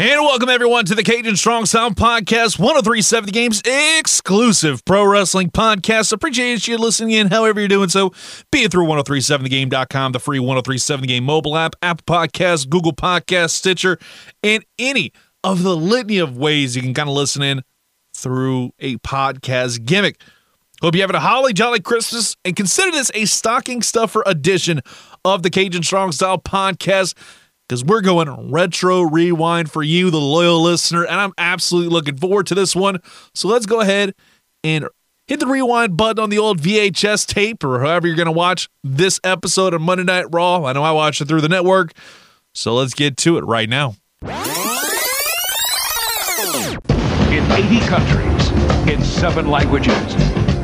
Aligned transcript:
And 0.00 0.22
welcome 0.22 0.48
everyone 0.48 0.86
to 0.86 0.94
the 0.94 1.02
Cajun 1.02 1.36
Strong 1.36 1.66
Style 1.66 1.90
Podcast, 1.90 2.58
1037 2.58 3.26
The 3.26 3.32
Games 3.32 3.60
exclusive 3.98 4.82
pro 4.86 5.04
wrestling 5.04 5.50
podcast. 5.50 6.10
Appreciate 6.14 6.66
you 6.66 6.78
listening 6.78 7.10
in, 7.10 7.26
however 7.26 7.60
you're 7.60 7.68
doing 7.68 7.90
so, 7.90 8.14
be 8.50 8.60
it 8.60 8.72
through 8.72 8.86
1037thegame.com, 8.86 10.12
the 10.12 10.18
free 10.18 10.38
1037 10.38 11.02
The 11.02 11.06
Game 11.06 11.24
mobile 11.24 11.54
app, 11.54 11.76
Apple 11.82 12.04
Podcasts, 12.06 12.66
Google 12.66 12.94
Podcasts, 12.94 13.50
Stitcher, 13.50 13.98
and 14.42 14.64
any 14.78 15.12
of 15.44 15.62
the 15.62 15.76
litany 15.76 16.16
of 16.16 16.34
ways 16.34 16.74
you 16.74 16.80
can 16.80 16.94
kind 16.94 17.10
of 17.10 17.14
listen 17.14 17.42
in 17.42 17.62
through 18.16 18.70
a 18.78 18.96
podcast 18.96 19.84
gimmick. 19.84 20.18
Hope 20.80 20.94
you're 20.94 21.02
having 21.02 21.16
a 21.16 21.20
holly 21.20 21.52
jolly 21.52 21.80
Christmas 21.80 22.38
and 22.46 22.56
consider 22.56 22.90
this 22.90 23.10
a 23.12 23.26
stocking 23.26 23.82
stuffer 23.82 24.22
edition 24.24 24.80
of 25.26 25.42
the 25.42 25.50
Cajun 25.50 25.82
Strong 25.82 26.12
Style 26.12 26.38
Podcast 26.38 27.12
because 27.70 27.84
we're 27.84 28.00
going 28.00 28.50
retro 28.50 29.02
rewind 29.02 29.70
for 29.70 29.80
you, 29.80 30.10
the 30.10 30.18
loyal 30.18 30.60
listener, 30.60 31.04
and 31.04 31.20
I'm 31.20 31.32
absolutely 31.38 31.90
looking 31.90 32.16
forward 32.16 32.48
to 32.48 32.56
this 32.56 32.74
one. 32.74 32.98
So 33.32 33.46
let's 33.46 33.64
go 33.64 33.80
ahead 33.80 34.12
and 34.64 34.88
hit 35.28 35.38
the 35.38 35.46
rewind 35.46 35.96
button 35.96 36.20
on 36.20 36.30
the 36.30 36.38
old 36.38 36.60
VHS 36.60 37.28
tape 37.28 37.62
or 37.62 37.78
however 37.78 38.08
you're 38.08 38.16
going 38.16 38.26
to 38.26 38.32
watch 38.32 38.68
this 38.82 39.20
episode 39.22 39.72
of 39.72 39.80
Monday 39.80 40.02
Night 40.02 40.26
Raw. 40.32 40.64
I 40.64 40.72
know 40.72 40.82
I 40.82 40.90
watched 40.90 41.20
it 41.20 41.28
through 41.28 41.42
the 41.42 41.48
network. 41.48 41.92
So 42.56 42.74
let's 42.74 42.92
get 42.92 43.16
to 43.18 43.38
it 43.38 43.44
right 43.44 43.68
now. 43.68 43.94
In 44.24 44.32
80 47.52 47.78
countries, 47.86 48.50
in 48.88 49.00
seven 49.00 49.48
languages, 49.48 49.94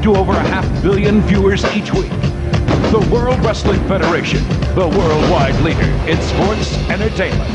to 0.03 0.17
over 0.17 0.33
a 0.33 0.41
half 0.41 0.83
billion 0.83 1.21
viewers 1.21 1.65
each 1.67 1.93
week 1.93 2.11
the 3.01 3.11
World 3.11 3.39
Wrestling 3.45 3.81
Federation, 3.89 4.43
the 4.75 4.89
worldwide 4.89 5.55
leader 5.57 5.83
in 6.11 6.19
sports 6.23 6.75
entertainment. 6.89 7.51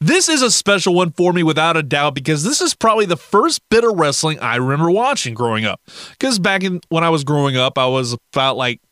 This 0.00 0.28
is 0.28 0.42
a 0.42 0.50
special 0.50 0.94
one 0.94 1.12
for 1.12 1.32
me 1.32 1.42
without 1.42 1.78
a 1.78 1.82
doubt 1.82 2.14
because 2.14 2.44
this 2.44 2.60
is 2.60 2.74
probably 2.74 3.06
the 3.06 3.16
first 3.16 3.62
bit 3.70 3.84
of 3.84 3.98
wrestling 3.98 4.38
I 4.40 4.56
remember 4.56 4.90
watching 4.90 5.32
growing 5.32 5.64
up. 5.64 5.80
Because 6.10 6.38
back 6.38 6.62
in 6.62 6.82
when 6.90 7.04
I 7.04 7.10
was 7.10 7.24
growing 7.24 7.56
up, 7.56 7.78
I 7.78 7.86
was 7.86 8.14
about 8.34 8.58
like 8.58 8.82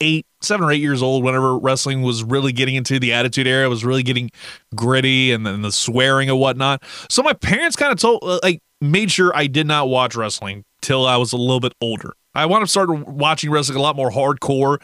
eight, 0.00 0.26
seven 0.40 0.66
or 0.66 0.72
eight 0.72 0.80
years 0.80 1.00
old 1.00 1.22
whenever 1.22 1.56
wrestling 1.56 2.02
was 2.02 2.24
really 2.24 2.50
getting 2.50 2.74
into 2.74 2.98
the 2.98 3.12
attitude 3.12 3.46
era, 3.46 3.66
it 3.66 3.68
was 3.68 3.84
really 3.84 4.02
getting 4.02 4.30
gritty 4.74 5.30
and 5.30 5.46
then 5.46 5.62
the 5.62 5.70
swearing 5.70 6.28
and 6.28 6.40
whatnot. 6.40 6.82
So 7.08 7.22
my 7.22 7.34
parents 7.34 7.76
kind 7.76 7.92
of 7.92 8.00
told, 8.00 8.24
uh, 8.24 8.40
like, 8.42 8.58
made 8.80 9.12
sure 9.12 9.30
I 9.32 9.46
did 9.46 9.68
not 9.68 9.88
watch 9.88 10.16
wrestling 10.16 10.64
till 10.80 11.06
I 11.06 11.18
was 11.18 11.32
a 11.32 11.36
little 11.36 11.60
bit 11.60 11.74
older. 11.80 12.14
I 12.34 12.46
want 12.46 12.64
to 12.64 12.66
start 12.66 12.88
watching 13.06 13.50
wrestling 13.50 13.78
a 13.78 13.82
lot 13.82 13.94
more 13.94 14.10
hardcore 14.10 14.78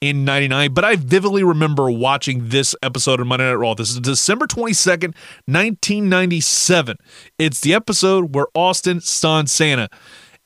in 0.00 0.24
99, 0.24 0.72
but 0.72 0.84
I 0.84 0.96
vividly 0.96 1.42
remember 1.42 1.90
watching 1.90 2.48
this 2.48 2.76
episode 2.82 3.18
of 3.18 3.26
Monday 3.26 3.46
Night 3.46 3.54
Raw. 3.54 3.74
This 3.74 3.90
is 3.90 3.98
December 3.98 4.46
22nd, 4.46 5.14
1997. 5.46 6.96
It's 7.38 7.60
the 7.60 7.74
episode 7.74 8.34
where 8.34 8.46
Austin 8.54 9.00
stunned 9.00 9.50
Santa. 9.50 9.88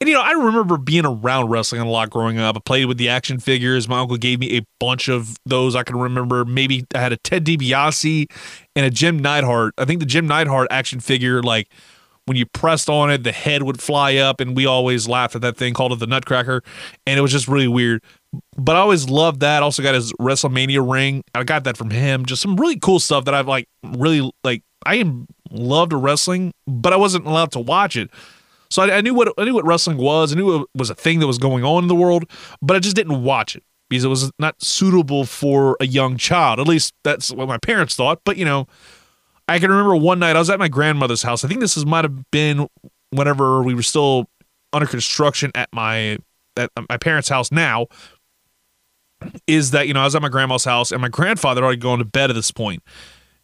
And 0.01 0.09
you 0.09 0.15
know, 0.15 0.23
I 0.23 0.31
remember 0.31 0.79
being 0.79 1.05
around 1.05 1.51
wrestling 1.51 1.83
a 1.83 1.91
lot 1.91 2.09
growing 2.09 2.39
up. 2.39 2.57
I 2.57 2.61
played 2.65 2.87
with 2.87 2.97
the 2.97 3.11
action 3.11 3.39
figures. 3.39 3.87
My 3.87 3.99
uncle 3.99 4.17
gave 4.17 4.41
me 4.41 4.57
a 4.57 4.63
bunch 4.79 5.09
of 5.09 5.37
those. 5.45 5.77
I 5.77 5.83
can 5.83 5.97
remember 5.97 6.47
maybe 6.47 6.87
I 6.95 7.01
had 7.01 7.13
a 7.13 7.19
Ted 7.19 7.45
DiBiase 7.45 8.31
and 8.75 8.87
a 8.87 8.91
Jim 8.91 9.19
Neidhart. 9.19 9.75
I 9.77 9.85
think 9.85 10.01
the 10.01 10.07
Jim 10.07 10.27
Neidhart 10.27 10.69
action 10.71 11.01
figure, 11.01 11.43
like 11.43 11.71
when 12.31 12.37
you 12.37 12.47
pressed 12.47 12.89
on 12.89 13.11
it, 13.11 13.25
the 13.25 13.33
head 13.33 13.65
would 13.65 13.83
fly 13.83 14.15
up, 14.15 14.41
and 14.41 14.57
we 14.57 14.65
always 14.65 15.09
laughed 15.09 15.35
at 15.35 15.43
that 15.43 15.57
thing, 15.57 15.75
called 15.75 15.93
it 15.93 15.99
the 15.99 16.07
Nutcracker, 16.07 16.63
and 17.05 17.19
it 17.19 17.23
was 17.23 17.33
just 17.33 17.49
really 17.49 17.67
weird. 17.67 18.05
But 18.57 18.77
I 18.77 18.79
always 18.79 19.09
loved 19.09 19.41
that. 19.41 19.65
Also 19.65 19.83
got 19.83 19.97
his 19.97 20.13
WrestleMania 20.13 20.89
ring. 20.89 21.25
I 21.35 21.43
got 21.43 21.65
that 21.65 21.77
from 21.77 21.91
him. 21.91 22.25
Just 22.25 22.41
some 22.41 22.55
really 22.55 22.79
cool 22.79 23.01
stuff 23.01 23.25
that 23.25 23.35
I've 23.35 23.49
like 23.49 23.69
really 23.83 24.31
like. 24.45 24.63
I 24.87 25.13
loved 25.51 25.93
wrestling, 25.93 26.55
but 26.69 26.93
I 26.93 26.97
wasn't 26.97 27.27
allowed 27.27 27.51
to 27.51 27.59
watch 27.59 27.97
it. 27.97 28.11
So 28.71 28.83
I, 28.83 28.99
I 28.99 29.01
knew 29.01 29.13
what 29.13 29.35
I 29.37 29.43
knew 29.43 29.55
what 29.55 29.67
wrestling 29.67 29.97
was. 29.97 30.33
I 30.33 30.37
knew 30.37 30.63
it 30.63 30.69
was 30.77 30.89
a 30.89 30.95
thing 30.95 31.19
that 31.19 31.27
was 31.27 31.39
going 31.39 31.65
on 31.65 31.83
in 31.83 31.89
the 31.89 31.97
world, 31.97 32.31
but 32.63 32.77
I 32.77 32.79
just 32.79 32.95
didn't 32.95 33.25
watch 33.25 33.57
it 33.57 33.65
because 33.89 34.05
it 34.05 34.09
was 34.09 34.31
not 34.39 34.63
suitable 34.63 35.25
for 35.25 35.77
a 35.81 35.87
young 35.89 36.17
child. 36.17 36.61
At 36.61 36.69
least 36.69 36.95
that's 37.03 37.33
what 37.33 37.49
my 37.49 37.59
parents 37.59 37.97
thought. 37.97 38.21
But 38.25 38.37
you 38.37 38.45
know, 38.45 38.69
I 39.51 39.59
can 39.59 39.69
remember 39.69 39.97
one 39.97 40.21
night 40.21 40.37
I 40.37 40.39
was 40.39 40.49
at 40.49 40.61
my 40.61 40.69
grandmother's 40.69 41.25
house. 41.25 41.45
I 41.45 41.49
think 41.49 41.59
this 41.59 41.77
is, 41.77 41.85
might 41.85 42.05
have 42.05 42.31
been 42.31 42.69
whenever 43.11 43.65
we 43.65 43.75
were 43.75 43.83
still 43.83 44.29
under 44.73 44.87
construction 44.87 45.51
at 45.57 45.69
my 45.73 46.19
at 46.57 46.71
um, 46.77 46.87
my 46.89 46.97
parents' 46.97 47.29
house 47.29 47.51
now. 47.51 47.89
Is 49.49 49.73
that 49.73 49.89
you 49.89 49.93
know 49.93 50.03
I 50.03 50.05
was 50.05 50.15
at 50.15 50.23
my 50.23 50.29
grandma's 50.29 50.65
house 50.65 50.93
and 50.93 51.03
my 51.03 51.09
grandfather 51.09 51.65
already 51.65 51.79
gone 51.79 51.99
to 51.99 52.05
bed 52.05 52.31
at 52.31 52.35
this 52.35 52.53
point, 52.53 52.85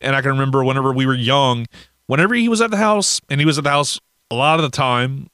and 0.01 0.15
I 0.15 0.23
can 0.23 0.31
remember 0.31 0.63
whenever 0.63 0.93
we 0.93 1.07
were 1.07 1.15
young, 1.15 1.67
whenever 2.07 2.37
he 2.37 2.49
was 2.49 2.61
at 2.61 2.71
the 2.71 2.77
house 2.77 3.21
and 3.29 3.41
he 3.41 3.45
was 3.45 3.59
at 3.59 3.65
the 3.65 3.71
house 3.71 4.01
a 4.31 4.37
lot 4.37 4.61
of 4.61 4.63
the 4.63 4.75
time 4.75 5.29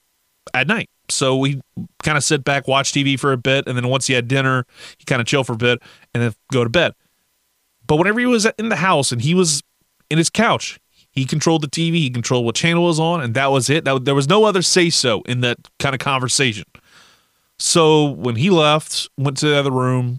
at 0.55 0.67
night. 0.67 0.89
So 1.11 1.37
we 1.37 1.61
kind 2.03 2.17
of 2.17 2.25
sit 2.25 2.45
back, 2.45 2.67
watch 2.67 2.93
TV 2.93 3.21
for 3.21 3.33
a 3.33 3.37
bit, 3.37 3.69
and 3.69 3.77
then 3.77 3.89
once 3.89 4.07
he 4.07 4.15
had 4.15 4.27
dinner, 4.27 4.65
he 4.97 5.05
kind 5.05 5.21
of 5.21 5.27
chill 5.27 5.45
for 5.45 5.53
a 5.53 5.57
bit 5.57 5.81
and 6.15 6.23
then 6.23 6.35
go 6.51 6.65
to 6.65 6.71
bed. 6.71 6.95
But 7.87 7.97
whenever 7.97 8.21
he 8.21 8.27
was 8.27 8.47
in 8.59 8.71
the 8.71 8.77
house 8.77 9.13
and 9.13 9.21
he 9.21 9.35
was 9.35 9.63
in 10.13 10.19
his 10.19 10.31
couch. 10.31 10.79
He 11.11 11.25
controlled 11.25 11.63
the 11.63 11.69
TV, 11.69 11.95
he 11.95 12.11
controlled 12.11 12.45
what 12.47 12.55
channel 12.55 12.85
was 12.85 13.01
on, 13.01 13.21
and 13.21 13.35
that 13.35 13.51
was 13.51 13.69
it. 13.69 13.85
That, 13.85 14.05
there 14.05 14.15
was 14.15 14.29
no 14.29 14.45
other 14.45 14.63
say 14.63 14.89
so 14.91 15.23
in 15.23 15.41
that 15.41 15.59
kind 15.79 15.95
of 15.95 15.99
conversation. 15.99 16.65
So 17.59 18.11
when 18.11 18.37
he 18.37 18.51
left, 18.51 19.09
went 19.19 19.37
to 19.39 19.49
the 19.49 19.57
other 19.57 19.71
room, 19.71 20.19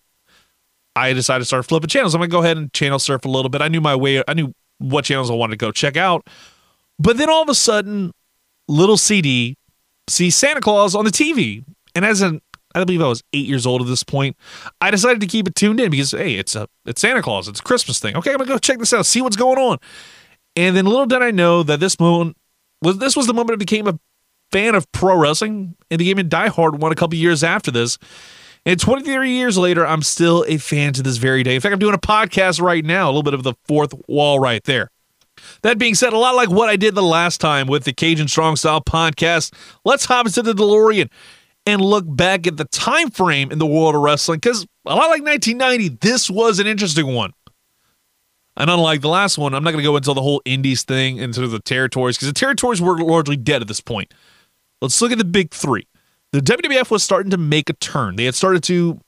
I 0.96 1.14
decided 1.14 1.42
to 1.42 1.46
start 1.46 1.66
flipping 1.66 1.90
channels. 1.90 2.14
I'm 2.14 2.22
gonna 2.22 2.30
go 2.30 2.44
ahead 2.44 2.58
and 2.58 2.72
channel 2.74 3.00
surf 3.00 3.26
a 3.26 3.30
little 3.30 3.50
bit. 3.50 3.62
I 3.62 3.68
knew 3.68 3.82
my 3.82 3.96
way, 3.96 4.24
I 4.28 4.34
knew 4.34 4.54
what 4.78 5.06
channels 5.06 5.32
I 5.32 5.34
wanted 5.34 5.54
to 5.54 5.58
go 5.58 5.72
check 5.72 5.98
out. 5.98 6.28
But 7.00 7.18
then 7.18 7.30
all 7.30 7.42
of 7.42 7.50
a 7.50 7.56
sudden, 7.56 8.12
little 8.68 8.98
CD 8.98 9.58
sees 10.08 10.36
Santa 10.36 10.62
Claus 10.62 10.96
on 10.96 11.06
the 11.06 11.12
TV. 11.12 11.64
And 11.96 12.06
as 12.06 12.22
an 12.22 12.42
I 12.76 12.84
believe 12.84 13.02
I 13.02 13.08
was 13.08 13.24
eight 13.34 13.46
years 13.46 13.66
old 13.66 13.82
at 13.82 13.88
this 13.88 14.04
point. 14.04 14.36
I 14.82 14.92
decided 14.92 15.22
to 15.22 15.28
keep 15.28 15.48
it 15.48 15.56
tuned 15.56 15.80
in 15.80 15.92
because 15.92 16.12
hey, 16.12 16.36
it's 16.36 16.56
a 16.56 16.68
it's 16.86 17.02
Santa 17.02 17.22
Claus, 17.22 17.48
it's 17.48 17.60
a 17.60 17.64
Christmas 17.64 18.00
thing. 18.00 18.16
Okay, 18.16 18.32
I'm 18.32 18.38
gonna 18.38 18.50
go 18.50 18.58
check 18.58 18.80
this 18.80 18.94
out, 18.94 19.06
see 19.06 19.22
what's 19.22 19.36
going 19.36 19.60
on. 19.60 19.78
And 20.56 20.76
then 20.76 20.86
little 20.86 21.06
did 21.06 21.22
I 21.22 21.32
know 21.32 21.64
that 21.64 21.80
this 21.80 22.00
moment 22.00 22.38
was 22.82 22.98
this 22.98 23.16
was 23.16 23.28
the 23.28 23.34
moment 23.34 23.54
I 23.54 23.58
became 23.58 23.88
a 23.88 24.00
fan 24.52 24.76
of 24.76 24.92
pro 24.92 25.18
wrestling 25.18 25.76
and 25.90 25.98
became 25.98 26.20
a 26.20 26.24
diehard 26.24 26.80
one 26.80 26.92
a 26.92 26.96
couple 26.96 27.18
years 27.18 27.44
after 27.44 27.72
this. 27.72 27.98
And 28.66 28.80
23 28.80 29.30
years 29.32 29.58
later, 29.58 29.86
I'm 29.86 30.02
still 30.02 30.46
a 30.48 30.58
fan 30.58 30.94
to 30.94 31.04
this 31.04 31.18
very 31.18 31.44
day. 31.44 31.56
In 31.56 31.60
fact, 31.60 31.74
I'm 31.74 31.80
doing 31.80 31.96
a 31.96 31.98
podcast 31.98 32.62
right 32.62 32.86
now, 32.86 33.08
a 33.08 33.10
little 33.10 33.24
bit 33.24 33.34
of 33.34 33.44
the 33.44 33.56
fourth 33.66 33.94
wall 34.08 34.40
right 34.40 34.64
there. 34.64 34.90
That 35.64 35.78
being 35.78 35.96
said, 35.96 36.14
a 36.14 36.18
lot 36.18 36.36
like 36.36 36.50
what 36.50 36.70
I 36.70 36.76
did 36.78 36.96
the 36.96 37.04
last 37.04 37.42
time 37.42 37.68
with 37.68 37.84
the 37.84 37.92
Cajun 37.92 38.28
Strong 38.28 38.58
Style 38.58 38.80
podcast, 38.80 39.54
let's 39.84 40.06
hop 40.06 40.28
into 40.28 40.42
the 40.42 40.54
DeLorean 40.54 41.10
and 41.66 41.82
look 41.82 42.06
back 42.08 42.46
at 42.48 42.58
the 42.58 42.66
time 42.66 43.10
frame 43.10 43.52
in 43.52 43.60
the 43.60 43.66
world 43.66 43.96
of 43.96 44.02
wrestling 44.02 44.38
because 44.38 44.66
a 44.86 44.96
lot 44.96 45.10
like 45.10 45.24
1990, 45.24 45.98
this 46.02 46.30
was 46.30 46.60
an 46.60 46.68
interesting 46.68 47.14
one. 47.14 47.34
And 48.56 48.70
unlike 48.70 49.02
the 49.02 49.10
last 49.10 49.38
one, 49.38 49.54
I'm 49.54 49.64
not 49.64 49.72
going 49.72 49.84
to 49.84 49.90
go 49.90 49.96
into 49.96 50.14
the 50.14 50.22
whole 50.22 50.42
indies 50.46 50.84
thing 50.84 51.18
into 51.18 51.48
the 51.48 51.60
territories 51.60 52.18
because 52.18 52.28
the 52.28 52.34
territories 52.34 52.82
were 52.82 52.98
largely 53.00 53.36
dead 53.36 53.62
at 53.62 53.68
this 53.68 53.82
point. 53.82 54.14
Let's 54.82 55.02
look 55.02 55.12
at 55.12 55.18
the 55.18 55.26
big 55.26 55.52
three. 55.52 55.88
The 56.34 56.40
WWF 56.40 56.92
was 56.92 57.04
starting 57.04 57.32
to 57.32 57.38
make 57.38 57.70
a 57.70 57.74
turn. 57.74 58.16
They 58.16 58.26
had 58.26 58.36
started 58.36 58.64
to 58.64 59.00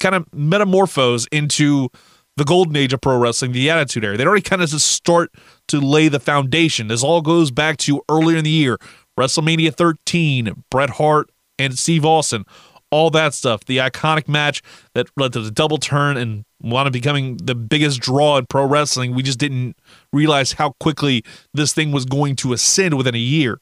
kind 0.00 0.14
of 0.14 0.26
metamorphose 0.34 1.26
into 1.30 1.88
the 2.36 2.44
golden 2.44 2.76
age 2.76 2.92
of 2.92 3.00
pro 3.00 3.18
wrestling, 3.18 3.52
the 3.52 3.70
Attitude 3.70 4.04
Era. 4.04 4.16
They'd 4.16 4.26
already 4.26 4.42
kind 4.42 4.62
of 4.62 4.70
just 4.70 4.90
start 4.90 5.30
to 5.68 5.80
lay 5.80 6.08
the 6.08 6.20
foundation. 6.20 6.88
This 6.88 7.04
all 7.04 7.22
goes 7.22 7.50
back 7.50 7.76
to 7.78 8.02
earlier 8.08 8.38
in 8.38 8.44
the 8.44 8.50
year, 8.50 8.78
WrestleMania 9.18 9.74
13, 9.74 10.64
Bret 10.70 10.90
Hart 10.90 11.30
and 11.60 11.78
Steve 11.78 12.04
Austin, 12.04 12.44
all 12.90 13.10
that 13.10 13.34
stuff. 13.34 13.64
The 13.64 13.78
iconic 13.78 14.28
match 14.28 14.62
that 14.94 15.06
led 15.16 15.32
to 15.34 15.40
the 15.40 15.50
double 15.50 15.78
turn 15.78 16.16
and 16.16 16.44
wound 16.62 16.86
up 16.86 16.92
becoming 16.92 17.36
the 17.36 17.54
biggest 17.54 18.00
draw 18.00 18.38
in 18.38 18.46
pro 18.46 18.64
wrestling. 18.64 19.14
We 19.14 19.22
just 19.22 19.38
didn't 19.38 19.76
realize 20.12 20.52
how 20.52 20.70
quickly 20.80 21.24
this 21.54 21.72
thing 21.72 21.92
was 21.92 22.04
going 22.04 22.36
to 22.36 22.52
ascend 22.52 22.96
within 22.96 23.14
a 23.14 23.18
year. 23.18 23.60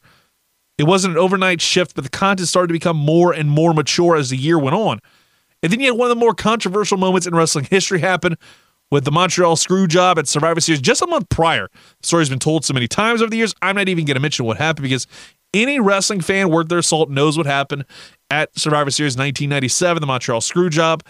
It 0.79 0.85
wasn't 0.85 1.15
an 1.15 1.19
overnight 1.19 1.61
shift, 1.61 1.95
but 1.97 2.05
the 2.05 2.11
content 2.11 2.49
started 2.49 2.69
to 2.69 2.73
become 2.73 2.97
more 2.97 3.33
and 3.33 3.51
more 3.51 3.75
mature 3.75 4.17
as 4.17 4.31
the 4.31 4.37
year 4.37 4.59
went 4.59 4.77
on. 4.77 5.01
And 5.63 5.73
then 5.73 5.81
you 5.81 5.87
had 5.87 5.99
one 5.99 6.09
of 6.09 6.17
the 6.17 6.21
more 6.21 6.35
controversial 6.35 6.99
moments 6.99 7.27
in 7.27 7.35
wrestling 7.35 7.67
history 7.69 7.99
happen 7.99 8.37
with 8.91 9.05
the 9.05 9.11
Montreal 9.11 9.57
screw 9.57 9.87
job 9.87 10.19
at 10.19 10.29
Survivor 10.29 10.61
Series 10.61 10.81
just 10.81 11.03
a 11.03 11.07
month 11.07 11.29
prior. 11.29 11.69
The 12.01 12.07
story's 12.07 12.29
been 12.29 12.39
told 12.39 12.65
so 12.65 12.73
many 12.73 12.89
times 12.89 13.21
over 13.21 13.31
the 13.31 13.37
years, 13.37 13.55
I'm 13.61 13.77
not 13.77 13.89
even 13.89 14.05
going 14.05 14.15
to 14.15 14.21
mention 14.21 14.47
what 14.47 14.57
happened 14.57 14.85
because 14.85 15.07
Any 15.55 15.81
wrestling 15.81 16.21
fan 16.21 16.51
worth 16.51 16.69
their 16.69 16.83
salt 16.83 17.09
knows 17.09 17.39
what 17.39 17.47
happened 17.47 17.85
at 18.31 18.57
Survivor 18.59 18.91
Series 18.91 19.15
1997, 19.15 20.01
the 20.01 20.07
Montreal 20.07 20.41
Screwjob. 20.41 21.01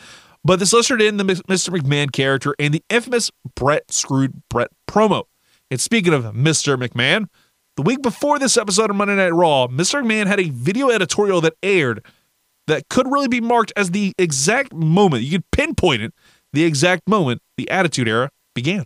But 0.45 0.61
this 0.61 0.73
ushered 0.73 1.03
in 1.03 1.17
the 1.17 1.25
Mr. 1.25 1.77
McMahon 1.77 2.13
character 2.13 2.55
and 2.59 2.73
the 2.73 2.83
infamous 2.89 3.31
Bret 3.57 3.91
Screwed 3.91 4.43
Bret 4.49 4.71
promo. 4.89 5.25
And 5.71 5.81
speaking 5.81 6.15
of 6.15 6.25
Mr. 6.27 6.81
McMahon, 6.81 7.27
the 7.77 7.83
week 7.83 8.01
before 8.01 8.39
this 8.39 8.57
episode 8.57 8.91
of 8.91 8.97
Monday 8.97 9.17
Night 9.17 9.35
Raw, 9.35 9.67
Mr. 9.67 10.03
McMahon 10.03 10.27
had 10.27 10.41
a 10.41 10.51
video 10.51 10.91
editorial 10.91 11.41
that 11.41 11.55
aired 11.63 12.05
that 12.69 12.89
could 12.89 13.11
really 13.11 13.29
be 13.29 13.41
marked 13.41 13.73
as 13.77 13.91
the 13.91 14.15
exact 14.19 14.73
moment, 14.73 15.25
you 15.25 15.39
could 15.39 15.51
pinpoint 15.51 16.03
it, 16.03 16.15
the 16.53 16.65
exact 16.65 17.09
moment 17.09 17.43
the 17.57 17.69
Attitude 17.71 18.09
Era 18.09 18.31
began. 18.55 18.85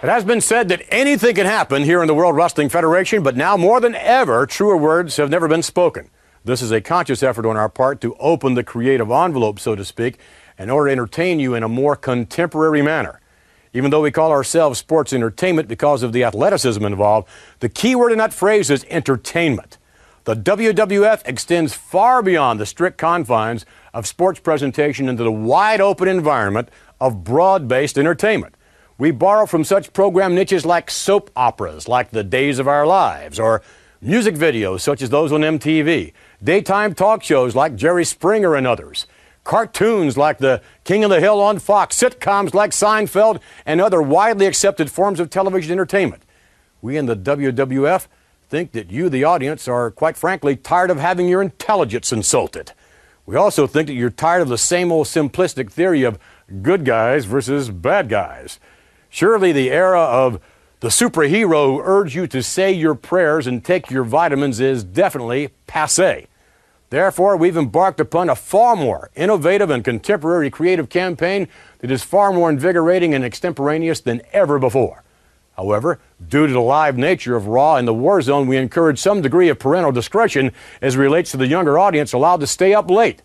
It 0.00 0.08
has 0.08 0.24
been 0.24 0.40
said 0.40 0.68
that 0.68 0.86
anything 0.90 1.34
can 1.34 1.46
happen 1.46 1.82
here 1.82 2.02
in 2.02 2.06
the 2.06 2.14
World 2.14 2.36
Wrestling 2.36 2.68
Federation, 2.68 3.24
but 3.24 3.34
now 3.34 3.56
more 3.56 3.80
than 3.80 3.96
ever, 3.96 4.46
truer 4.46 4.76
words 4.76 5.16
have 5.16 5.28
never 5.28 5.48
been 5.48 5.60
spoken. 5.60 6.08
This 6.44 6.62
is 6.62 6.70
a 6.70 6.80
conscious 6.80 7.20
effort 7.20 7.44
on 7.44 7.56
our 7.56 7.68
part 7.68 8.00
to 8.02 8.14
open 8.20 8.54
the 8.54 8.62
creative 8.62 9.10
envelope, 9.10 9.58
so 9.58 9.74
to 9.74 9.84
speak, 9.84 10.20
in 10.56 10.70
order 10.70 10.88
to 10.88 10.92
entertain 10.92 11.40
you 11.40 11.56
in 11.56 11.64
a 11.64 11.68
more 11.68 11.96
contemporary 11.96 12.80
manner. 12.80 13.20
Even 13.72 13.90
though 13.90 14.02
we 14.02 14.12
call 14.12 14.30
ourselves 14.30 14.78
sports 14.78 15.12
entertainment 15.12 15.66
because 15.66 16.04
of 16.04 16.12
the 16.12 16.22
athleticism 16.22 16.84
involved, 16.84 17.26
the 17.58 17.68
key 17.68 17.96
word 17.96 18.12
in 18.12 18.18
that 18.18 18.32
phrase 18.32 18.70
is 18.70 18.86
entertainment. 18.90 19.78
The 20.26 20.36
WWF 20.36 21.22
extends 21.24 21.74
far 21.74 22.22
beyond 22.22 22.60
the 22.60 22.66
strict 22.66 22.98
confines 22.98 23.66
of 23.92 24.06
sports 24.06 24.38
presentation 24.38 25.08
into 25.08 25.24
the 25.24 25.32
wide 25.32 25.80
open 25.80 26.06
environment 26.06 26.68
of 27.00 27.24
broad 27.24 27.66
based 27.66 27.98
entertainment. 27.98 28.54
We 29.00 29.12
borrow 29.12 29.46
from 29.46 29.62
such 29.62 29.92
program 29.92 30.34
niches 30.34 30.66
like 30.66 30.90
soap 30.90 31.30
operas, 31.36 31.86
like 31.86 32.10
The 32.10 32.24
Days 32.24 32.58
of 32.58 32.66
Our 32.66 32.84
Lives, 32.84 33.38
or 33.38 33.62
music 34.00 34.34
videos 34.34 34.80
such 34.80 35.02
as 35.02 35.10
those 35.10 35.30
on 35.30 35.42
MTV, 35.42 36.12
daytime 36.42 36.96
talk 36.96 37.22
shows 37.22 37.54
like 37.54 37.76
Jerry 37.76 38.04
Springer 38.04 38.56
and 38.56 38.66
others, 38.66 39.06
cartoons 39.44 40.16
like 40.16 40.38
The 40.38 40.60
King 40.82 41.04
of 41.04 41.10
the 41.10 41.20
Hill 41.20 41.40
on 41.40 41.60
Fox, 41.60 41.96
sitcoms 41.96 42.54
like 42.54 42.72
Seinfeld, 42.72 43.38
and 43.64 43.80
other 43.80 44.02
widely 44.02 44.46
accepted 44.46 44.90
forms 44.90 45.20
of 45.20 45.30
television 45.30 45.70
entertainment. 45.70 46.24
We 46.82 46.96
in 46.96 47.06
the 47.06 47.16
WWF 47.16 48.08
think 48.48 48.72
that 48.72 48.90
you, 48.90 49.08
the 49.08 49.22
audience, 49.22 49.68
are 49.68 49.92
quite 49.92 50.16
frankly 50.16 50.56
tired 50.56 50.90
of 50.90 50.98
having 50.98 51.28
your 51.28 51.40
intelligence 51.40 52.12
insulted. 52.12 52.72
We 53.26 53.36
also 53.36 53.68
think 53.68 53.86
that 53.86 53.94
you're 53.94 54.10
tired 54.10 54.42
of 54.42 54.48
the 54.48 54.58
same 54.58 54.90
old 54.90 55.06
simplistic 55.06 55.70
theory 55.70 56.02
of 56.02 56.18
good 56.62 56.84
guys 56.84 57.26
versus 57.26 57.70
bad 57.70 58.08
guys. 58.08 58.58
Surely 59.18 59.50
the 59.50 59.72
era 59.72 60.00
of 60.00 60.38
the 60.78 60.90
superhero 60.90 61.66
who 61.66 61.82
urged 61.82 62.14
you 62.14 62.28
to 62.28 62.40
say 62.40 62.70
your 62.70 62.94
prayers 62.94 63.48
and 63.48 63.64
take 63.64 63.90
your 63.90 64.04
vitamins 64.04 64.60
is 64.60 64.84
definitely 64.84 65.48
passe. 65.66 66.28
Therefore, 66.90 67.36
we've 67.36 67.56
embarked 67.56 67.98
upon 67.98 68.30
a 68.30 68.36
far 68.36 68.76
more 68.76 69.10
innovative 69.16 69.70
and 69.70 69.84
contemporary 69.84 70.50
creative 70.52 70.88
campaign 70.88 71.48
that 71.80 71.90
is 71.90 72.04
far 72.04 72.32
more 72.32 72.48
invigorating 72.48 73.12
and 73.12 73.24
extemporaneous 73.24 73.98
than 74.00 74.22
ever 74.32 74.56
before. 74.60 75.02
However, 75.56 75.98
due 76.28 76.46
to 76.46 76.52
the 76.52 76.60
live 76.60 76.96
nature 76.96 77.34
of 77.34 77.48
Raw 77.48 77.74
and 77.74 77.88
the 77.88 77.94
War 77.94 78.22
Zone, 78.22 78.46
we 78.46 78.56
encourage 78.56 79.00
some 79.00 79.20
degree 79.20 79.48
of 79.48 79.58
parental 79.58 79.90
discretion 79.90 80.52
as 80.80 80.96
relates 80.96 81.32
to 81.32 81.36
the 81.36 81.48
younger 81.48 81.76
audience 81.76 82.12
allowed 82.12 82.38
to 82.38 82.46
stay 82.46 82.72
up 82.72 82.88
late. 82.88 83.22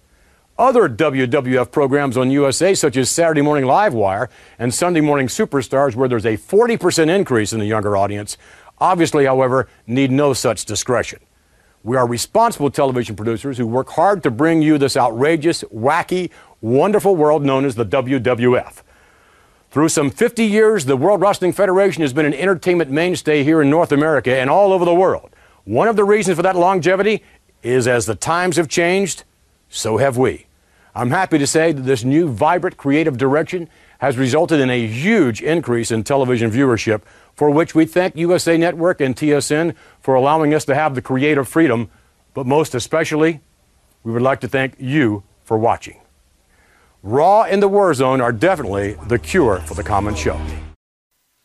Other 0.57 0.87
WWF 0.87 1.71
programs 1.71 2.15
on 2.15 2.29
USA, 2.29 2.75
such 2.75 2.95
as 2.95 3.09
Saturday 3.09 3.41
Morning 3.41 3.65
Live 3.65 3.95
Wire 3.95 4.29
and 4.59 4.71
Sunday 4.71 5.01
Morning 5.01 5.25
Superstars, 5.25 5.95
where 5.95 6.07
there's 6.07 6.27
a 6.27 6.37
40% 6.37 7.09
increase 7.09 7.53
in 7.53 7.59
the 7.59 7.65
younger 7.65 7.97
audience, 7.97 8.37
obviously, 8.77 9.25
however, 9.25 9.67
need 9.87 10.11
no 10.11 10.31
such 10.33 10.65
discretion. 10.65 11.19
We 11.83 11.97
are 11.97 12.07
responsible 12.07 12.69
television 12.69 13.15
producers 13.15 13.57
who 13.57 13.65
work 13.65 13.89
hard 13.89 14.21
to 14.23 14.31
bring 14.31 14.61
you 14.61 14.77
this 14.77 14.95
outrageous, 14.95 15.63
wacky, 15.73 16.29
wonderful 16.61 17.15
world 17.15 17.43
known 17.43 17.65
as 17.65 17.73
the 17.73 17.85
WWF. 17.85 18.83
Through 19.71 19.89
some 19.89 20.11
50 20.11 20.45
years, 20.45 20.85
the 20.85 20.95
World 20.95 21.19
Wrestling 21.19 21.51
Federation 21.53 22.03
has 22.03 22.13
been 22.13 22.27
an 22.27 22.33
entertainment 22.35 22.91
mainstay 22.91 23.43
here 23.43 23.59
in 23.59 23.71
North 23.71 23.91
America 23.91 24.37
and 24.37 24.51
all 24.51 24.71
over 24.71 24.85
the 24.85 24.93
world. 24.93 25.35
One 25.63 25.87
of 25.87 25.95
the 25.95 26.03
reasons 26.03 26.35
for 26.35 26.43
that 26.43 26.55
longevity 26.55 27.23
is 27.63 27.87
as 27.87 28.05
the 28.05 28.13
times 28.13 28.57
have 28.57 28.67
changed, 28.67 29.23
so 29.73 29.97
have 29.97 30.17
we. 30.17 30.45
I'm 30.95 31.09
happy 31.09 31.39
to 31.39 31.47
say 31.47 31.71
that 31.71 31.81
this 31.81 32.03
new 32.03 32.29
vibrant 32.29 32.77
creative 32.77 33.17
direction 33.17 33.67
has 33.97 34.17
resulted 34.17 34.59
in 34.59 34.69
a 34.69 34.85
huge 34.85 35.41
increase 35.41 35.89
in 35.89 36.03
television 36.03 36.51
viewership, 36.51 37.01
for 37.35 37.49
which 37.49 37.73
we 37.73 37.85
thank 37.85 38.15
USA 38.15 38.57
Network 38.57 39.01
and 39.01 39.15
TSN 39.15 39.75
for 39.99 40.13
allowing 40.13 40.53
us 40.53 40.65
to 40.65 40.75
have 40.75 40.93
the 40.93 41.01
creative 41.01 41.47
freedom, 41.47 41.89
but 42.35 42.45
most 42.45 42.75
especially, 42.75 43.41
we 44.03 44.11
would 44.11 44.21
like 44.21 44.39
to 44.41 44.47
thank 44.47 44.75
you 44.77 45.23
for 45.43 45.57
watching. 45.57 45.99
Raw 47.01 47.43
and 47.43 47.61
the 47.61 47.67
War 47.67 47.93
Zone 47.93 48.21
are 48.21 48.31
definitely 48.31 48.93
the 49.07 49.17
cure 49.17 49.59
for 49.61 49.73
the 49.73 49.83
common 49.83 50.15
show. 50.15 50.39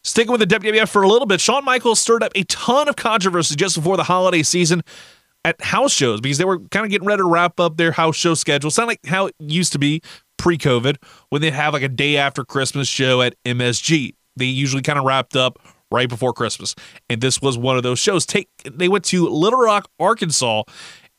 Sticking 0.05 0.31
with 0.31 0.41
the 0.41 0.47
WWF 0.47 0.89
for 0.89 1.03
a 1.03 1.09
little 1.09 1.27
bit, 1.27 1.41
Shawn 1.41 1.65
Michaels 1.65 2.01
stirred 2.01 2.23
up 2.23 2.33
a 2.35 2.45
ton 2.45 2.89
of 2.89 2.97
controversy 2.97 3.57
just 3.57 3.77
before 3.77 3.97
the 3.97 4.05
holiday 4.05 4.43
season 4.43 4.83
at 5.45 5.61
house 5.61 5.93
shows 5.93 6.21
because 6.21 6.39
they 6.39 6.45
were 6.45 6.59
kind 6.71 6.85
of 6.85 6.91
getting 6.91 7.07
ready 7.07 7.21
to 7.21 7.29
wrap 7.29 7.59
up 7.61 7.77
their 7.77 7.93
house 7.93 8.17
show 8.17 8.35
schedule. 8.35 8.71
Sound 8.71 8.89
like 8.89 9.05
how 9.07 9.27
it 9.27 9.35
used 9.39 9.73
to 9.73 9.79
be 9.79 10.01
pre-COVID 10.37 10.97
when 11.31 11.43
they 11.43 11.51
have 11.51 11.73
like 11.73 11.83
a 11.83 11.89
day 11.89 12.17
after 12.17 12.45
Christmas 12.45 12.89
show 12.89 13.23
at 13.23 13.35
MSG. 13.45 14.15
They 14.37 14.45
usually 14.45 14.83
kind 14.83 14.99
of 14.99 15.05
wrapped 15.05 15.37
up 15.37 15.59
right 15.91 16.09
before 16.09 16.33
Christmas, 16.33 16.75
and 17.09 17.21
this 17.21 17.41
was 17.41 17.59
one 17.59 17.77
of 17.77 17.83
those 17.83 17.99
shows. 17.99 18.27
Take 18.27 18.49
they 18.65 18.89
went 18.89 19.05
to 19.07 19.29
Little 19.29 19.61
Rock, 19.61 19.89
Arkansas, 19.99 20.65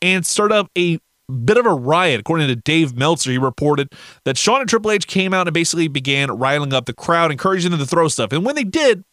and 0.01 0.25
started 0.25 0.56
up 0.56 0.69
a 0.77 1.00
bit 1.30 1.57
of 1.57 1.66
a 1.66 1.74
riot. 1.74 2.19
According 2.21 2.48
to 2.48 2.56
Dave 2.56 2.95
Meltzer, 2.95 3.31
he 3.31 3.38
reported 3.38 3.94
that 4.25 4.38
Shawn 4.38 4.62
and 4.62 4.69
Triple 4.69 4.92
H 4.92 5.07
came 5.07 5.33
out 5.33 5.48
and 5.48 5.54
basically 5.54 5.88
began 5.88 6.31
riling 6.31 6.74
up 6.74 6.86
the 6.86 6.94
crowd, 6.94 7.31
encouraging 7.31 7.71
them 7.71 7.80
to 7.80 7.86
throw 7.86 8.07
stuff. 8.07 8.31
And 8.31 8.45
when 8.45 8.56
they 8.56 8.63
did, 8.63 9.04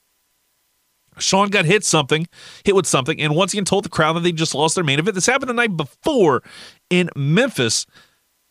Shawn 1.19 1.49
got 1.49 1.65
hit 1.65 1.85
something, 1.85 2.27
hit 2.65 2.75
with 2.75 2.87
something, 2.87 3.21
and 3.21 3.35
once 3.35 3.53
again 3.53 3.65
told 3.65 3.85
the 3.85 3.89
crowd 3.89 4.15
that 4.15 4.21
they 4.21 4.33
just 4.33 4.55
lost 4.55 4.75
their 4.75 4.85
main 4.85 4.99
event. 4.99 5.15
This 5.15 5.27
happened 5.27 5.51
the 5.51 5.55
night 5.55 5.77
before 5.77 6.43
in 6.91 7.11
Memphis, 7.17 7.87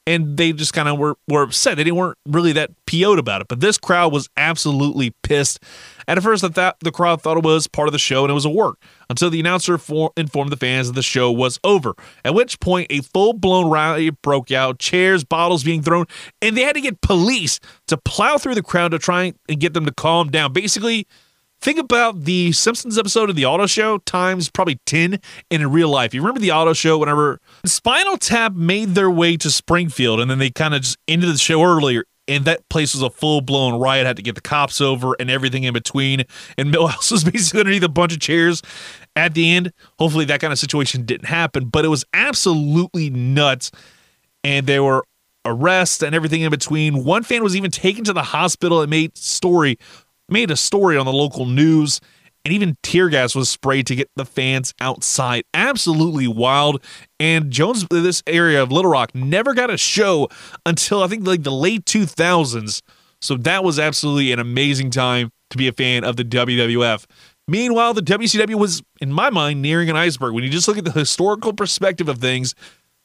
and 0.08 0.38
they 0.38 0.54
just 0.54 0.74
kind 0.74 0.88
of 0.88 1.00
were, 1.00 1.18
were 1.28 1.44
upset. 1.44 1.78
They 1.78 1.92
weren't 1.92 2.18
really 2.28 2.52
that 2.54 2.72
PO'd 2.86 3.18
about 3.18 3.42
it, 3.42 3.48
but 3.48 3.60
this 3.60 3.78
crowd 3.78 4.14
was 4.14 4.30
absolutely 4.38 5.16
pissed. 5.24 5.60
At 6.08 6.22
first, 6.22 6.44
I 6.44 6.50
thought 6.50 6.80
the 6.82 6.92
crowd 6.92 7.22
thought 7.22 7.38
it 7.38 7.44
was 7.44 7.66
part 7.66 7.88
of 7.88 7.92
the 7.92 8.00
show 8.00 8.24
and 8.24 8.30
it 8.30 8.36
was 8.36 8.46
a 8.46 8.50
work 8.50 8.80
until 9.10 9.32
the 9.32 9.40
announcer 9.40 9.78
for, 9.80 10.12
informed 10.16 10.52
the 10.52 10.58
fans 10.58 10.88
that 10.88 10.94
the 10.94 11.02
show 11.02 11.32
was 11.32 11.60
over. 11.64 11.96
At 12.24 12.36
which 12.36 12.60
point, 12.60 12.88
a 12.92 13.02
full 13.02 13.34
blown 13.34 13.70
riot 13.70 14.22
broke 14.22 14.52
out, 14.52 14.78
chairs, 14.78 15.24
bottles 15.24 15.64
being 15.64 15.82
thrown, 15.82 16.06
and 16.42 16.56
they 16.56 16.62
had 16.62 16.76
to 16.76 16.82
get 16.82 17.02
police 17.02 17.60
to 17.88 17.98
plow 17.98 18.38
through 18.38 18.56
the 18.56 18.64
crowd 18.64 18.90
to 18.90 19.00
try 19.00 19.34
and 19.50 19.60
get 19.60 19.74
them 19.74 19.86
to 19.88 19.94
calm 19.94 20.30
down. 20.30 20.54
Basically, 20.54 21.08
Think 21.62 21.80
about 21.80 22.26
the 22.26 22.52
Simpsons 22.52 22.98
episode 22.98 23.30
of 23.30 23.36
the 23.36 23.46
Otto 23.46 23.66
Show 23.66 23.98
times 24.00 24.50
probably 24.50 24.80
10 24.86 25.20
in 25.50 25.72
real 25.72 25.90
life. 25.90 26.14
You 26.14 26.22
remember 26.22 26.40
the 26.40 26.52
Otto 26.52 26.74
Show 26.74 26.98
whenever 26.98 27.40
Spinal 27.66 28.18
Tap 28.18 28.54
made 28.54 28.90
their 28.90 29.10
way 29.10 29.36
to 29.38 29.50
Springfield 29.50 30.20
and 30.20 30.30
then 30.30 30.38
they 30.38 30.52
kind 30.52 30.76
of 30.76 30.82
just 30.82 30.98
ended 31.08 31.30
the 31.30 31.38
show 31.38 31.64
earlier 31.64 32.04
and 32.28 32.46
that 32.46 32.68
place 32.70 32.94
was 32.94 33.02
a 33.04 33.10
full 33.10 33.42
blown 33.42 33.80
riot. 33.80 34.06
Had 34.06 34.18
to 34.18 34.24
get 34.24 34.36
the 34.36 34.42
cops 34.42 34.82
over 34.82 35.16
and 35.20 35.30
everything 35.30 35.64
in 35.64 35.74
between. 35.74 36.24
And 36.58 36.70
Milhouse 36.74 37.12
was 37.12 37.24
basically 37.24 37.62
underneath 37.62 37.84
a 37.84 37.90
bunch 37.90 38.14
of 38.14 38.20
chairs 38.20 38.62
at 39.16 39.34
the 39.34 39.52
end. 39.52 39.72
Hopefully, 40.00 40.26
that 40.26 40.42
kind 40.42 40.54
of 40.54 40.60
situation 40.60 41.06
didn't 41.06 41.28
happen, 41.28 41.66
but 41.66 41.86
it 41.86 41.90
was 41.90 42.04
absolutely 42.14 43.10
nuts. 43.10 43.72
And 44.44 44.68
there 44.68 44.84
were 44.84 45.04
arrests 45.46 46.02
and 46.02 46.16
everything 46.16 46.42
in 46.42 46.50
between. 46.50 47.04
One 47.04 47.24
fan 47.24 47.44
was 47.44 47.56
even 47.56 47.72
taken 47.72 48.04
to 48.06 48.14
the 48.14 48.24
hospital 48.24 48.82
and 48.82 48.90
made 48.90 49.16
story 49.18 49.78
made 50.30 50.52
a 50.52 50.58
story 50.58 50.98
on 50.98 51.06
the 51.06 51.14
local 51.14 51.46
news, 51.46 52.00
and 52.44 52.54
even 52.54 52.78
tear 52.84 53.10
gas 53.10 53.34
was 53.36 53.50
sprayed 53.50 53.88
to 53.88 53.96
get 53.96 54.10
the 54.16 54.26
fans 54.26 54.74
outside. 54.80 55.44
Absolutely 55.54 56.28
wild. 56.28 56.84
And 57.20 57.50
Jones, 57.52 57.86
this 57.90 58.22
area 58.28 58.62
of 58.62 58.72
Little 58.72 58.92
Rock, 58.92 59.16
never 59.16 59.54
got 59.54 59.72
a 59.72 59.78
show 59.78 60.30
until 60.66 61.02
I 61.02 61.08
think 61.08 61.26
like 61.26 61.44
the 61.44 61.52
late 61.52 61.86
2000s. 61.86 62.82
So 63.22 63.38
that 63.38 63.64
was 63.64 63.80
absolutely 63.80 64.32
an 64.32 64.40
amazing 64.40 64.92
time 64.92 65.32
to 65.50 65.58
be 65.58 65.68
a 65.68 65.72
fan 65.72 66.04
of 66.04 66.18
the 66.18 66.24
WWF. 66.24 67.06
Meanwhile, 67.48 67.94
the 67.94 68.02
WCW 68.02 68.56
was, 68.56 68.82
in 69.02 69.12
my 69.12 69.30
mind, 69.30 69.62
nearing 69.62 69.90
an 69.90 69.96
iceberg. 69.96 70.34
When 70.34 70.44
you 70.44 70.50
just 70.50 70.68
look 70.68 70.78
at 70.78 70.86
the 70.86 70.92
historical 70.92 71.54
perspective 71.54 72.10
of 72.10 72.20
things, 72.20 72.54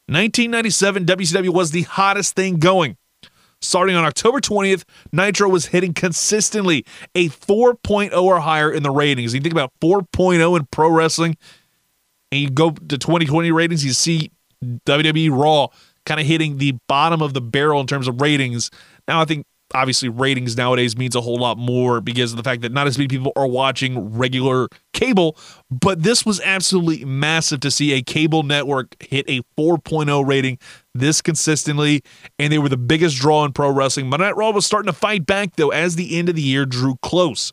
1997 0.06 1.06
WCW 1.06 1.50
was 1.50 1.70
the 1.70 1.82
hottest 1.82 2.34
thing 2.34 2.56
going. 2.56 2.96
Starting 3.62 3.94
on 3.94 4.04
October 4.04 4.40
20th, 4.40 4.84
Nitro 5.12 5.48
was 5.48 5.66
hitting 5.66 5.92
consistently 5.92 6.84
a 7.14 7.28
4.0 7.28 8.22
or 8.22 8.40
higher 8.40 8.72
in 8.72 8.82
the 8.82 8.90
ratings. 8.90 9.34
You 9.34 9.40
think 9.40 9.52
about 9.52 9.72
4.0 9.80 10.58
in 10.58 10.66
pro 10.70 10.90
wrestling, 10.90 11.36
and 12.32 12.40
you 12.40 12.50
go 12.50 12.70
to 12.70 12.98
2020 12.98 13.50
ratings, 13.52 13.84
you 13.84 13.92
see 13.92 14.30
WWE 14.62 15.30
Raw 15.30 15.68
kind 16.06 16.20
of 16.20 16.26
hitting 16.26 16.56
the 16.58 16.76
bottom 16.88 17.22
of 17.22 17.34
the 17.34 17.40
barrel 17.40 17.80
in 17.80 17.86
terms 17.86 18.08
of 18.08 18.20
ratings. 18.20 18.70
Now 19.06 19.20
I 19.20 19.24
think 19.24 19.46
obviously 19.74 20.08
ratings 20.08 20.56
nowadays 20.56 20.96
means 20.96 21.14
a 21.14 21.20
whole 21.20 21.38
lot 21.38 21.58
more 21.58 22.00
because 22.00 22.32
of 22.32 22.36
the 22.36 22.42
fact 22.42 22.62
that 22.62 22.72
not 22.72 22.86
as 22.86 22.98
many 22.98 23.08
people 23.08 23.32
are 23.36 23.46
watching 23.46 24.16
regular 24.16 24.68
cable, 24.92 25.36
but 25.70 26.02
this 26.02 26.26
was 26.26 26.40
absolutely 26.40 27.04
massive 27.04 27.60
to 27.60 27.70
see 27.70 27.92
a 27.92 28.02
cable 28.02 28.42
network 28.42 28.96
hit 29.02 29.28
a 29.28 29.42
4.0 29.58 30.26
rating 30.26 30.58
this 30.94 31.20
consistently, 31.20 32.02
and 32.38 32.52
they 32.52 32.58
were 32.58 32.68
the 32.68 32.76
biggest 32.76 33.16
draw 33.16 33.44
in 33.44 33.52
pro 33.52 33.70
wrestling. 33.70 34.08
Monday 34.08 34.26
Night 34.26 34.36
Raw 34.36 34.50
was 34.50 34.66
starting 34.66 34.92
to 34.92 34.98
fight 34.98 35.26
back 35.26 35.56
though 35.56 35.70
as 35.70 35.96
the 35.96 36.18
end 36.18 36.28
of 36.28 36.34
the 36.34 36.42
year 36.42 36.66
drew 36.66 36.96
close. 37.02 37.52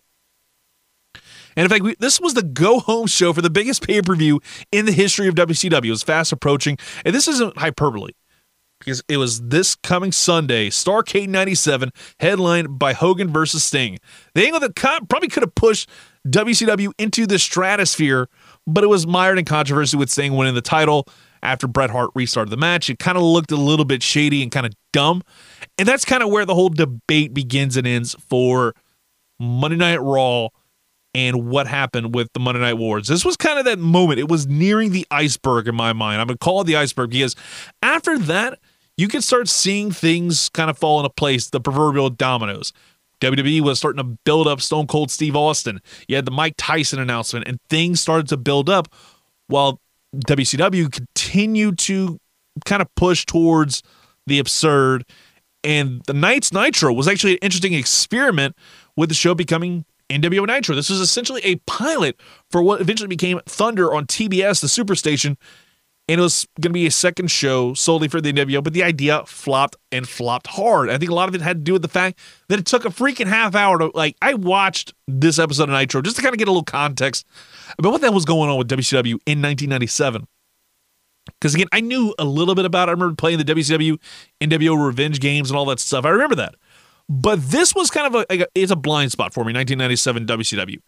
And 1.56 1.64
in 1.64 1.70
fact, 1.70 1.84
we, 1.84 1.96
this 2.00 2.22
was 2.22 2.36
the 2.36 2.44
go 2.44 2.80
home 2.80 3.08
show 3.08 3.34
for 3.34 3.42
the 3.42 3.50
biggest 3.50 3.86
pay 3.86 4.02
per 4.02 4.16
view 4.16 4.40
in 4.72 4.86
the 4.86 4.92
history 4.92 5.28
of 5.28 5.34
WCW. 5.36 5.86
It 5.86 5.90
was 5.90 6.04
fast 6.04 6.32
approaching, 6.32 6.78
and 7.04 7.16
this 7.16 7.28
isn't 7.28 7.58
hyperbole 7.58 8.12
because 8.80 9.04
it 9.08 9.18
was 9.18 9.42
this 9.48 9.76
coming 9.76 10.12
Sunday, 10.12 10.70
Starcade 10.70 11.30
97, 11.30 11.92
headlined 12.20 12.80
by 12.80 12.94
Hogan 12.94 13.32
versus 13.32 13.64
Sting. 13.64 13.98
The 14.34 14.44
angle 14.44 14.60
that 14.60 14.76
probably 14.76 15.28
could 15.28 15.44
have 15.44 15.56
pushed 15.56 15.90
WCW 16.28 16.92
into 16.98 17.26
the 17.26 17.40
stratosphere, 17.40 18.30
but 18.66 18.84
it 18.84 18.88
was 18.88 19.08
mired 19.08 19.40
in 19.40 19.46
controversy 19.46 19.98
with 19.98 20.10
Sting 20.10 20.36
winning 20.36 20.56
the 20.56 20.62
title 20.62 21.08
after 21.44 21.68
Bret 21.68 21.90
Hart 21.90 22.12
restarted 22.16 22.52
the 22.52 22.58
match. 22.58 22.90
It 22.90 23.00
kind 23.00 23.18
of 23.18 23.24
looked 23.24 23.52
a 23.52 23.56
little 23.56 23.86
bit 23.86 24.04
shady 24.04 24.42
and 24.42 24.52
kind 24.52 24.66
of 24.66 24.74
dumb. 24.94 25.22
And 25.78 25.88
that's 25.88 26.06
kind 26.06 26.24
of 26.24 26.30
where 26.30 26.46
the 26.46 26.56
whole 26.56 26.70
debate 26.70 27.34
begins 27.34 27.78
and 27.78 27.86
ends 27.86 28.16
for 28.30 28.74
Monday 29.40 29.78
Night 29.78 30.02
Raw 30.02 30.50
and 31.14 31.48
what 31.48 31.68
happened 31.68 32.14
with 32.14 32.32
the 32.34 32.40
Monday 32.40 32.62
Night 32.62 32.76
Wars. 32.76 33.08
This 33.08 33.24
was 33.24 33.38
kind 33.38 33.58
of 33.58 33.66
that 33.66 33.80
moment. 33.80 34.20
It 34.20 34.30
was 34.30 34.46
nearing 34.48 34.92
the 34.92 35.06
iceberg 35.10 35.68
in 35.68 35.76
my 35.76 35.94
mind. 35.94 36.22
I'm 36.22 36.28
going 36.28 36.38
to 36.38 36.44
call 36.44 36.62
it 36.62 36.66
the 36.66 36.76
iceberg 36.76 37.12
because 37.12 37.36
after 37.82 38.18
that, 38.20 38.60
you 38.98 39.08
can 39.08 39.22
start 39.22 39.48
seeing 39.48 39.92
things 39.92 40.50
kind 40.50 40.70
of 40.70 40.78
fall 40.78 41.00
into 41.00 41.10
place, 41.12 41.50
the 41.50 41.62
proverbial 41.62 42.10
dominoes. 42.10 42.74
WWE 43.22 43.62
was 43.62 43.80
starting 43.80 43.98
to 43.98 44.18
build 44.26 44.48
up 44.48 44.62
Stone 44.62 44.88
Cold 44.88 45.10
Steve 45.10 45.36
Austin. 45.36 45.82
You 46.08 46.16
had 46.16 46.26
the 46.26 46.32
Mike 46.32 46.56
Tyson 46.58 47.00
announcement, 47.00 47.48
and 47.48 47.60
things 47.70 48.02
started 48.02 48.28
to 48.30 48.38
build 48.38 48.70
up 48.70 48.94
while 49.48 49.80
WCW 50.16 50.92
continued 50.92 51.80
to 51.80 52.20
kind 52.66 52.82
of 52.82 52.94
push 52.96 53.26
towards 53.26 53.84
the 54.26 54.40
absurd. 54.40 55.06
And 55.64 56.02
the 56.06 56.14
Night's 56.14 56.52
Nitro 56.52 56.94
was 56.94 57.08
actually 57.08 57.34
an 57.34 57.40
interesting 57.42 57.74
experiment 57.74 58.56
with 58.96 59.10
the 59.10 59.16
show 59.16 59.34
becoming 59.34 59.86
NWO 60.10 60.48
Nitro. 60.48 60.76
This 60.76 60.90
was 60.90 61.00
essentially 61.00 61.42
a 61.44 61.56
pilot 61.68 62.20
for 62.50 62.62
what 62.62 62.82
eventually 62.82 63.08
became 63.08 63.40
Thunder 63.46 63.94
on 63.94 64.06
TBS, 64.06 64.62
the 64.62 64.68
superstation, 64.68 65.38
and 66.10 66.20
it 66.20 66.24
was 66.24 66.48
going 66.62 66.72
to 66.72 66.74
be 66.74 66.88
a 66.88 66.92
second 66.92 67.30
show 67.30 67.74
solely 67.74 68.08
for 68.08 68.22
the 68.22 68.32
NWO, 68.32 68.64
but 68.64 68.74
the 68.74 68.84
idea 68.84 69.24
flopped 69.26 69.76
and 69.92 70.08
flopped 70.08 70.48
hard. 70.48 70.90
I 70.90 70.98
think 70.98 71.12
a 71.12 71.14
lot 71.14 71.28
of 71.28 71.36
it 71.36 71.42
had 71.42 71.58
to 71.58 71.64
do 71.64 71.74
with 71.74 71.82
the 71.82 71.90
fact 71.90 72.20
that 72.48 72.60
it 72.60 72.66
took 72.66 72.86
a 72.86 72.90
freaking 72.90 73.28
half 73.28 73.56
hour 73.56 73.78
to, 73.78 73.92
like, 73.94 74.16
I 74.22 74.34
watched 74.36 74.94
this 75.08 75.38
episode 75.38 75.64
of 75.64 75.70
Nitro 75.72 76.02
just 76.02 76.16
to 76.16 76.22
kind 76.22 76.34
of 76.34 76.40
get 76.40 76.48
a 76.48 76.52
little 76.52 76.64
context 76.64 77.26
about 77.78 77.92
what 77.92 78.02
that 78.02 78.14
was 78.14 78.26
going 78.26 78.50
on 78.50 78.58
with 78.58 78.70
WCW 78.70 79.20
in 79.26 79.42
1997. 79.42 80.28
Because 81.26 81.54
again, 81.54 81.68
I 81.74 81.82
knew 81.82 82.16
a 82.18 82.24
little 82.24 82.56
bit 82.56 82.64
about 82.64 82.88
it. 82.88 82.92
I 82.92 82.94
remember 82.94 83.16
playing 83.16 83.38
the 83.38 83.44
WCW 83.44 84.00
NWO 84.40 84.86
Revenge 84.86 85.20
games 85.20 85.50
and 85.50 85.58
all 85.58 85.66
that 85.66 85.80
stuff. 85.80 86.06
I 86.06 86.10
remember 86.10 86.36
that. 86.36 86.56
But 87.10 87.42
this 87.42 87.76
was 87.76 87.90
kind 87.90 88.16
of 88.16 88.26
a, 88.30 88.48
it's 88.56 88.72
a 88.72 88.76
blind 88.76 89.12
spot 89.12 89.34
for 89.34 89.42
me, 89.42 89.54
1997 89.54 90.26
WCW. 90.26 90.80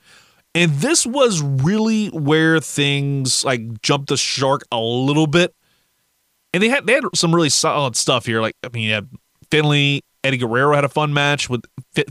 And 0.56 0.72
this 0.74 1.06
was 1.06 1.41
really 1.41 2.08
where 2.08 2.60
things 2.60 3.46
like 3.46 3.82
jumped 3.82 4.10
the 4.10 4.18
shark 4.18 4.63
a 4.72 4.79
little 4.79 5.27
bit. 5.27 5.53
And 6.53 6.63
they 6.63 6.70
had 6.70 6.88
they 6.88 6.94
had 6.94 7.03
some 7.13 7.34
really 7.34 7.50
solid 7.50 7.96
stuff 7.96 8.25
here. 8.25 8.41
Like 8.41 8.56
I 8.63 8.70
mean, 8.70 8.84
you 8.84 8.94
had 8.94 9.10
Finlay, 9.51 10.01
Eddie 10.24 10.38
Guerrero 10.38 10.74
had 10.74 10.84
a 10.84 10.89
fun 10.89 11.13
match 11.13 11.50
with 11.50 11.62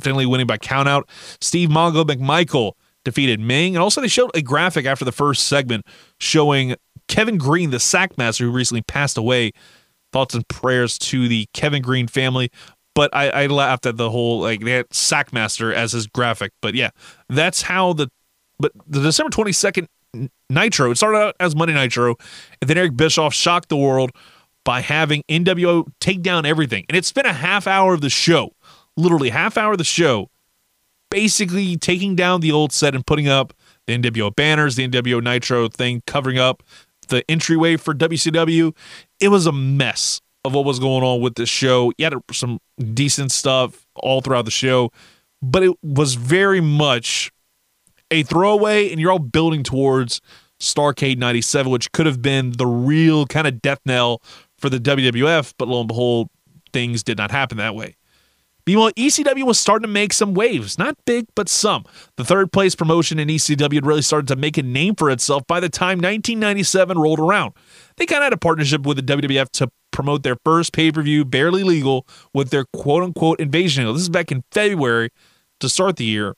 Finlay 0.00 0.26
winning 0.26 0.47
by 0.47 0.59
countout. 0.59 1.04
Steve 1.40 1.68
Mongo 1.68 2.04
McMichael 2.04 2.73
defeated 3.04 3.40
Meng, 3.40 3.75
and 3.75 3.83
also 3.83 4.00
they 4.00 4.09
showed 4.09 4.30
a 4.35 4.42
graphic 4.42 4.87
after 4.87 5.04
the 5.04 5.12
first 5.12 5.47
segment 5.47 5.85
showing 6.21 6.76
Kevin 7.09 7.38
Greene, 7.38 7.71
the 7.71 7.78
Sackmaster, 7.78 8.40
who 8.40 8.50
recently 8.50 8.83
passed 8.83 9.18
away. 9.18 9.52
Thoughts 10.11 10.35
and 10.35 10.47
prayers 10.49 10.97
to 10.99 11.28
the 11.28 11.47
Kevin 11.52 11.83
Greene 11.83 12.09
family. 12.09 12.50
But 12.95 13.14
I, 13.14 13.28
I 13.28 13.47
laughed 13.47 13.85
at 13.85 13.97
the 13.97 14.11
whole 14.11 14.40
like 14.40 14.61
they 14.61 14.73
had 14.73 14.88
Sackmaster 14.88 15.73
as 15.73 15.92
his 15.92 16.07
graphic. 16.07 16.52
But 16.62 16.75
yeah, 16.75 16.90
that's 17.28 17.62
how 17.62 17.92
the 17.92 18.09
but 18.59 18.73
the 18.87 19.00
December 19.00 19.31
22nd 19.31 19.87
Nitro, 20.50 20.91
it 20.91 20.97
started 20.97 21.19
out 21.19 21.37
as 21.41 21.55
Monday 21.55 21.75
Nitro, 21.75 22.17
and 22.61 22.69
then 22.69 22.79
Eric 22.79 22.97
Bischoff 22.97 23.35
shocked 23.35 23.69
the 23.69 23.77
world 23.77 24.11
by 24.65 24.81
having 24.81 25.23
NWO 25.29 25.87
take 26.00 26.23
down 26.23 26.47
everything. 26.47 26.85
And 26.88 26.97
it 26.97 27.05
spent 27.05 27.27
a 27.27 27.33
half 27.33 27.67
hour 27.67 27.95
of 27.95 28.00
the 28.00 28.11
show, 28.11 28.53
literally 28.97 29.31
half 29.31 29.57
hour 29.57 29.73
of 29.73 29.79
the 29.79 29.85
show, 29.85 30.31
basically 31.11 31.77
taking 31.77 32.17
down 32.17 32.41
the 32.41 32.53
old 32.53 32.73
set 32.73 32.95
and 32.95 33.07
putting 33.07 33.29
up 33.29 33.55
the 33.87 33.99
NWO 33.99 34.35
banners, 34.35 34.77
the 34.77 34.88
NWO 34.88 35.23
Nitro 35.23 35.69
thing, 35.69 36.03
covering 36.07 36.38
up 36.38 36.62
the 37.09 37.29
entryway 37.31 37.77
for 37.77 37.95
WCW. 37.95 38.75
It 39.21 39.29
was 39.29 39.47
a 39.47 39.53
mess 39.53 40.21
of 40.45 40.55
what 40.55 40.65
was 40.65 40.79
going 40.79 41.03
on 41.03 41.21
with 41.21 41.35
this 41.35 41.49
show. 41.49 41.93
You 41.99 42.05
had 42.05 42.15
some 42.33 42.61
decent 42.95 43.33
stuff 43.33 43.87
all 43.97 44.21
throughout 44.21 44.45
the 44.45 44.50
show, 44.50 44.91
but 45.43 45.62
it 45.62 45.77
was 45.83 46.15
very 46.15 46.61
much 46.61 47.31
a 48.11 48.23
throwaway, 48.23 48.91
and 48.91 49.00
you're 49.00 49.12
all 49.12 49.19
building 49.19 49.62
towards 49.62 50.21
Starcade 50.61 51.19
97, 51.19 51.71
which 51.71 51.93
could 51.93 52.07
have 52.07 52.23
been 52.23 52.53
the 52.53 52.67
real 52.67 53.27
kind 53.27 53.47
of 53.47 53.62
death 53.62 53.81
knell 53.85 54.23
for 54.57 54.69
the 54.69 54.79
WWF, 54.79 55.55
but 55.59 55.69
lo 55.69 55.81
and 55.81 55.88
behold, 55.88 56.29
things 56.73 57.03
did 57.03 57.19
not 57.19 57.31
happen 57.31 57.59
that 57.59 57.75
way. 57.75 57.97
Meanwhile, 58.67 58.93
ECW 58.93 59.47
was 59.47 59.59
starting 59.59 59.87
to 59.87 59.88
make 59.88 60.12
some 60.12 60.35
waves, 60.35 60.77
not 60.79 60.95
big, 61.07 61.25
but 61.35 61.49
some. 61.49 61.85
The 62.17 62.25
third 62.25 62.53
place 62.53 62.75
promotion 62.75 63.19
in 63.19 63.29
ECW 63.29 63.73
had 63.73 63.87
really 63.87 64.03
started 64.03 64.29
to 64.29 64.37
make 64.37 64.59
a 64.59 64.62
name 64.62 64.95
for 64.95 65.09
itself 65.09 65.47
by 65.47 65.59
the 65.59 65.71
time 65.71 65.97
1997 65.97 66.99
rolled 66.99 67.19
around. 67.19 67.55
They 67.97 68.05
kind 68.05 68.19
of 68.19 68.25
had 68.25 68.33
a 68.35 68.37
partnership 68.37 68.83
with 68.83 68.99
the 68.99 69.03
WWF 69.03 69.49
to 69.53 69.71
promote 69.91 70.23
their 70.23 70.37
first 70.45 70.75
pay 70.75 70.93
per 70.93 71.00
view, 71.00 71.25
barely 71.25 71.62
legal, 71.62 72.07
with 72.35 72.50
their 72.50 72.67
quote 72.75 73.03
unquote 73.03 73.41
invasion 73.41 73.87
This 73.87 74.03
is 74.03 74.11
back 74.11 74.31
in 74.31 74.45
February 74.53 75.09
to 75.61 75.69
start 75.71 75.97
the 75.97 76.05
year. 76.05 76.35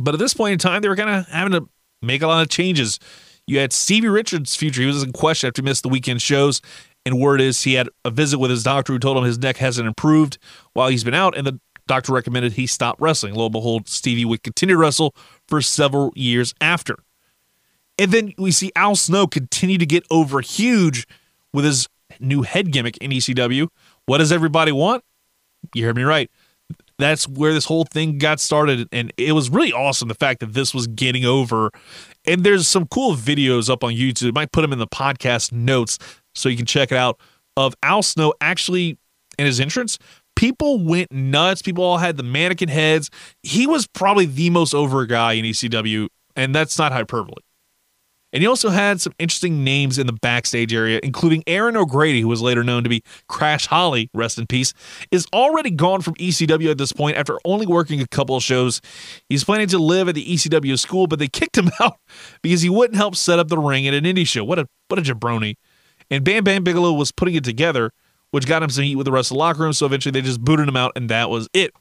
But 0.00 0.14
at 0.14 0.20
this 0.20 0.34
point 0.34 0.54
in 0.54 0.58
time, 0.58 0.82
they 0.82 0.88
were 0.88 0.96
kind 0.96 1.10
of 1.10 1.28
having 1.28 1.52
to 1.52 1.68
make 2.02 2.22
a 2.22 2.26
lot 2.26 2.42
of 2.42 2.48
changes. 2.48 2.98
You 3.46 3.58
had 3.58 3.72
Stevie 3.72 4.08
Richards' 4.08 4.56
future. 4.56 4.80
He 4.80 4.86
was 4.86 5.02
in 5.02 5.12
question 5.12 5.48
after 5.48 5.60
he 5.60 5.64
missed 5.64 5.82
the 5.82 5.88
weekend 5.88 6.22
shows. 6.22 6.60
And 7.04 7.18
word 7.18 7.40
is 7.40 7.62
he 7.62 7.74
had 7.74 7.88
a 8.04 8.10
visit 8.10 8.38
with 8.38 8.50
his 8.50 8.62
doctor 8.62 8.92
who 8.92 8.98
told 8.98 9.16
him 9.16 9.24
his 9.24 9.38
neck 9.38 9.58
hasn't 9.58 9.86
improved 9.86 10.38
while 10.72 10.88
he's 10.88 11.04
been 11.04 11.14
out. 11.14 11.36
And 11.36 11.46
the 11.46 11.60
doctor 11.86 12.12
recommended 12.12 12.54
he 12.54 12.66
stop 12.66 12.96
wrestling. 13.00 13.34
Lo 13.34 13.46
and 13.46 13.52
behold, 13.52 13.88
Stevie 13.88 14.24
would 14.24 14.42
continue 14.42 14.74
to 14.74 14.78
wrestle 14.78 15.14
for 15.48 15.60
several 15.60 16.12
years 16.14 16.54
after. 16.60 16.96
And 17.98 18.12
then 18.12 18.32
we 18.38 18.50
see 18.50 18.72
Al 18.76 18.96
Snow 18.96 19.26
continue 19.26 19.76
to 19.78 19.86
get 19.86 20.04
over 20.10 20.40
huge 20.40 21.06
with 21.52 21.64
his 21.64 21.88
new 22.18 22.42
head 22.42 22.72
gimmick 22.72 22.96
in 22.98 23.10
ECW. 23.10 23.68
What 24.06 24.18
does 24.18 24.32
everybody 24.32 24.72
want? 24.72 25.04
You 25.74 25.84
heard 25.84 25.96
me 25.96 26.04
right 26.04 26.30
that's 27.00 27.28
where 27.28 27.52
this 27.52 27.64
whole 27.64 27.84
thing 27.84 28.18
got 28.18 28.40
started. 28.40 28.88
And 28.92 29.12
it 29.16 29.32
was 29.32 29.50
really 29.50 29.72
awesome 29.72 30.08
the 30.08 30.14
fact 30.14 30.40
that 30.40 30.52
this 30.52 30.74
was 30.74 30.86
getting 30.86 31.24
over. 31.24 31.70
And 32.26 32.44
there's 32.44 32.68
some 32.68 32.86
cool 32.86 33.14
videos 33.14 33.70
up 33.70 33.82
on 33.84 33.92
YouTube. 33.92 34.28
I 34.28 34.32
might 34.32 34.52
put 34.52 34.62
them 34.62 34.72
in 34.72 34.78
the 34.78 34.86
podcast 34.86 35.52
notes 35.52 35.98
so 36.34 36.48
you 36.48 36.56
can 36.56 36.66
check 36.66 36.92
it 36.92 36.98
out 36.98 37.20
of 37.56 37.74
Al 37.82 38.02
Snow 38.02 38.34
actually 38.40 38.98
in 39.38 39.46
his 39.46 39.60
entrance. 39.60 39.98
People 40.36 40.82
went 40.82 41.12
nuts. 41.12 41.60
People 41.60 41.84
all 41.84 41.98
had 41.98 42.16
the 42.16 42.22
mannequin 42.22 42.68
heads. 42.68 43.10
He 43.42 43.66
was 43.66 43.86
probably 43.86 44.26
the 44.26 44.50
most 44.50 44.74
over 44.74 45.04
guy 45.06 45.34
in 45.34 45.44
ECW, 45.44 46.08
and 46.36 46.54
that's 46.54 46.78
not 46.78 46.92
hyperbole. 46.92 47.42
And 48.32 48.42
he 48.42 48.46
also 48.46 48.70
had 48.70 49.00
some 49.00 49.12
interesting 49.18 49.64
names 49.64 49.98
in 49.98 50.06
the 50.06 50.12
backstage 50.12 50.72
area, 50.72 51.00
including 51.02 51.42
Erin 51.46 51.76
O'Grady, 51.76 52.20
who 52.20 52.28
was 52.28 52.40
later 52.40 52.62
known 52.62 52.84
to 52.84 52.88
be 52.88 53.02
Crash 53.28 53.66
Holly, 53.66 54.08
rest 54.14 54.38
in 54.38 54.46
peace, 54.46 54.72
is 55.10 55.26
already 55.32 55.70
gone 55.70 56.00
from 56.00 56.14
ECW 56.14 56.70
at 56.70 56.78
this 56.78 56.92
point 56.92 57.16
after 57.16 57.38
only 57.44 57.66
working 57.66 58.00
a 58.00 58.06
couple 58.06 58.36
of 58.36 58.42
shows. 58.42 58.80
He's 59.28 59.42
planning 59.42 59.68
to 59.68 59.78
live 59.78 60.08
at 60.08 60.14
the 60.14 60.24
ECW 60.24 60.78
school, 60.78 61.06
but 61.06 61.18
they 61.18 61.28
kicked 61.28 61.58
him 61.58 61.70
out 61.80 61.98
because 62.42 62.62
he 62.62 62.70
wouldn't 62.70 62.96
help 62.96 63.16
set 63.16 63.38
up 63.38 63.48
the 63.48 63.58
ring 63.58 63.88
at 63.88 63.94
an 63.94 64.04
indie 64.04 64.26
show. 64.26 64.44
What 64.44 64.58
a 64.58 64.66
what 64.88 64.98
a 64.98 65.02
jabroni. 65.02 65.56
And 66.10 66.24
Bam 66.24 66.44
Bam 66.44 66.64
Bigelow 66.64 66.92
was 66.92 67.12
putting 67.12 67.34
it 67.34 67.44
together, 67.44 67.90
which 68.30 68.46
got 68.46 68.62
him 68.62 68.70
some 68.70 68.84
heat 68.84 68.96
with 68.96 69.06
the 69.06 69.12
rest 69.12 69.30
of 69.30 69.36
the 69.36 69.38
locker 69.38 69.62
room, 69.62 69.72
so 69.72 69.86
eventually 69.86 70.12
they 70.12 70.22
just 70.22 70.40
booted 70.40 70.68
him 70.68 70.76
out, 70.76 70.92
and 70.96 71.08
that 71.08 71.30
was 71.30 71.48
it. 71.52 71.72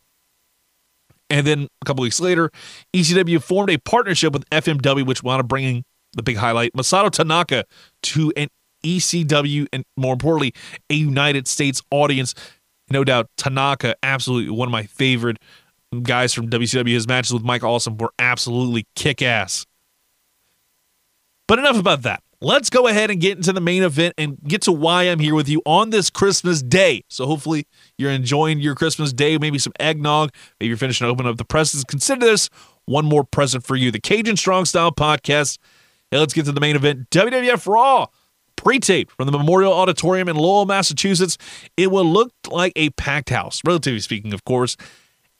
And 1.31 1.45
then 1.45 1.67
a 1.81 1.85
couple 1.85 2.01
weeks 2.01 2.19
later, 2.19 2.49
ECW 2.95 3.41
formed 3.41 3.69
a 3.69 3.77
partnership 3.77 4.33
with 4.33 4.49
FMW, 4.49 5.05
which 5.05 5.21
wound 5.21 5.41
up 5.41 5.47
bringing 5.47 5.83
the 6.13 6.23
big 6.23 6.37
highlight 6.37 6.73
Masato 6.73 7.09
Tanaka 7.09 7.65
to 8.03 8.33
an 8.35 8.47
ECW 8.83 9.67
and 9.73 9.83
more 9.97 10.13
importantly, 10.13 10.53
a 10.89 10.93
United 10.93 11.47
States 11.47 11.81
audience. 11.91 12.33
No 12.89 13.03
doubt, 13.03 13.29
Tanaka, 13.37 13.95
absolutely 14.01 14.51
one 14.51 14.67
of 14.67 14.71
my 14.71 14.83
favorite 14.83 15.37
guys 16.03 16.33
from 16.33 16.49
WCW. 16.49 16.93
His 16.93 17.07
matches 17.07 17.33
with 17.33 17.43
Mike 17.43 17.63
Awesome 17.63 17.97
were 17.97 18.13
absolutely 18.19 18.85
kick 18.95 19.21
ass. 19.21 19.65
But 21.47 21.59
enough 21.59 21.79
about 21.79 22.03
that. 22.03 22.21
let's 22.41 22.69
go 22.69 22.87
ahead 22.87 23.11
and 23.11 23.19
get 23.19 23.37
into 23.37 23.51
the 23.51 23.59
main 23.59 23.83
event 23.83 24.13
and 24.17 24.37
get 24.47 24.61
to 24.61 24.71
why 24.71 25.03
I'm 25.03 25.19
here 25.19 25.35
with 25.35 25.49
you 25.49 25.61
on 25.65 25.89
this 25.89 26.09
Christmas 26.09 26.61
day. 26.61 27.03
So 27.09 27.25
hopefully 27.25 27.67
you're 27.97 28.11
enjoying 28.11 28.59
your 28.59 28.75
Christmas 28.75 29.11
day, 29.11 29.37
maybe 29.37 29.59
some 29.59 29.73
eggnog, 29.79 30.31
maybe 30.59 30.69
you're 30.69 30.77
finishing 30.77 31.05
to 31.05 31.11
open 31.11 31.25
up 31.25 31.37
the 31.37 31.43
presents. 31.43 31.83
Consider 31.83 32.25
this 32.25 32.49
one 32.85 33.05
more 33.05 33.23
present 33.23 33.65
for 33.65 33.75
you. 33.75 33.91
The 33.91 33.99
Cajun 33.99 34.37
Strong 34.37 34.65
Style 34.65 34.91
Podcast. 34.91 35.57
Hey, 36.11 36.17
let's 36.17 36.33
get 36.33 36.45
to 36.45 36.51
the 36.51 36.59
main 36.59 36.75
event. 36.75 37.09
WWF 37.11 37.67
Raw 37.67 38.07
pre-taped 38.55 39.11
from 39.11 39.27
the 39.27 39.37
Memorial 39.37 39.71
Auditorium 39.71 40.27
in 40.27 40.35
Lowell, 40.35 40.65
Massachusetts. 40.65 41.37
It 41.77 41.91
will 41.91 42.05
look 42.05 42.31
like 42.49 42.73
a 42.75 42.89
packed 42.91 43.29
house, 43.29 43.61
relatively 43.63 43.99
speaking, 43.99 44.33
of 44.33 44.43
course. 44.43 44.75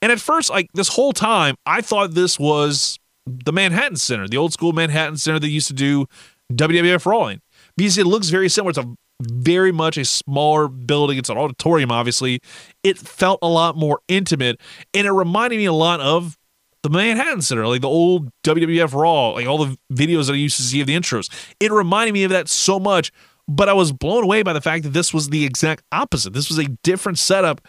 And 0.00 0.12
at 0.12 0.20
first, 0.20 0.48
like 0.48 0.70
this 0.72 0.88
whole 0.88 1.12
time, 1.12 1.56
I 1.66 1.80
thought 1.80 2.14
this 2.14 2.38
was 2.38 2.98
the 3.26 3.52
Manhattan 3.52 3.96
Center, 3.96 4.28
the 4.28 4.36
old 4.36 4.52
school 4.52 4.72
Manhattan 4.72 5.16
Center 5.16 5.38
that 5.38 5.48
used 5.48 5.68
to 5.68 5.74
do 5.74 6.06
WWF 6.52 7.04
Raw 7.04 7.26
in, 7.26 7.40
because 7.76 7.98
it 7.98 8.06
looks 8.06 8.28
very 8.28 8.48
similar. 8.48 8.70
It's 8.70 8.78
a 8.78 8.94
very 9.20 9.72
much 9.72 9.98
a 9.98 10.04
smaller 10.04 10.68
building. 10.68 11.18
It's 11.18 11.28
an 11.28 11.36
auditorium, 11.36 11.92
obviously. 11.92 12.40
It 12.82 12.96
felt 12.96 13.40
a 13.42 13.48
lot 13.48 13.76
more 13.76 14.00
intimate, 14.08 14.60
and 14.94 15.06
it 15.06 15.12
reminded 15.12 15.56
me 15.56 15.66
a 15.66 15.72
lot 15.72 16.00
of 16.00 16.38
the 16.82 16.90
Manhattan 16.90 17.42
Center, 17.42 17.66
like 17.66 17.82
the 17.82 17.88
old 17.88 18.30
WWF 18.42 18.94
Raw, 18.94 19.30
like 19.30 19.46
all 19.46 19.58
the 19.58 19.76
videos 19.92 20.26
that 20.26 20.32
I 20.32 20.36
used 20.36 20.56
to 20.56 20.62
see 20.62 20.80
of 20.80 20.86
the 20.86 20.96
intros. 20.96 21.30
It 21.60 21.72
reminded 21.72 22.12
me 22.12 22.24
of 22.24 22.30
that 22.30 22.48
so 22.48 22.80
much, 22.80 23.12
but 23.46 23.68
I 23.68 23.72
was 23.72 23.92
blown 23.92 24.24
away 24.24 24.42
by 24.42 24.52
the 24.52 24.60
fact 24.60 24.84
that 24.84 24.90
this 24.90 25.12
was 25.12 25.28
the 25.28 25.44
exact 25.44 25.82
opposite. 25.92 26.32
This 26.32 26.48
was 26.48 26.58
a 26.58 26.68
different 26.82 27.18
setup, 27.18 27.60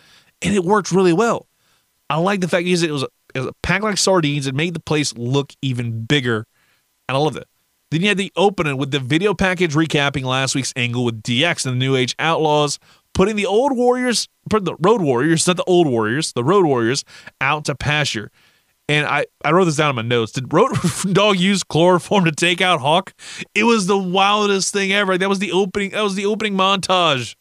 and 0.41 0.56
it 0.56 0.63
worked 0.63 0.91
really 0.91 1.13
well. 1.13 1.48
I 2.10 2.18
like 2.18 2.41
the 2.41 2.48
fact 2.48 2.65
that 2.65 2.84
it 2.84 2.91
was, 2.91 3.03
it 3.34 3.39
was 3.39 3.51
packed 3.63 3.84
like 3.84 3.98
sardines. 3.98 4.48
It 4.48 4.56
made 4.56 4.74
the 4.74 4.80
place 4.80 5.13
look 5.18 5.53
even 5.62 6.06
bigger, 6.06 6.46
and 7.08 7.18
I 7.18 7.20
love 7.20 7.36
it. 7.36 7.48
Then 7.89 8.01
you 8.01 8.08
had 8.08 8.18
the 8.18 8.32
opening 8.38 8.77
with 8.77 8.91
the 8.91 9.00
video 9.00 9.34
package 9.34 9.74
recapping 9.74 10.24
last 10.24 10.56
week's 10.56 10.72
angle 10.77 11.03
with 11.03 11.22
DX 11.22 11.65
and 11.65 11.75
the 11.75 11.86
New 11.86 11.98
Age 11.98 12.15
Outlaws, 12.20 12.80
putting 13.13 13.36
the 13.36 13.46
old 13.46 13.75
Warriors, 13.75 14.30
the 14.50 14.77
Road 14.80 15.01
Warriors, 15.01 15.46
not 15.46 15.58
the 15.58 15.63
old 15.65 15.88
Warriors, 15.88 16.32
the 16.32 16.44
Road 16.44 16.65
Warriors, 16.65 17.03
out 17.41 17.65
to 17.65 17.75
pasture. 17.75 18.32
And 18.91 19.07
I, 19.07 19.25
I 19.45 19.53
wrote 19.53 19.63
this 19.63 19.77
down 19.77 19.89
in 19.89 19.95
my 19.95 20.01
notes. 20.01 20.33
Did 20.33 20.51
Road 20.51 20.74
Dog 21.13 21.39
use 21.39 21.63
chloroform 21.63 22.25
to 22.25 22.31
take 22.33 22.60
out 22.60 22.81
Hawk? 22.81 23.13
It 23.55 23.63
was 23.63 23.88
the 23.88 23.98
wildest 23.98 24.74
thing 24.74 24.91
ever. 24.91 25.17
That 25.17 25.29
was 25.29 25.39
the 25.39 25.53
opening. 25.53 25.91
That 25.91 26.01
was 26.01 26.15
the 26.15 26.25
opening 26.25 26.55
montage. 26.55 27.38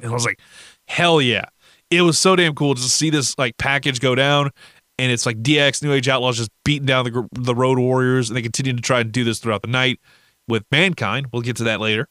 And 0.00 0.10
I 0.10 0.14
was 0.14 0.24
like, 0.24 0.40
hell 0.88 1.20
yeah! 1.20 1.44
It 1.90 2.00
was 2.00 2.18
so 2.18 2.36
damn 2.36 2.54
cool 2.54 2.74
to 2.74 2.80
see 2.80 3.10
this 3.10 3.36
like 3.36 3.58
package 3.58 4.00
go 4.00 4.14
down, 4.14 4.48
and 4.98 5.12
it's 5.12 5.26
like 5.26 5.42
DX 5.42 5.82
New 5.82 5.92
Age 5.92 6.08
Outlaws 6.08 6.38
just 6.38 6.50
beating 6.64 6.86
down 6.86 7.04
the 7.04 7.28
the 7.32 7.54
Road 7.54 7.78
Warriors, 7.78 8.30
and 8.30 8.36
they 8.36 8.40
continue 8.40 8.72
to 8.72 8.80
try 8.80 9.00
and 9.00 9.12
do 9.12 9.24
this 9.24 9.40
throughout 9.40 9.60
the 9.60 9.68
night 9.68 10.00
with 10.48 10.64
Mankind. 10.72 11.26
We'll 11.34 11.42
get 11.42 11.56
to 11.56 11.64
that 11.64 11.80
later. 11.80 12.08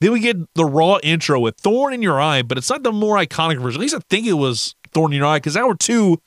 Then 0.00 0.10
we 0.10 0.18
get 0.18 0.38
the 0.56 0.64
Raw 0.64 0.98
intro 1.04 1.38
with 1.38 1.56
Thorn 1.56 1.94
in 1.94 2.02
Your 2.02 2.20
Eye, 2.20 2.42
but 2.42 2.58
it's 2.58 2.68
not 2.68 2.82
the 2.82 2.90
more 2.90 3.16
iconic 3.16 3.62
version. 3.62 3.80
At 3.80 3.82
least 3.82 3.94
I 3.94 4.00
think 4.10 4.26
it 4.26 4.32
was 4.32 4.74
Thorn 4.92 5.12
in 5.12 5.18
Your 5.18 5.26
Eye 5.26 5.36
because 5.36 5.56
hour 5.56 5.76
two 5.76 6.20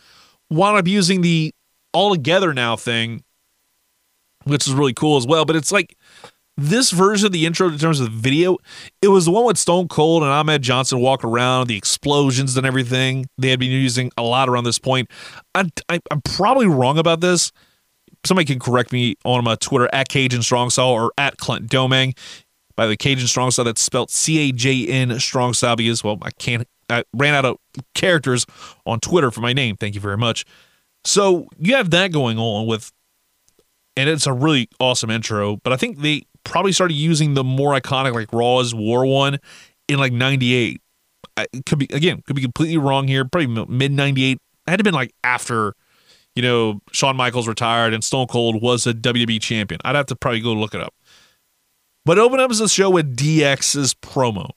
wound 0.49 0.77
up 0.77 0.87
using 0.87 1.21
the 1.21 1.53
all 1.93 2.13
together 2.13 2.53
now 2.53 2.75
thing, 2.75 3.23
which 4.43 4.67
is 4.67 4.73
really 4.73 4.93
cool 4.93 5.17
as 5.17 5.25
well. 5.25 5.45
But 5.45 5.55
it's 5.55 5.71
like 5.71 5.97
this 6.57 6.91
version 6.91 7.27
of 7.27 7.31
the 7.31 7.45
intro 7.45 7.69
in 7.69 7.77
terms 7.77 7.99
of 7.99 8.11
the 8.11 8.17
video, 8.17 8.57
it 9.01 9.09
was 9.09 9.25
the 9.25 9.31
one 9.31 9.45
with 9.45 9.57
Stone 9.57 9.87
Cold 9.89 10.23
and 10.23 10.31
Ahmed 10.31 10.61
Johnson 10.61 10.99
walk 10.99 11.23
around, 11.23 11.67
the 11.67 11.77
explosions 11.77 12.57
and 12.57 12.65
everything. 12.65 13.25
They 13.37 13.49
had 13.49 13.59
been 13.59 13.71
using 13.71 14.11
a 14.17 14.23
lot 14.23 14.49
around 14.49 14.63
this 14.63 14.79
point. 14.79 15.09
I, 15.53 15.69
I, 15.89 15.99
I'm 16.09 16.21
probably 16.21 16.67
wrong 16.67 16.97
about 16.97 17.21
this. 17.21 17.51
Somebody 18.25 18.45
can 18.45 18.59
correct 18.59 18.91
me 18.91 19.15
on 19.23 19.43
my 19.43 19.55
Twitter 19.55 19.89
at 19.93 20.09
Cajun 20.09 20.41
Style 20.41 20.89
or 20.89 21.11
at 21.17 21.37
Clint 21.37 21.69
Domang. 21.69 22.17
By 22.75 22.87
the 22.87 22.97
Cajun 22.97 23.27
Style, 23.27 23.65
that's 23.65 23.81
spelled 23.81 24.09
C 24.09 24.49
A 24.49 24.51
J 24.51 24.87
N 24.87 25.19
Strong 25.19 25.53
Style 25.53 25.75
because, 25.75 26.03
well, 26.03 26.17
I 26.21 26.31
can't 26.31 26.67
I 26.89 27.03
ran 27.13 27.33
out 27.33 27.45
of 27.45 27.57
characters 27.93 28.45
on 28.85 28.99
Twitter 28.99 29.31
for 29.31 29.41
my 29.41 29.53
name. 29.53 29.75
Thank 29.75 29.95
you 29.95 30.01
very 30.01 30.17
much. 30.17 30.45
So 31.03 31.47
you 31.57 31.75
have 31.75 31.89
that 31.91 32.11
going 32.11 32.37
on 32.37 32.65
with, 32.67 32.91
and 33.95 34.09
it's 34.09 34.27
a 34.27 34.33
really 34.33 34.69
awesome 34.79 35.09
intro. 35.09 35.57
But 35.57 35.73
I 35.73 35.77
think 35.77 35.99
they 35.99 36.23
probably 36.43 36.71
started 36.71 36.95
using 36.95 37.33
the 37.33 37.43
more 37.43 37.79
iconic 37.79 38.13
like 38.13 38.31
Raw 38.31 38.59
Is 38.59 38.73
War 38.73 39.05
one 39.05 39.39
in 39.87 39.99
like 39.99 40.11
'98. 40.13 40.81
It 41.53 41.65
could 41.65 41.79
be 41.79 41.87
again, 41.91 42.21
could 42.25 42.35
be 42.35 42.41
completely 42.41 42.77
wrong 42.77 43.07
here. 43.07 43.25
Probably 43.25 43.65
mid 43.67 43.91
'98. 43.91 44.33
It 44.33 44.69
had 44.69 44.77
to 44.77 44.83
been 44.83 44.93
like 44.93 45.13
after, 45.23 45.73
you 46.35 46.41
know, 46.41 46.81
Shawn 46.91 47.15
Michaels 47.15 47.47
retired 47.47 47.93
and 47.93 48.03
Stone 48.03 48.27
Cold 48.27 48.61
was 48.61 48.85
a 48.85 48.93
WWE 48.93 49.41
champion. 49.41 49.79
I'd 49.85 49.95
have 49.95 50.07
to 50.07 50.15
probably 50.15 50.41
go 50.41 50.53
look 50.53 50.73
it 50.73 50.81
up. 50.81 50.93
But 52.05 52.19
open 52.19 52.39
up 52.39 52.51
a 52.51 52.69
show 52.69 52.89
with 52.89 53.15
DX's 53.15 53.93
promo. 53.93 54.51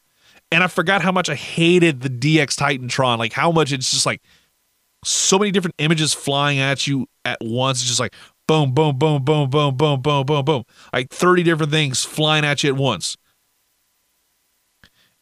And 0.52 0.64
I 0.64 0.66
forgot 0.66 1.02
how 1.02 1.12
much 1.12 1.28
I 1.28 1.34
hated 1.36 2.00
the 2.00 2.10
DX 2.10 2.56
Titantron, 2.56 3.18
like 3.18 3.32
how 3.32 3.52
much 3.52 3.72
it's 3.72 3.90
just 3.90 4.06
like 4.06 4.20
so 5.04 5.38
many 5.38 5.50
different 5.50 5.76
images 5.78 6.12
flying 6.12 6.58
at 6.58 6.86
you 6.86 7.06
at 7.24 7.38
once. 7.40 7.80
It's 7.80 7.88
just 7.88 8.00
like 8.00 8.14
boom, 8.50 8.72
boom, 8.72 8.98
boom, 8.98 9.24
boom, 9.24 9.48
boom, 9.48 9.76
boom, 9.76 10.02
boom, 10.02 10.26
boom, 10.26 10.44
boom. 10.44 10.64
Like 10.92 11.10
30 11.10 11.44
different 11.44 11.70
things 11.70 12.04
flying 12.04 12.44
at 12.44 12.64
you 12.64 12.70
at 12.70 12.76
once. 12.76 13.16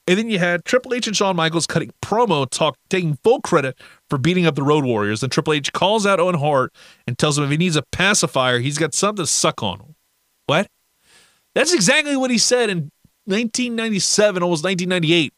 And 0.06 0.18
then 0.18 0.30
you 0.30 0.38
had 0.38 0.64
Triple 0.64 0.94
H 0.94 1.06
and 1.06 1.14
Shawn 1.14 1.36
Michaels 1.36 1.66
cutting 1.66 1.92
promo 2.02 2.48
talk, 2.48 2.78
taking 2.88 3.18
full 3.22 3.42
credit 3.42 3.78
for 4.08 4.16
beating 4.16 4.46
up 4.46 4.54
the 4.54 4.62
Road 4.62 4.86
Warriors. 4.86 5.20
Then 5.20 5.28
Triple 5.28 5.52
H 5.52 5.70
calls 5.74 6.06
out 6.06 6.18
Owen 6.18 6.36
Hart 6.36 6.74
and 7.06 7.18
tells 7.18 7.36
him 7.36 7.44
if 7.44 7.50
he 7.50 7.58
needs 7.58 7.76
a 7.76 7.82
pacifier, 7.92 8.60
he's 8.60 8.78
got 8.78 8.94
something 8.94 9.22
to 9.22 9.26
suck 9.26 9.62
on. 9.62 9.94
What? 10.46 10.68
That's 11.54 11.74
exactly 11.74 12.16
what 12.16 12.30
he 12.30 12.38
said 12.38 12.70
in 12.70 12.90
1997, 13.28 14.42
almost 14.42 14.64
1998. 14.64 15.32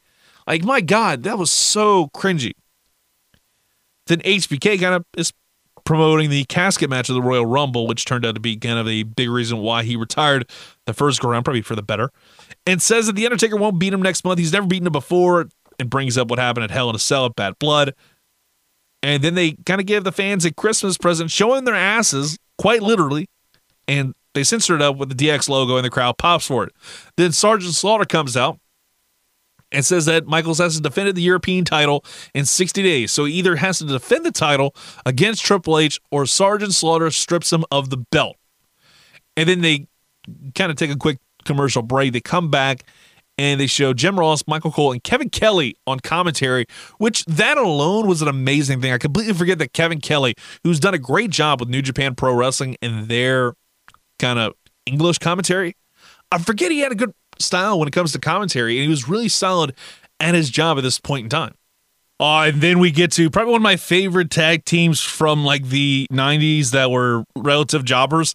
Like, 0.46 0.64
my 0.64 0.80
God, 0.80 1.22
that 1.24 1.38
was 1.38 1.50
so 1.50 2.08
cringy. 2.08 2.52
Then 4.06 4.20
HBK 4.20 4.80
kind 4.80 4.94
of 4.94 5.04
is 5.16 5.32
promoting 5.84 6.30
the 6.30 6.44
casket 6.44 6.90
match 6.90 7.08
of 7.08 7.14
the 7.14 7.22
Royal 7.22 7.46
Rumble, 7.46 7.86
which 7.86 8.04
turned 8.04 8.24
out 8.24 8.34
to 8.34 8.40
be 8.40 8.56
kind 8.56 8.78
of 8.78 8.88
a 8.88 9.02
big 9.02 9.28
reason 9.28 9.58
why 9.58 9.82
he 9.82 9.96
retired 9.96 10.50
the 10.86 10.94
first 10.94 11.20
go 11.20 11.28
round, 11.28 11.44
probably 11.44 11.62
for 11.62 11.76
the 11.76 11.82
better, 11.82 12.10
and 12.66 12.80
says 12.80 13.06
that 13.06 13.14
The 13.14 13.26
Undertaker 13.26 13.56
won't 13.56 13.78
beat 13.78 13.92
him 13.92 14.02
next 14.02 14.24
month. 14.24 14.38
He's 14.38 14.52
never 14.52 14.66
beaten 14.66 14.86
him 14.86 14.92
before, 14.92 15.48
and 15.78 15.90
brings 15.90 16.18
up 16.18 16.28
what 16.28 16.38
happened 16.38 16.64
at 16.64 16.70
Hell 16.70 16.90
in 16.90 16.96
a 16.96 16.98
Cell 16.98 17.26
at 17.26 17.36
Bad 17.36 17.58
Blood. 17.58 17.94
And 19.02 19.24
then 19.24 19.34
they 19.34 19.52
kind 19.64 19.80
of 19.80 19.86
give 19.86 20.04
the 20.04 20.12
fans 20.12 20.44
a 20.44 20.52
Christmas 20.52 20.98
present, 20.98 21.30
showing 21.30 21.64
their 21.64 21.74
asses, 21.74 22.38
quite 22.58 22.82
literally, 22.82 23.28
and 23.88 24.14
they 24.34 24.44
censor 24.44 24.74
it 24.74 24.82
up 24.82 24.96
with 24.96 25.08
the 25.08 25.14
DX 25.14 25.48
logo 25.48 25.76
and 25.76 25.84
the 25.84 25.90
crowd 25.90 26.18
pops 26.18 26.46
for 26.46 26.64
it. 26.64 26.72
Then 27.16 27.32
Sergeant 27.32 27.74
Slaughter 27.74 28.04
comes 28.04 28.36
out 28.36 28.58
and 29.72 29.84
says 29.84 30.06
that 30.06 30.26
Michaels 30.26 30.58
has 30.58 30.80
defended 30.80 31.14
the 31.14 31.22
European 31.22 31.64
title 31.64 32.04
in 32.34 32.44
60 32.44 32.82
days. 32.82 33.12
So 33.12 33.24
he 33.24 33.34
either 33.34 33.56
has 33.56 33.78
to 33.78 33.84
defend 33.84 34.24
the 34.24 34.32
title 34.32 34.74
against 35.06 35.44
Triple 35.44 35.78
H 35.78 36.00
or 36.10 36.26
Sergeant 36.26 36.74
Slaughter 36.74 37.10
strips 37.10 37.52
him 37.52 37.64
of 37.70 37.90
the 37.90 37.98
belt. 38.10 38.36
And 39.36 39.48
then 39.48 39.60
they 39.60 39.86
kind 40.54 40.70
of 40.70 40.76
take 40.76 40.90
a 40.90 40.96
quick 40.96 41.18
commercial 41.44 41.82
break. 41.82 42.12
They 42.12 42.20
come 42.20 42.50
back 42.50 42.84
and 43.38 43.58
they 43.58 43.66
show 43.66 43.94
Jim 43.94 44.18
Ross, 44.18 44.42
Michael 44.46 44.70
Cole, 44.70 44.92
and 44.92 45.02
Kevin 45.02 45.30
Kelly 45.30 45.74
on 45.86 46.00
commentary, 46.00 46.66
which 46.98 47.24
that 47.24 47.56
alone 47.56 48.06
was 48.06 48.20
an 48.20 48.28
amazing 48.28 48.82
thing. 48.82 48.92
I 48.92 48.98
completely 48.98 49.32
forget 49.32 49.58
that 49.58 49.72
Kevin 49.72 50.00
Kelly, 50.00 50.34
who's 50.62 50.78
done 50.78 50.92
a 50.92 50.98
great 50.98 51.30
job 51.30 51.60
with 51.60 51.70
New 51.70 51.80
Japan 51.80 52.14
Pro 52.14 52.34
Wrestling 52.34 52.76
and 52.82 53.08
their 53.08 53.54
kind 54.20 54.38
of 54.38 54.54
English 54.86 55.18
commentary. 55.18 55.74
I 56.30 56.38
forget 56.38 56.70
he 56.70 56.80
had 56.80 56.92
a 56.92 56.96
good 56.96 57.12
style 57.38 57.78
when 57.78 57.88
it 57.88 57.92
comes 57.92 58.12
to 58.12 58.18
commentary, 58.18 58.76
and 58.76 58.82
he 58.82 58.88
was 58.88 59.08
really 59.08 59.28
solid 59.28 59.74
at 60.20 60.34
his 60.34 60.50
job 60.50 60.78
at 60.78 60.82
this 60.82 61.00
point 61.00 61.24
in 61.24 61.30
time. 61.30 61.54
Uh, 62.20 62.48
and 62.48 62.60
then 62.60 62.78
we 62.78 62.90
get 62.90 63.10
to 63.12 63.30
probably 63.30 63.52
one 63.52 63.60
of 63.60 63.62
my 63.62 63.76
favorite 63.76 64.30
tag 64.30 64.66
teams 64.66 65.00
from 65.00 65.42
like 65.42 65.64
the 65.64 66.06
90s 66.12 66.72
that 66.72 66.90
were 66.90 67.24
relative 67.34 67.82
jobbers. 67.82 68.34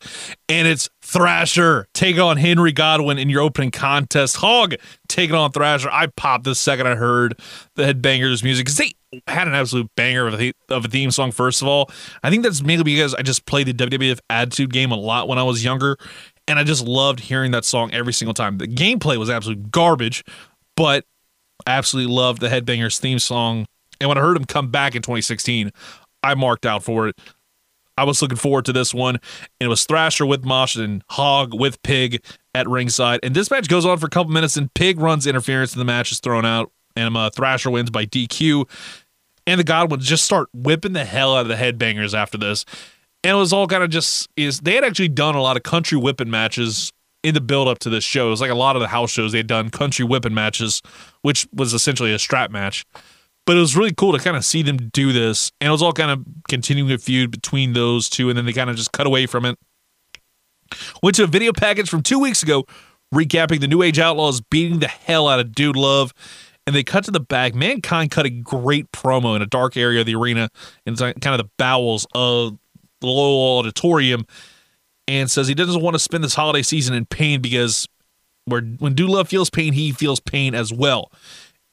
And 0.50 0.68
it's 0.68 0.90
Thrasher 1.04 1.88
take 1.94 2.18
on 2.18 2.38
Henry 2.38 2.72
Godwinn 2.72 3.20
in 3.20 3.30
your 3.30 3.42
opening 3.42 3.70
contest. 3.70 4.38
Hog 4.38 4.74
taking 5.08 5.36
on 5.36 5.52
Thrasher. 5.52 5.90
I 5.92 6.08
popped 6.08 6.46
the 6.46 6.56
second 6.56 6.88
I 6.88 6.96
heard 6.96 7.40
the 7.76 7.84
Headbangers 7.84 8.44
music 8.44 8.66
because 8.66 8.78
they 8.78 8.94
had 9.28 9.48
an 9.48 9.54
absolute 9.54 9.88
banger 9.96 10.26
of 10.26 10.42
a, 10.42 10.52
of 10.70 10.86
a 10.86 10.88
theme 10.88 11.12
song, 11.12 11.32
first 11.32 11.62
of 11.62 11.68
all. 11.68 11.92
I 12.24 12.32
think 12.32 12.42
that's 12.42 12.64
mainly 12.64 12.84
because 12.84 13.14
I 13.14 13.22
just 13.22 13.46
played 13.46 13.68
the 13.68 13.74
WWF 13.74 14.20
Attitude 14.32 14.74
game 14.74 14.92
a 14.92 14.98
lot 14.98 15.28
when 15.28 15.38
I 15.38 15.44
was 15.44 15.64
younger. 15.64 15.96
And 16.48 16.58
I 16.58 16.64
just 16.64 16.84
loved 16.84 17.20
hearing 17.20 17.52
that 17.52 17.66
song 17.66 17.92
every 17.94 18.14
single 18.14 18.34
time. 18.34 18.58
The 18.58 18.68
gameplay 18.68 19.18
was 19.18 19.30
absolute 19.30 19.70
garbage, 19.70 20.24
but 20.76 21.06
I 21.68 21.74
absolutely 21.74 22.14
loved 22.14 22.42
the 22.42 22.50
Headbangers 22.50 23.00
theme 23.00 23.20
song 23.20 23.68
and 24.00 24.10
when 24.10 24.18
I 24.18 24.22
heard 24.22 24.38
him 24.38 24.46
come 24.46 24.70
back 24.70 24.96
in 24.96 25.02
2016, 25.02 25.72
I 26.24 26.36
marked 26.36 26.66
out 26.66 26.84
for 26.84 27.08
it. 27.08 27.20
I 27.98 28.04
was 28.04 28.22
looking 28.22 28.38
forward 28.38 28.66
to 28.66 28.74
this 28.74 28.94
one. 28.94 29.16
And 29.16 29.66
it 29.66 29.68
was 29.68 29.86
Thrasher 29.86 30.26
with 30.26 30.44
Mosh 30.44 30.76
and 30.76 31.04
Hog 31.10 31.54
with 31.54 31.82
Pig 31.84 32.24
at 32.54 32.68
ringside. 32.68 33.20
And 33.24 33.36
this 33.36 33.50
match 33.50 33.68
goes 33.68 33.86
on 33.86 33.98
for 33.98 34.08
a 34.08 34.10
couple 34.10 34.32
minutes, 34.32 34.58
and 34.58 34.74
Pig 34.74 35.00
runs 35.00 35.28
interference, 35.28 35.74
and 35.74 35.80
the 35.80 35.86
match 35.86 36.12
is 36.12 36.20
thrown 36.20 36.46
out. 36.46 36.72
And 36.96 37.16
uh, 37.16 37.30
Thrasher 37.30 37.70
wins 37.70 37.90
by 37.90 38.06
DQ. 38.06 38.70
And 39.48 39.60
the 39.60 39.64
Godwinns 39.64 40.04
just 40.04 40.26
start 40.26 40.50
whipping 40.54 40.94
the 40.94 41.06
hell 41.06 41.36
out 41.36 41.42
of 41.42 41.48
the 41.48 41.56
headbangers 41.56 42.14
after 42.14 42.38
this. 42.38 42.66
And 43.24 43.34
it 43.34 43.40
was 43.40 43.54
all 43.54 43.68
kind 43.68 43.84
of 43.84 43.90
just 43.90 44.30
is 44.36 44.60
they 44.60 44.76
had 44.76 44.84
actually 44.84 45.08
done 45.10 45.36
a 45.36 45.42
lot 45.42 45.58
of 45.58 45.64
country 45.64 45.98
whipping 45.98 46.30
matches 46.30 46.92
in 47.24 47.34
the 47.34 47.42
build 47.42 47.68
up 47.68 47.80
to 47.80 47.90
this 47.90 48.04
show. 48.04 48.28
It 48.28 48.32
was 48.32 48.42
like 48.42 48.52
a 48.52 48.56
lot 48.56 48.76
of 48.76 48.82
the 48.82 48.88
house 48.88 49.10
shows 49.10 49.32
they 49.32 49.40
had 49.40 49.48
done 49.48 49.72
country 49.72 50.06
whipping 50.06 50.34
matches, 50.34 50.82
which 51.22 51.48
was 51.52 51.74
essentially 51.74 52.14
a 52.14 52.20
strap 52.20 52.52
match. 52.52 52.86
But 53.46 53.58
it 53.58 53.60
was 53.60 53.76
really 53.76 53.94
cool 53.94 54.12
to 54.14 54.20
kind 54.20 54.36
of 54.36 54.44
see 54.44 54.64
them 54.64 54.90
do 54.92 55.12
this. 55.12 55.52
And 55.62 55.68
it 55.68 55.72
was 55.72 55.82
all 55.82 55.94
kind 55.94 56.12
of 56.12 56.26
continuing 56.48 56.92
a 56.92 56.98
feud 56.98 57.32
between 57.32 57.74
those 57.74 58.10
two. 58.10 58.30
And 58.30 58.38
then 58.38 58.46
they 58.46 58.54
kind 58.54 58.70
of 58.70 58.76
just 58.76 58.92
cut 58.92 59.06
away 59.06 59.28
from 59.28 59.46
it. 59.46 59.58
Went 61.04 61.16
to 61.18 61.24
a 61.24 61.28
video 61.28 61.54
package 61.54 61.90
from 61.90 62.02
two 62.02 62.20
weeks 62.20 62.42
ago 62.42 62.66
recapping 63.14 63.60
the 63.60 63.68
New 63.68 63.84
Age 63.84 64.00
Outlaws 64.00 64.42
beating 64.42 64.80
the 64.80 64.88
hell 64.88 65.28
out 65.28 65.40
of 65.40 65.54
Dude 65.54 65.76
Love. 65.76 66.14
And 66.66 66.76
they 66.76 66.84
cut 66.84 67.04
to 67.04 67.12
the 67.12 67.20
back. 67.20 67.54
Mankind 67.54 68.10
cut 68.10 68.26
a 68.26 68.32
great 68.32 68.92
promo 68.92 69.36
in 69.36 69.44
a 69.44 69.46
dark 69.46 69.78
area 69.78 70.00
of 70.00 70.08
the 70.08 70.16
arena 70.16 70.50
in 70.88 70.96
kind 70.96 71.16
of 71.28 71.38
the 71.38 71.50
bowels 71.58 72.08
of 72.16 72.58
the 73.02 73.08
Lowell 73.08 73.60
auditorium 73.60 74.26
and 75.08 75.30
says 75.30 75.48
he 75.48 75.54
doesn't 75.54 75.82
want 75.82 75.94
to 75.94 76.00
spend 76.00 76.24
this 76.24 76.34
holiday 76.34 76.64
season 76.64 76.96
in 76.96 77.06
pain 77.06 77.42
because 77.42 77.88
where 78.46 78.62
when 78.62 78.94
Dude 78.94 79.10
Love 79.10 79.28
feels 79.28 79.50
pain, 79.50 79.74
he 79.74 79.92
feels 79.92 80.20
pain 80.20 80.56
as 80.56 80.72
well. 80.72 81.12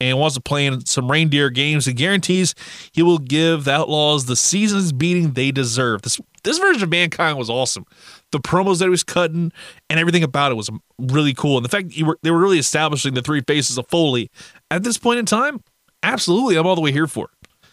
And 0.03 0.19
wants 0.19 0.35
to 0.35 0.41
play 0.41 0.65
in 0.65 0.85
some 0.85 1.09
reindeer 1.09 1.49
games 1.49 1.87
and 1.87 1.95
guarantees 1.95 2.53
he 2.91 3.01
will 3.01 3.19
give 3.19 3.63
the 3.63 3.71
Outlaws 3.71 4.25
the 4.25 4.35
season's 4.35 4.91
beating 4.91 5.33
they 5.33 5.51
deserve. 5.51 6.01
This 6.01 6.19
this 6.43 6.57
version 6.59 6.83
of 6.83 6.89
Mankind 6.89 7.37
was 7.37 7.49
awesome. 7.49 7.85
The 8.31 8.39
promos 8.39 8.79
that 8.79 8.85
he 8.85 8.89
was 8.89 9.03
cutting 9.03 9.51
and 9.89 9.99
everything 9.99 10.23
about 10.23 10.51
it 10.51 10.55
was 10.55 10.69
really 10.99 11.33
cool. 11.33 11.57
And 11.57 11.65
the 11.65 11.69
fact 11.69 11.93
were, 12.01 12.19
they 12.21 12.31
were 12.31 12.39
really 12.39 12.59
establishing 12.59 13.13
the 13.13 13.21
three 13.21 13.41
faces 13.47 13.77
of 13.77 13.87
Foley 13.87 14.29
at 14.69 14.83
this 14.83 14.97
point 14.97 15.19
in 15.19 15.25
time, 15.25 15.63
absolutely, 16.01 16.57
I'm 16.57 16.67
all 16.67 16.75
the 16.75 16.81
way 16.81 16.91
here 16.91 17.07
for 17.07 17.25
it. 17.25 17.67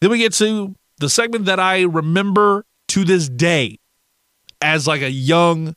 Then 0.00 0.10
we 0.10 0.18
get 0.18 0.32
to 0.34 0.74
the 0.98 1.10
segment 1.10 1.44
that 1.44 1.60
I 1.60 1.82
remember 1.82 2.64
to 2.88 3.04
this 3.04 3.28
day 3.28 3.78
as 4.62 4.86
like 4.86 5.02
a 5.02 5.10
young 5.10 5.74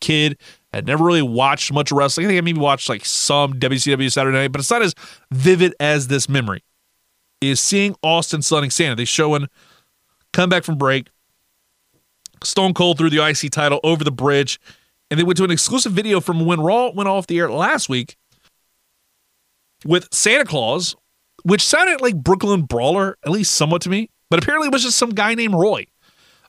kid 0.00 0.38
had 0.72 0.86
never 0.86 1.04
really 1.04 1.22
watched 1.22 1.72
much 1.72 1.92
wrestling. 1.92 2.26
I 2.26 2.30
think 2.30 2.38
I 2.38 2.40
maybe 2.40 2.60
watched 2.60 2.88
like 2.88 3.04
some 3.04 3.54
WCW 3.54 4.10
Saturday 4.10 4.36
Night, 4.38 4.52
but 4.52 4.60
it's 4.60 4.70
not 4.70 4.82
as 4.82 4.94
vivid 5.30 5.74
as 5.80 6.08
this 6.08 6.28
memory. 6.28 6.64
Is 7.40 7.60
seeing 7.60 7.96
Austin 8.02 8.40
stunning 8.40 8.70
Santa. 8.70 8.94
They 8.94 9.04
showing 9.04 9.48
come 10.32 10.48
back 10.48 10.62
from 10.64 10.78
break. 10.78 11.08
Stone 12.44 12.74
Cold 12.74 12.98
threw 12.98 13.10
the 13.10 13.24
IC 13.24 13.50
title 13.50 13.80
over 13.82 14.04
the 14.04 14.12
bridge, 14.12 14.60
and 15.10 15.18
they 15.18 15.24
went 15.24 15.36
to 15.38 15.44
an 15.44 15.50
exclusive 15.50 15.92
video 15.92 16.20
from 16.20 16.46
when 16.46 16.60
Raw 16.60 16.90
went 16.90 17.08
off 17.08 17.26
the 17.26 17.38
air 17.38 17.50
last 17.50 17.88
week 17.88 18.16
with 19.84 20.08
Santa 20.12 20.44
Claus, 20.44 20.94
which 21.42 21.62
sounded 21.64 22.00
like 22.00 22.16
Brooklyn 22.16 22.62
Brawler, 22.62 23.18
at 23.24 23.30
least 23.30 23.52
somewhat 23.52 23.82
to 23.82 23.90
me, 23.90 24.08
but 24.30 24.42
apparently 24.42 24.68
it 24.68 24.72
was 24.72 24.84
just 24.84 24.96
some 24.96 25.10
guy 25.10 25.34
named 25.34 25.54
Roy, 25.54 25.86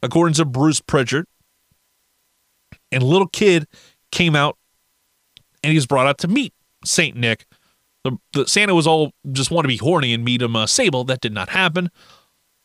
according 0.01 0.36
to 0.36 0.45
Bruce 0.45 0.79
Pritchard. 0.79 1.25
And 2.91 3.01
little 3.01 3.27
kid 3.27 3.67
came 4.13 4.36
out 4.36 4.58
and 5.63 5.71
he 5.71 5.76
was 5.76 5.88
brought 5.88 6.08
out 6.08 6.19
to 6.19 6.28
meet 6.28 6.54
Saint 6.86 7.17
Nick. 7.17 7.45
The, 8.04 8.17
the 8.34 8.47
Santa 8.47 8.76
was 8.76 8.88
all 8.88 9.12
just 9.32 9.52
want 9.52 9.65
to 9.65 9.67
be 9.67 9.78
horny 9.78 10.13
and 10.13 10.23
meet 10.23 10.41
him 10.41 10.56
uh, 10.56 10.67
Sable. 10.67 11.04
That 11.04 11.21
did 11.21 11.34
not 11.34 11.49
happen. 11.49 11.89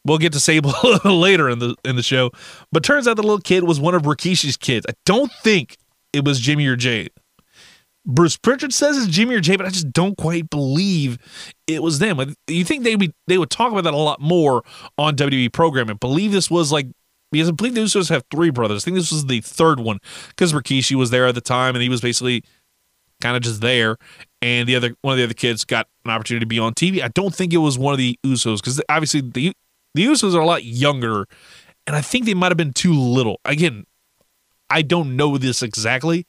We'll 0.04 0.18
get 0.18 0.32
to 0.34 0.40
Sable 0.40 0.72
later 1.04 1.48
in 1.48 1.58
the 1.58 1.74
in 1.84 1.96
the 1.96 2.02
show, 2.02 2.30
but 2.70 2.84
turns 2.84 3.08
out 3.08 3.16
the 3.16 3.22
little 3.22 3.40
kid 3.40 3.64
was 3.64 3.80
one 3.80 3.94
of 3.94 4.02
Rikishi's 4.02 4.56
kids. 4.56 4.86
I 4.88 4.92
don't 5.04 5.32
think 5.42 5.76
it 6.12 6.24
was 6.24 6.40
Jimmy 6.40 6.66
or 6.66 6.76
Jay. 6.76 7.08
Bruce 8.06 8.38
Pritchard 8.38 8.72
says 8.72 8.96
it's 8.96 9.06
Jimmy 9.06 9.34
or 9.34 9.40
Jay, 9.40 9.56
but 9.56 9.66
I 9.66 9.70
just 9.70 9.92
don't 9.92 10.16
quite 10.16 10.48
believe 10.48 11.18
it 11.66 11.82
was 11.82 11.98
them. 11.98 12.34
You 12.46 12.64
think 12.64 12.84
they 12.84 12.96
would 12.96 13.12
they 13.26 13.38
would 13.38 13.50
talk 13.50 13.70
about 13.70 13.84
that 13.84 13.94
a 13.94 13.98
lot 13.98 14.20
more 14.20 14.64
on 14.96 15.14
WWE 15.16 15.52
programming? 15.52 15.96
Believe 15.96 16.32
this 16.32 16.50
was 16.50 16.72
like 16.72 16.86
because 17.30 17.48
I 17.48 17.52
believe 17.52 17.74
the 17.74 17.82
Usos 17.82 18.08
have 18.08 18.24
three 18.30 18.50
brothers. 18.50 18.82
I 18.82 18.84
think 18.84 18.96
this 18.96 19.12
was 19.12 19.26
the 19.26 19.40
third 19.40 19.80
one 19.80 19.98
because 20.28 20.52
Rikishi 20.52 20.94
was 20.94 21.10
there 21.10 21.26
at 21.26 21.34
the 21.34 21.40
time 21.40 21.74
and 21.74 21.82
he 21.82 21.88
was 21.88 22.00
basically 22.00 22.44
kind 23.20 23.36
of 23.36 23.42
just 23.42 23.60
there. 23.60 23.96
And 24.40 24.68
the 24.68 24.76
other 24.76 24.94
one 25.02 25.12
of 25.12 25.18
the 25.18 25.24
other 25.24 25.34
kids 25.34 25.64
got 25.64 25.88
an 26.04 26.10
opportunity 26.10 26.44
to 26.44 26.48
be 26.48 26.58
on 26.58 26.74
TV. 26.74 27.02
I 27.02 27.08
don't 27.08 27.34
think 27.34 27.52
it 27.52 27.58
was 27.58 27.78
one 27.78 27.92
of 27.92 27.98
the 27.98 28.18
Usos 28.24 28.58
because 28.58 28.80
obviously 28.88 29.20
the 29.20 29.52
the 29.94 30.06
Usos 30.06 30.34
are 30.34 30.40
a 30.40 30.46
lot 30.46 30.64
younger, 30.64 31.26
and 31.86 31.96
I 31.96 32.00
think 32.00 32.26
they 32.26 32.34
might 32.34 32.52
have 32.52 32.56
been 32.56 32.72
too 32.72 32.92
little. 32.92 33.40
Again, 33.44 33.84
I 34.70 34.82
don't 34.82 35.16
know 35.16 35.38
this 35.38 35.62
exactly, 35.62 36.26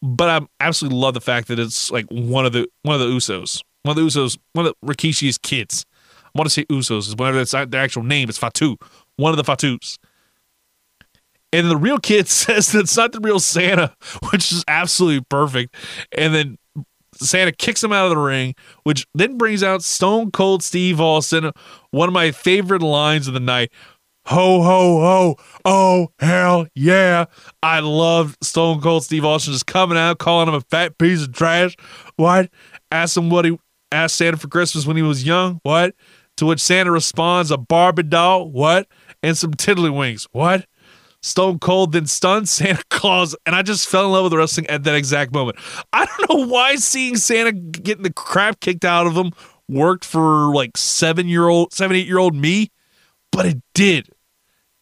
but 0.00 0.28
I 0.28 0.46
absolutely 0.60 0.98
love 0.98 1.14
the 1.14 1.20
fact 1.20 1.48
that 1.48 1.58
it's 1.58 1.90
like 1.90 2.06
one 2.06 2.46
of 2.46 2.52
the 2.52 2.66
one 2.82 2.94
of 2.94 3.00
the 3.00 3.14
Usos, 3.14 3.62
one 3.82 3.96
of 3.98 4.02
the 4.02 4.08
Usos, 4.08 4.38
one 4.54 4.66
of 4.66 4.74
the 4.80 4.86
Rikishi's 4.86 5.36
kids. 5.36 5.84
I 6.24 6.38
want 6.38 6.46
to 6.46 6.50
say 6.50 6.64
Usos 6.66 7.08
is 7.08 7.16
whatever 7.16 7.38
that's 7.44 7.50
their 7.50 7.82
actual 7.82 8.04
name. 8.04 8.28
It's 8.28 8.38
Fatu, 8.38 8.76
one 9.16 9.32
of 9.32 9.36
the 9.36 9.44
Fatus. 9.44 9.98
And 11.52 11.70
the 11.70 11.76
real 11.76 11.98
kid 11.98 12.28
says 12.28 12.72
that's 12.72 12.96
not 12.96 13.12
the 13.12 13.20
real 13.20 13.40
Santa, 13.40 13.94
which 14.30 14.52
is 14.52 14.64
absolutely 14.68 15.24
perfect. 15.28 15.74
And 16.16 16.34
then 16.34 16.58
Santa 17.14 17.52
kicks 17.52 17.82
him 17.82 17.92
out 17.92 18.04
of 18.04 18.10
the 18.10 18.18
ring, 18.18 18.54
which 18.84 19.06
then 19.14 19.36
brings 19.36 19.62
out 19.62 19.82
Stone 19.82 20.30
Cold 20.30 20.62
Steve 20.62 21.00
Austin, 21.00 21.52
one 21.90 22.08
of 22.08 22.12
my 22.12 22.30
favorite 22.30 22.82
lines 22.82 23.28
of 23.28 23.34
the 23.34 23.40
night. 23.40 23.70
Ho, 24.26 24.62
ho, 24.62 25.00
ho. 25.00 25.36
Oh, 25.64 26.08
hell 26.18 26.66
yeah. 26.74 27.24
I 27.62 27.80
love 27.80 28.36
Stone 28.42 28.80
Cold 28.80 29.02
Steve 29.02 29.24
Austin 29.24 29.52
just 29.52 29.66
coming 29.66 29.98
out, 29.98 30.18
calling 30.18 30.48
him 30.48 30.54
a 30.54 30.60
fat 30.60 30.98
piece 30.98 31.22
of 31.22 31.32
trash. 31.32 31.74
What? 32.16 32.50
Asked 32.92 33.16
him 33.16 33.30
what 33.30 33.44
he 33.44 33.58
asked 33.90 34.16
Santa 34.16 34.36
for 34.36 34.48
Christmas 34.48 34.86
when 34.86 34.96
he 34.96 35.02
was 35.02 35.24
young. 35.24 35.58
What? 35.62 35.94
To 36.36 36.46
which 36.46 36.60
Santa 36.60 36.90
responds, 36.90 37.50
a 37.50 37.58
Barbie 37.58 38.04
doll. 38.04 38.50
What? 38.50 38.86
And 39.22 39.36
some 39.36 39.52
tiddlywinks. 39.52 40.28
What? 40.32 40.66
Stone 41.22 41.58
Cold 41.58 41.92
then 41.92 42.06
stunned 42.06 42.48
Santa 42.48 42.82
Claus, 42.90 43.36
and 43.46 43.54
I 43.54 43.62
just 43.62 43.88
fell 43.88 44.06
in 44.06 44.12
love 44.12 44.24
with 44.24 44.34
wrestling 44.34 44.66
at 44.68 44.84
that 44.84 44.94
exact 44.94 45.32
moment. 45.32 45.58
I 45.92 46.06
don't 46.06 46.30
know 46.30 46.46
why 46.46 46.76
seeing 46.76 47.16
Santa 47.16 47.52
getting 47.52 48.02
the 48.02 48.12
crap 48.12 48.60
kicked 48.60 48.84
out 48.84 49.06
of 49.06 49.14
him 49.14 49.32
worked 49.68 50.04
for 50.04 50.52
like 50.54 50.76
seven 50.76 51.28
year 51.28 51.48
old, 51.48 51.72
seven, 51.72 51.96
eight 51.96 52.06
year 52.06 52.18
old 52.18 52.34
me, 52.34 52.70
but 53.30 53.46
it 53.46 53.58
did. 53.74 54.08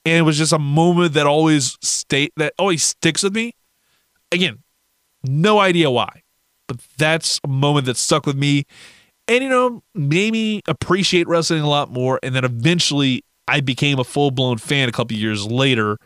And 0.05 0.17
it 0.17 0.23
was 0.23 0.39
just 0.39 0.53
a 0.53 0.59
moment 0.59 1.13
that 1.15 1.27
always 1.27 1.77
stay 1.83 2.31
that 2.37 2.55
always 2.59 2.83
sticks 2.83 3.23
with 3.23 3.35
me. 3.35 3.53
Again, 4.33 4.63
no 5.23 5.59
idea 5.59 5.91
why, 5.91 6.23
but 6.67 6.79
that's 6.97 7.41
a 7.45 7.49
moment 7.49 7.87
that 7.87 7.97
stuck 7.97 8.25
with 8.25 8.37
me. 8.37 8.65
And 9.27 9.45
you 9.45 9.51
know, 9.51 9.83
made 9.95 10.33
me 10.33 10.63
appreciate 10.67 11.29
wrestling 11.29 11.61
a 11.61 11.69
lot 11.69 11.91
more. 11.91 12.19
And 12.23 12.35
then 12.35 12.45
eventually 12.45 13.23
I 13.47 13.61
became 13.61 13.99
a 13.99 14.05
full 14.05 14.31
blown 14.31 14.57
fan 14.57 14.89
a 14.89 14.93
couple 14.93 15.17
years 15.17 15.45
later 15.47 15.99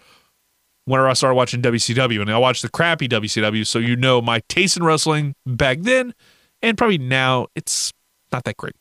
whenever 0.84 1.08
I 1.08 1.12
started 1.12 1.34
watching 1.34 1.62
WCW. 1.62 2.20
And 2.20 2.30
I 2.30 2.38
watched 2.38 2.62
the 2.62 2.70
crappy 2.70 3.08
WCW, 3.08 3.66
so 3.66 3.78
you 3.78 3.96
know 3.96 4.20
my 4.20 4.40
taste 4.48 4.76
in 4.76 4.84
wrestling 4.84 5.34
back 5.46 5.80
then 5.80 6.14
and 6.62 6.78
probably 6.78 6.98
now, 6.98 7.48
it's 7.54 7.92
not 8.30 8.44
that 8.44 8.56
great. 8.56 8.76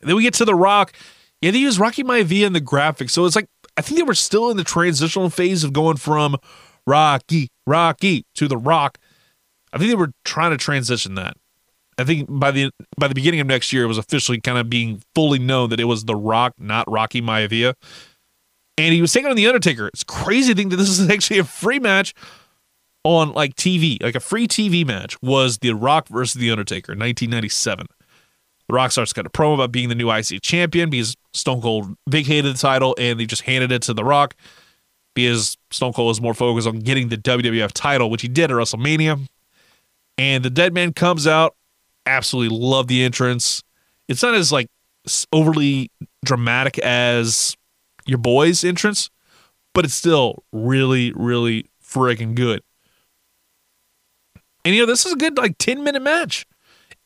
Then 0.00 0.16
we 0.16 0.22
get 0.22 0.34
to 0.34 0.44
The 0.44 0.54
Rock. 0.54 0.92
Yeah, 1.42 1.50
they 1.50 1.58
use 1.58 1.78
Rocky 1.78 2.04
Maivia 2.04 2.46
in 2.46 2.52
the 2.52 2.60
graphics. 2.60 3.10
So 3.10 3.24
it's 3.26 3.36
like, 3.36 3.48
I 3.76 3.82
think 3.82 3.98
they 3.98 4.04
were 4.04 4.14
still 4.14 4.50
in 4.50 4.56
the 4.56 4.64
transitional 4.64 5.28
phase 5.28 5.64
of 5.64 5.72
going 5.72 5.96
from 5.96 6.36
Rocky, 6.86 7.48
Rocky 7.66 8.24
to 8.36 8.48
The 8.48 8.56
Rock. 8.56 8.98
I 9.72 9.78
think 9.78 9.90
they 9.90 9.96
were 9.96 10.12
trying 10.24 10.52
to 10.52 10.56
transition 10.56 11.16
that. 11.16 11.36
I 11.98 12.04
think 12.04 12.28
by 12.30 12.50
the 12.50 12.70
by 12.98 13.08
the 13.08 13.14
beginning 13.14 13.40
of 13.40 13.46
next 13.46 13.72
year, 13.72 13.84
it 13.84 13.88
was 13.88 13.98
officially 13.98 14.38
kind 14.40 14.58
of 14.58 14.68
being 14.68 15.02
fully 15.14 15.38
known 15.38 15.70
that 15.70 15.80
it 15.80 15.84
was 15.84 16.04
The 16.04 16.14
Rock, 16.14 16.52
not 16.58 16.90
Rocky 16.90 17.22
Maivia 17.22 17.74
and 18.78 18.94
he 18.94 19.00
was 19.00 19.12
taking 19.12 19.30
on 19.30 19.36
the 19.36 19.46
Undertaker. 19.46 19.88
It's 19.88 20.04
crazy 20.04 20.52
to 20.52 20.56
think 20.56 20.70
that 20.70 20.76
this 20.76 20.88
is 20.88 21.08
actually 21.10 21.38
a 21.38 21.44
free 21.44 21.78
match 21.78 22.14
on 23.04 23.32
like 23.32 23.54
TV, 23.54 24.02
like 24.02 24.14
a 24.14 24.20
free 24.20 24.48
TV 24.48 24.86
match 24.86 25.20
was 25.22 25.58
The 25.58 25.72
Rock 25.72 26.08
versus 26.08 26.34
the 26.40 26.50
Undertaker 26.50 26.92
in 26.92 26.98
1997. 26.98 27.86
The 28.68 28.74
Rock 28.74 28.90
starts 28.90 29.12
got 29.12 29.26
a 29.26 29.30
promo 29.30 29.54
about 29.54 29.70
being 29.70 29.88
the 29.88 29.94
new 29.94 30.10
IC 30.10 30.42
champion 30.42 30.90
because 30.90 31.16
Stone 31.32 31.62
Cold 31.62 31.96
vacated 32.08 32.54
the 32.54 32.58
title 32.58 32.96
and 32.98 33.18
they 33.18 33.24
just 33.24 33.42
handed 33.42 33.70
it 33.70 33.82
to 33.82 33.94
The 33.94 34.04
Rock 34.04 34.34
because 35.14 35.56
Stone 35.70 35.92
Cold 35.92 36.08
was 36.08 36.20
more 36.20 36.34
focused 36.34 36.66
on 36.66 36.80
getting 36.80 37.08
the 37.08 37.16
WWF 37.16 37.70
title, 37.72 38.10
which 38.10 38.22
he 38.22 38.28
did 38.28 38.50
at 38.50 38.56
WrestleMania. 38.56 39.26
And 40.18 40.44
the 40.44 40.50
Dead 40.50 40.74
Man 40.74 40.92
comes 40.92 41.26
out. 41.26 41.54
Absolutely 42.06 42.56
love 42.56 42.88
the 42.88 43.04
entrance. 43.04 43.62
It's 44.08 44.22
not 44.22 44.34
as 44.34 44.50
like 44.50 44.68
overly 45.32 45.90
dramatic 46.24 46.78
as 46.78 47.56
your 48.06 48.18
boy's 48.18 48.64
entrance, 48.64 49.10
but 49.74 49.84
it's 49.84 49.94
still 49.94 50.44
really, 50.52 51.12
really 51.14 51.66
freaking 51.82 52.34
good. 52.34 52.62
And 54.64 54.74
you 54.74 54.82
know, 54.82 54.86
this 54.86 55.06
is 55.06 55.12
a 55.12 55.16
good 55.16 55.36
like 55.36 55.58
10 55.58 55.84
minute 55.84 56.02
match. 56.02 56.46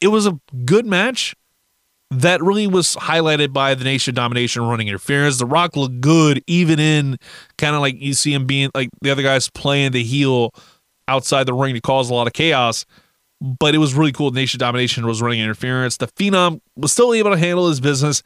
It 0.00 0.08
was 0.08 0.26
a 0.26 0.38
good 0.64 0.86
match 0.86 1.34
that 2.10 2.42
really 2.42 2.66
was 2.66 2.96
highlighted 2.96 3.52
by 3.52 3.74
the 3.74 3.84
nation 3.84 4.14
domination 4.14 4.62
running 4.62 4.88
interference. 4.88 5.38
The 5.38 5.46
Rock 5.46 5.76
looked 5.76 6.00
good, 6.00 6.42
even 6.46 6.80
in 6.80 7.18
kind 7.56 7.74
of 7.74 7.80
like 7.80 8.00
you 8.00 8.14
see 8.14 8.32
him 8.32 8.46
being 8.46 8.70
like 8.74 8.90
the 9.00 9.10
other 9.10 9.22
guys 9.22 9.48
playing 9.48 9.92
the 9.92 10.02
heel 10.02 10.52
outside 11.06 11.44
the 11.44 11.54
ring 11.54 11.74
to 11.74 11.80
cause 11.80 12.10
a 12.10 12.14
lot 12.14 12.26
of 12.26 12.32
chaos. 12.32 12.84
But 13.40 13.74
it 13.74 13.78
was 13.78 13.94
really 13.94 14.12
cool. 14.12 14.32
Nation 14.32 14.58
domination 14.58 15.06
was 15.06 15.22
running 15.22 15.40
interference. 15.40 15.96
The 15.96 16.08
Phenom 16.08 16.60
was 16.76 16.92
still 16.92 17.14
able 17.14 17.30
to 17.30 17.38
handle 17.38 17.68
his 17.68 17.80
business 17.80 18.22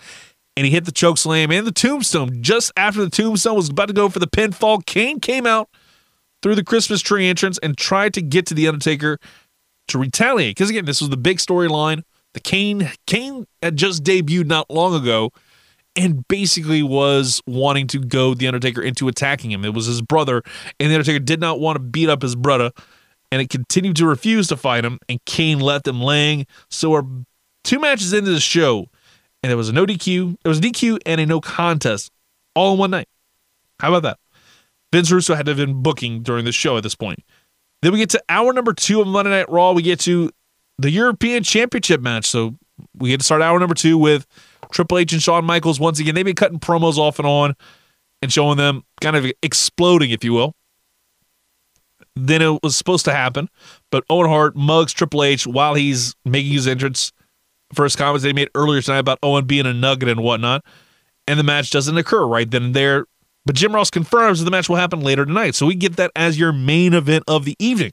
and 0.57 0.67
he 0.67 0.73
hit 0.73 0.85
the 0.85 0.93
choke 0.93 1.19
slam 1.19 1.51
and 1.51 1.67
the 1.67 1.73
tombstone. 1.73 2.43
Just 2.43 2.73
after 2.77 3.05
the 3.05 3.11
tombstone 3.11 3.57
was 3.57 3.69
about 3.69 3.87
to 3.87 3.95
go 3.95 4.09
for 4.09 4.19
the 4.19 4.27
pinfall, 4.27 4.85
Kane 4.85 5.21
came 5.21 5.47
out, 5.47 5.69
through 6.45 6.55
the 6.55 6.63
Christmas 6.63 7.01
tree 7.01 7.27
entrance 7.27 7.59
and 7.63 7.75
tried 7.75 8.13
to 8.13 8.21
get 8.21 8.45
to 8.45 8.55
the 8.55 8.69
Undertaker 8.69 9.19
to 9.89 9.99
retaliate. 9.99 10.55
Because 10.55 10.69
again, 10.69 10.85
this 10.85 11.01
was 11.01 11.09
the 11.09 11.17
big 11.17 11.39
storyline. 11.39 12.03
The 12.35 12.41
Kane 12.41 12.93
Kane 13.07 13.47
had 13.63 13.77
just 13.77 14.05
debuted 14.05 14.45
not 14.45 14.69
long 14.69 14.95
ago 14.95 15.33
and 15.97 16.29
basically 16.29 16.83
was 16.83 17.41
wanting 17.47 17.87
to 17.87 17.99
goad 17.99 18.39
the 18.39 18.47
Undertaker 18.47 18.83
into 18.83 19.09
attacking 19.09 19.53
him. 19.53 19.65
It 19.65 19.73
was 19.73 19.87
his 19.87 20.03
brother, 20.03 20.43
and 20.79 20.91
the 20.91 20.95
Undertaker 20.95 21.19
did 21.19 21.41
not 21.41 21.61
want 21.61 21.77
to 21.77 21.81
beat 21.81 22.11
up 22.11 22.21
his 22.21 22.37
brother, 22.37 22.73
and 23.33 23.41
it 23.41 23.49
continued 23.49 23.97
to 23.97 24.07
refuse 24.07 24.49
to 24.49 24.57
fight 24.59 24.85
him, 24.85 24.99
and 25.09 25.25
Kane 25.25 25.61
left 25.61 25.89
him 25.89 26.03
laying. 26.03 26.47
So 26.69 26.91
we're 26.91 27.05
two 27.63 27.79
matches 27.79 28.13
into 28.13 28.33
the 28.33 28.41
show, 28.41 28.89
and 29.45 29.51
there 29.51 29.59
was 29.59 29.69
a 29.69 29.75
no 29.75 29.85
DQ, 29.85 30.39
there 30.43 30.49
was 30.49 30.57
a 30.59 30.63
DQ 30.63 31.01
and 31.05 31.21
a 31.21 31.27
no 31.27 31.39
contest 31.39 32.11
all 32.55 32.73
in 32.73 32.79
one 32.79 32.91
night. 32.91 33.09
How 33.79 33.95
about 33.95 34.03
that? 34.05 34.19
Vince 34.91 35.13
Russo 35.13 35.35
had 35.35 35.45
to 35.45 35.51
have 35.51 35.59
been 35.59 35.83
booking 35.83 36.23
during 36.23 36.47
the 36.47 36.53
show 36.53 36.79
at 36.79 36.83
this 36.83 36.95
point. 36.95 37.23
Then 37.83 37.93
we 37.93 37.99
get 37.99 38.09
to 38.11 38.23
hour 38.31 38.55
number 38.55 38.73
two 38.73 39.03
of 39.03 39.07
Monday 39.07 39.31
Night 39.31 39.51
Raw. 39.51 39.73
We 39.73 39.83
get 39.83 40.01
to 40.01 40.31
the 40.79 40.91
European 40.91 41.43
Championship 41.43 42.01
match. 42.01 42.25
So 42.25 42.55
we 42.97 43.11
get 43.11 43.21
to 43.21 43.25
start 43.25 43.43
hour 43.43 43.59
number 43.59 43.75
two 43.75 43.99
with 43.99 44.27
Triple 44.73 44.97
H 44.97 45.13
and 45.13 45.23
Shawn 45.23 45.45
Michaels. 45.45 45.79
Once 45.79 46.01
again, 46.01 46.15
they've 46.15 46.25
been 46.25 46.35
cutting 46.35 46.59
promos 46.59 46.97
off 46.97 47.19
and 47.19 47.29
on 47.29 47.55
and 48.23 48.33
showing 48.33 48.57
them 48.57 48.83
kind 49.03 49.15
of 49.15 49.31
exploding, 49.43 50.11
if 50.11 50.25
you 50.25 50.33
will. 50.33 50.55
Then 52.17 52.41
it 52.41 52.63
was 52.63 52.77
supposed 52.77 53.05
to 53.05 53.13
happen, 53.13 53.51
but 53.91 54.05
Owen 54.09 54.31
Hart 54.31 54.57
mugs 54.57 54.95
Triple 54.95 55.23
H 55.23 55.47
while 55.47 55.75
he's 55.75 56.15
making 56.25 56.53
his 56.53 56.67
entrance 56.67 57.13
for 57.75 57.85
his 57.85 57.97
comments 57.97 58.23
they 58.23 58.33
made 58.33 58.51
earlier 58.55 58.81
tonight 58.81 58.99
about 58.99 59.19
Owen 59.23 59.45
being 59.45 59.67
a 59.67 59.75
nugget 59.75 60.09
and 60.09 60.23
whatnot. 60.23 60.65
And 61.27 61.39
the 61.39 61.45
match 61.45 61.71
doesn't 61.71 61.97
occur 61.97 62.27
right 62.27 62.51
then 62.51 62.63
and 62.65 62.75
there. 62.75 63.07
But 63.47 63.57
Jim 63.57 63.75
Ross 63.75 63.91
confirms 63.91 64.39
that 64.39 64.45
the 64.47 64.51
match 64.51 64.69
will 64.69 64.77
happen 64.77 65.01
later 65.01 65.27
tonight. 65.27 65.55
So 65.55 65.67
we 65.67 65.75
get 65.75 65.97
that 65.97 66.11
as 66.17 66.39
your 66.39 66.53
main 66.53 66.95
event 66.95 67.25
of 67.29 67.45
the 67.45 67.57
evening. 67.59 67.93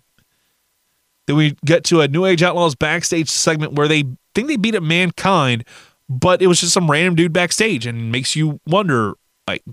Then 1.28 1.36
we 1.36 1.56
get 1.66 1.84
to 1.86 2.02
a 2.02 2.08
New 2.08 2.26
Age 2.26 2.42
Outlaws 2.42 2.76
backstage 2.76 3.30
segment 3.30 3.74
where 3.74 3.88
they 3.88 4.06
think 4.34 4.48
they 4.48 4.56
beat 4.56 4.76
up 4.76 4.84
Mankind, 4.84 5.66
but 6.10 6.42
it 6.42 6.48
was 6.48 6.62
just 6.62 6.74
some 6.74 6.90
random 6.90 7.16
dude 7.16 7.34
backstage 7.34 7.86
and 7.86 8.12
makes 8.12 8.36
you 8.36 8.60
wonder, 8.66 9.14
like, 9.48 9.64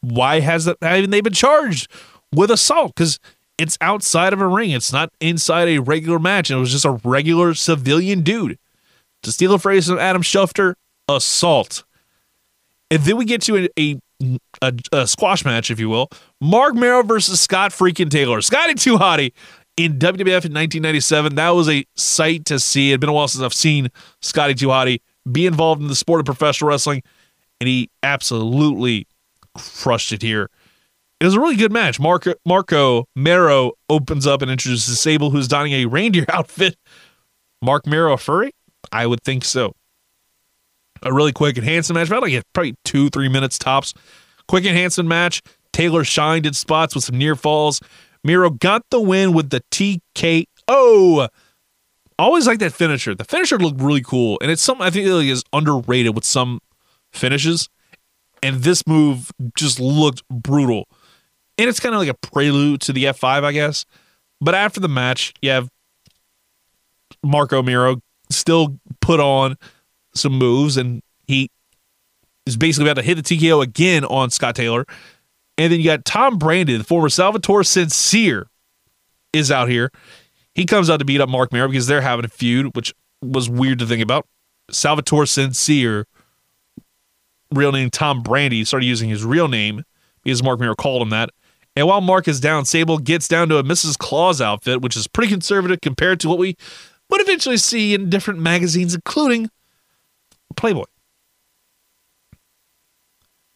why 0.00 0.40
has 0.40 0.66
that 0.66 0.76
haven't 0.82 1.10
they 1.10 1.20
been 1.20 1.32
charged 1.32 1.90
with 2.32 2.50
assault? 2.50 2.94
Because 2.94 3.18
it's 3.56 3.78
outside 3.80 4.32
of 4.32 4.40
a 4.40 4.46
ring. 4.46 4.70
It's 4.70 4.92
not 4.92 5.12
inside 5.20 5.68
a 5.68 5.78
regular 5.78 6.18
match. 6.18 6.50
And 6.50 6.58
it 6.58 6.60
was 6.60 6.72
just 6.72 6.84
a 6.84 7.00
regular 7.04 7.54
civilian 7.54 8.20
dude. 8.20 8.58
To 9.24 9.32
steal 9.32 9.54
a 9.54 9.58
phrase 9.58 9.88
from 9.88 9.98
Adam 9.98 10.22
Schefter, 10.22 10.74
assault. 11.08 11.84
And 12.90 13.02
then 13.02 13.16
we 13.16 13.24
get 13.24 13.42
to 13.42 13.64
a, 13.64 13.68
a 13.78 14.00
a, 14.62 14.72
a, 14.92 15.06
squash 15.06 15.44
match, 15.44 15.70
if 15.70 15.80
you 15.80 15.88
will. 15.88 16.08
Marc 16.40 16.74
Mero 16.74 17.02
versus 17.02 17.40
Scott 17.40 17.72
freaking 17.72 18.10
Taylor. 18.10 18.40
Scotty 18.40 18.74
2 18.74 18.96
Hotty 18.96 19.32
in 19.76 19.98
WWF 19.98 20.44
in 20.46 20.52
1997. 20.52 21.34
That 21.34 21.50
was 21.50 21.68
a 21.68 21.84
sight 21.96 22.44
to 22.46 22.58
see. 22.58 22.90
It 22.90 22.92
had 22.92 23.00
been 23.00 23.10
a 23.10 23.12
while 23.12 23.28
since 23.28 23.42
I've 23.42 23.52
seen 23.52 23.90
Scotty 24.22 24.54
2 24.54 24.68
Hotty 24.68 25.00
be 25.30 25.46
involved 25.46 25.82
in 25.82 25.88
the 25.88 25.94
sport 25.94 26.20
of 26.20 26.26
professional 26.26 26.70
wrestling, 26.70 27.02
and 27.60 27.68
he 27.68 27.90
absolutely 28.02 29.06
crushed 29.56 30.12
it 30.12 30.22
here. 30.22 30.50
It 31.20 31.24
was 31.24 31.34
a 31.34 31.40
really 31.40 31.56
good 31.56 31.72
match. 31.72 31.98
Marco, 31.98 32.34
Marco 32.44 33.08
Mero 33.16 33.72
opens 33.88 34.26
up 34.26 34.42
and 34.42 34.50
introduces 34.50 35.00
Sable, 35.00 35.30
who's 35.30 35.48
donning 35.48 35.72
a 35.72 35.86
reindeer 35.86 36.26
outfit. 36.32 36.76
Marc 37.62 37.86
Mero 37.86 38.12
a 38.12 38.18
furry? 38.18 38.52
I 38.92 39.06
would 39.06 39.22
think 39.22 39.44
so. 39.44 39.74
A 41.02 41.12
really 41.12 41.32
quick 41.32 41.56
handsome 41.56 41.94
match, 41.94 42.08
about 42.08 42.22
like 42.22 42.42
probably 42.52 42.74
two, 42.84 43.10
three 43.10 43.28
minutes 43.28 43.58
tops. 43.58 43.94
Quick 44.48 44.64
handsome 44.64 45.08
match. 45.08 45.42
Taylor 45.72 46.04
shined 46.04 46.46
in 46.46 46.54
spots 46.54 46.94
with 46.94 47.04
some 47.04 47.18
near 47.18 47.34
falls. 47.34 47.80
Mero 48.22 48.48
got 48.50 48.82
the 48.90 49.00
win 49.00 49.32
with 49.32 49.50
the 49.50 49.62
TKO. 49.70 51.28
Always 52.18 52.46
like 52.46 52.60
that 52.60 52.72
finisher. 52.72 53.14
The 53.14 53.24
finisher 53.24 53.58
looked 53.58 53.80
really 53.80 54.00
cool, 54.00 54.38
and 54.40 54.50
it's 54.50 54.62
something 54.62 54.86
I 54.86 54.90
think 54.90 55.06
really 55.06 55.30
is 55.30 55.42
underrated 55.52 56.14
with 56.14 56.24
some 56.24 56.60
finishes. 57.12 57.68
And 58.42 58.62
this 58.62 58.86
move 58.86 59.30
just 59.56 59.80
looked 59.80 60.22
brutal. 60.28 60.86
And 61.58 61.68
it's 61.68 61.80
kind 61.80 61.94
of 61.94 62.00
like 62.00 62.08
a 62.08 62.14
prelude 62.14 62.80
to 62.82 62.92
the 62.92 63.04
F5, 63.04 63.44
I 63.44 63.52
guess. 63.52 63.84
But 64.40 64.54
after 64.54 64.80
the 64.80 64.88
match, 64.88 65.32
you 65.40 65.50
have 65.50 65.68
Marco 67.22 67.62
Mero 67.62 67.96
still 68.44 68.78
put 69.00 69.20
on 69.20 69.56
some 70.14 70.34
moves, 70.34 70.76
and 70.76 71.02
he 71.26 71.50
is 72.44 72.58
basically 72.58 72.90
about 72.90 73.00
to 73.00 73.06
hit 73.06 73.14
the 73.14 73.22
TKO 73.22 73.62
again 73.62 74.04
on 74.04 74.28
Scott 74.28 74.54
Taylor. 74.54 74.84
And 75.56 75.72
then 75.72 75.80
you 75.80 75.86
got 75.86 76.04
Tom 76.04 76.38
Brandi, 76.38 76.76
the 76.76 76.84
former 76.84 77.08
Salvatore 77.08 77.64
Sincere, 77.64 78.48
is 79.32 79.50
out 79.50 79.70
here. 79.70 79.90
He 80.54 80.66
comes 80.66 80.90
out 80.90 80.98
to 80.98 81.06
beat 81.06 81.22
up 81.22 81.28
Marc 81.30 81.54
Mero 81.54 81.68
because 81.68 81.86
they're 81.86 82.02
having 82.02 82.26
a 82.26 82.28
feud, 82.28 82.76
which 82.76 82.92
was 83.22 83.48
weird 83.48 83.78
to 83.78 83.86
think 83.86 84.02
about. 84.02 84.26
Salvatore 84.70 85.26
Sincere, 85.26 86.06
real 87.50 87.72
name 87.72 87.88
Tom 87.88 88.22
Brandi, 88.22 88.66
started 88.66 88.84
using 88.84 89.08
his 89.08 89.24
real 89.24 89.48
name 89.48 89.84
because 90.22 90.42
Marc 90.42 90.60
Mero 90.60 90.74
called 90.74 91.00
him 91.00 91.10
that. 91.10 91.30
And 91.76 91.86
while 91.86 92.02
Mark 92.02 92.28
is 92.28 92.40
down, 92.40 92.66
Sable 92.66 92.98
gets 92.98 93.26
down 93.26 93.48
to 93.48 93.56
a 93.56 93.64
Mrs. 93.64 93.96
Claus 93.96 94.42
outfit, 94.42 94.82
which 94.82 94.96
is 94.96 95.08
pretty 95.08 95.30
conservative 95.30 95.80
compared 95.80 96.20
to 96.20 96.28
what 96.28 96.38
we 96.38 96.56
would 97.14 97.20
eventually 97.20 97.56
see 97.56 97.94
in 97.94 98.10
different 98.10 98.40
magazines, 98.40 98.92
including 98.92 99.48
Playboy. 100.56 100.84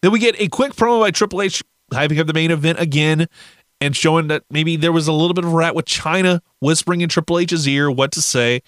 Then 0.00 0.12
we 0.12 0.20
get 0.20 0.40
a 0.40 0.46
quick 0.46 0.74
promo 0.74 1.00
by 1.00 1.10
Triple 1.10 1.42
H 1.42 1.64
hyping 1.92 2.20
up 2.20 2.28
the 2.28 2.32
main 2.32 2.52
event 2.52 2.78
again 2.78 3.26
and 3.80 3.96
showing 3.96 4.28
that 4.28 4.44
maybe 4.48 4.76
there 4.76 4.92
was 4.92 5.08
a 5.08 5.12
little 5.12 5.34
bit 5.34 5.44
of 5.44 5.52
rat 5.52 5.74
with 5.74 5.86
Chyna 5.86 6.40
whispering 6.60 7.00
in 7.00 7.08
Triple 7.08 7.40
H's 7.40 7.66
ear 7.66 7.90
what 7.90 8.12
to 8.12 8.22
say. 8.22 8.62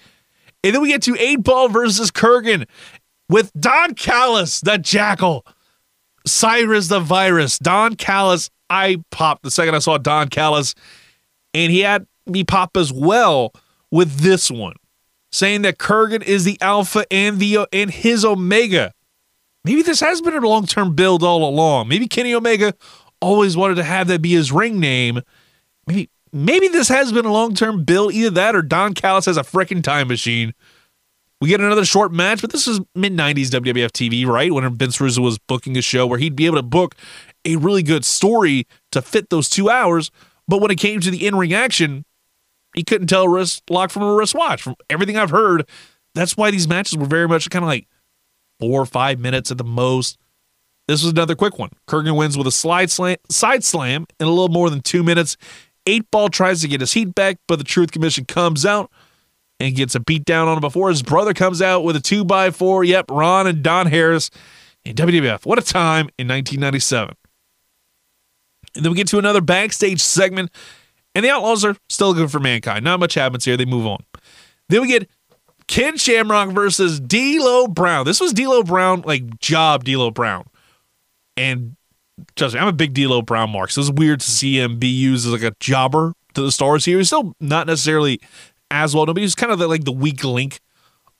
And 0.61 0.75
then 0.75 0.81
we 0.81 0.89
get 0.89 1.03
to 1.03 1.15
8 1.17 1.37
Ball 1.37 1.69
versus 1.69 2.11
Kurrgan 2.11 2.67
with 3.29 3.53
Don 3.57 3.95
Callis, 3.95 4.59
the 4.59 4.77
jackal, 4.77 5.45
Cyrus 6.25 6.89
the 6.89 6.99
virus. 6.99 7.57
Don 7.59 7.95
Callis, 7.95 8.49
I 8.69 8.97
popped 9.09 9.43
the 9.43 9.51
second 9.51 9.73
I 9.73 9.79
saw 9.79 9.97
Don 9.97 10.27
Callis, 10.27 10.75
and 11.53 11.71
he 11.71 11.79
had 11.79 12.05
me 12.25 12.43
pop 12.43 12.75
as 12.75 12.91
well 12.91 13.53
with 13.89 14.19
this 14.19 14.51
one, 14.51 14.75
saying 15.31 15.61
that 15.63 15.77
Kurrgan 15.77 16.23
is 16.23 16.43
the 16.43 16.57
alpha 16.61 17.05
and 17.11 17.39
the 17.39 17.67
and 17.71 17.91
his 17.91 18.25
omega. 18.25 18.93
Maybe 19.63 19.81
this 19.81 19.99
has 19.99 20.21
been 20.21 20.33
a 20.33 20.39
long 20.39 20.65
term 20.65 20.95
build 20.95 21.23
all 21.23 21.47
along. 21.47 21.87
Maybe 21.87 22.07
Kenny 22.07 22.33
Omega 22.33 22.73
always 23.21 23.55
wanted 23.55 23.75
to 23.75 23.83
have 23.83 24.07
that 24.07 24.21
be 24.21 24.31
his 24.31 24.51
ring 24.51 24.79
name. 24.79 25.21
Maybe 25.87 26.09
maybe 26.33 26.67
this 26.67 26.87
has 26.89 27.11
been 27.11 27.25
a 27.25 27.31
long 27.31 27.53
term 27.53 27.83
build. 27.83 28.13
Either 28.13 28.31
that 28.31 28.55
or 28.55 28.61
Don 28.61 28.93
Callis 28.93 29.25
has 29.25 29.37
a 29.37 29.43
freaking 29.43 29.83
time 29.83 30.07
machine. 30.07 30.53
We 31.39 31.49
get 31.49 31.59
another 31.59 31.85
short 31.85 32.11
match, 32.11 32.41
but 32.41 32.51
this 32.51 32.67
is 32.67 32.79
mid 32.93 33.13
90s 33.13 33.47
WWF 33.47 33.91
TV, 33.91 34.27
right? 34.27 34.53
When 34.53 34.75
Vince 34.75 35.01
Russo 35.01 35.21
was 35.21 35.39
booking 35.39 35.75
a 35.75 35.81
show 35.81 36.05
where 36.05 36.19
he'd 36.19 36.35
be 36.35 36.45
able 36.45 36.57
to 36.57 36.63
book 36.63 36.95
a 37.45 37.55
really 37.55 37.81
good 37.81 38.05
story 38.05 38.67
to 38.91 39.01
fit 39.01 39.29
those 39.29 39.49
two 39.49 39.69
hours. 39.69 40.11
But 40.47 40.61
when 40.61 40.69
it 40.69 40.77
came 40.77 40.99
to 41.01 41.09
the 41.09 41.25
in 41.25 41.35
ring 41.35 41.53
action, 41.53 42.05
he 42.75 42.83
couldn't 42.83 43.07
tell 43.07 43.23
a 43.23 43.29
wrist 43.29 43.63
lock 43.69 43.91
from 43.91 44.03
a 44.03 44.13
wrist 44.13 44.35
watch. 44.35 44.61
From 44.61 44.75
everything 44.89 45.17
I've 45.17 45.29
heard, 45.29 45.67
that's 46.15 46.37
why 46.37 46.51
these 46.51 46.67
matches 46.67 46.97
were 46.97 47.05
very 47.05 47.27
much 47.27 47.49
kind 47.49 47.63
of 47.63 47.67
like 47.67 47.87
four 48.59 48.81
or 48.81 48.85
five 48.85 49.19
minutes 49.19 49.51
at 49.51 49.57
the 49.57 49.63
most. 49.63 50.17
This 50.87 51.03
was 51.03 51.11
another 51.11 51.35
quick 51.35 51.57
one. 51.57 51.69
Kurrgan 51.87 52.17
wins 52.17 52.37
with 52.37 52.47
a 52.47 52.51
slide 52.51 52.91
slam, 52.91 53.17
side 53.29 53.63
slam 53.63 54.05
in 54.19 54.27
a 54.27 54.29
little 54.29 54.49
more 54.49 54.69
than 54.69 54.81
two 54.81 55.03
minutes. 55.03 55.37
Eight 55.85 56.09
Ball 56.11 56.29
tries 56.29 56.61
to 56.61 56.67
get 56.67 56.81
his 56.81 56.93
heat 56.93 57.15
back, 57.15 57.37
but 57.47 57.57
the 57.57 57.63
Truth 57.63 57.91
Commission 57.91 58.25
comes 58.25 58.65
out 58.65 58.91
and 59.59 59.75
gets 59.75 59.95
a 59.95 59.99
beat 59.99 60.25
down 60.25 60.47
on 60.47 60.57
him 60.57 60.61
before 60.61 60.89
his 60.89 61.03
brother 61.03 61.33
comes 61.33 61.61
out 61.61 61.83
with 61.83 61.95
a 61.95 61.99
two 61.99 62.25
by 62.25 62.51
four. 62.51 62.83
Yep, 62.83 63.09
Ron 63.09 63.47
and 63.47 63.63
Don 63.63 63.87
Harris 63.87 64.29
in 64.83 64.95
WWF. 64.95 65.45
What 65.45 65.59
a 65.59 65.61
time 65.61 66.09
in 66.17 66.27
1997. 66.27 67.15
And 68.75 68.85
then 68.85 68.91
we 68.91 68.97
get 68.97 69.07
to 69.09 69.19
another 69.19 69.41
backstage 69.41 70.01
segment, 70.01 70.51
and 71.15 71.25
the 71.25 71.29
Outlaws 71.29 71.65
are 71.65 71.75
still 71.89 72.13
good 72.13 72.31
for 72.31 72.39
mankind. 72.39 72.83
Not 72.83 72.99
much 72.99 73.13
happens 73.13 73.45
here. 73.45 73.57
They 73.57 73.65
move 73.65 73.85
on. 73.85 74.03
Then 74.69 74.81
we 74.81 74.87
get 74.87 75.09
Ken 75.67 75.97
Shamrock 75.97 76.49
versus 76.49 76.99
D'Lo 76.99 77.67
Brown. 77.67 78.05
This 78.05 78.19
was 78.19 78.33
D'Lo 78.33 78.63
Brown, 78.63 79.01
like 79.01 79.39
job 79.39 79.83
D'Lo 79.83 80.11
Brown. 80.11 80.45
And 81.37 81.75
trust 82.35 82.53
me, 82.53 82.59
I'm 82.59 82.67
a 82.67 82.73
big 82.73 82.93
D'Lo 82.93 83.21
Brown 83.21 83.49
mark. 83.49 83.71
So 83.71 83.81
it's 83.81 83.91
weird 83.91 84.21
to 84.21 84.29
see 84.29 84.59
him 84.59 84.79
be 84.79 84.87
used 84.87 85.25
as 85.25 85.33
like 85.33 85.43
a 85.43 85.55
jobber 85.59 86.13
to 86.33 86.41
the 86.41 86.51
stars 86.51 86.85
here. 86.85 86.97
He's 86.97 87.07
still 87.07 87.35
not 87.39 87.67
necessarily 87.67 88.19
as 88.69 88.95
well 88.95 89.05
known, 89.05 89.15
but 89.15 89.21
he's 89.21 89.35
kind 89.35 89.51
of 89.51 89.59
the, 89.59 89.67
like 89.67 89.83
the 89.83 89.91
weak 89.91 90.23
link 90.23 90.59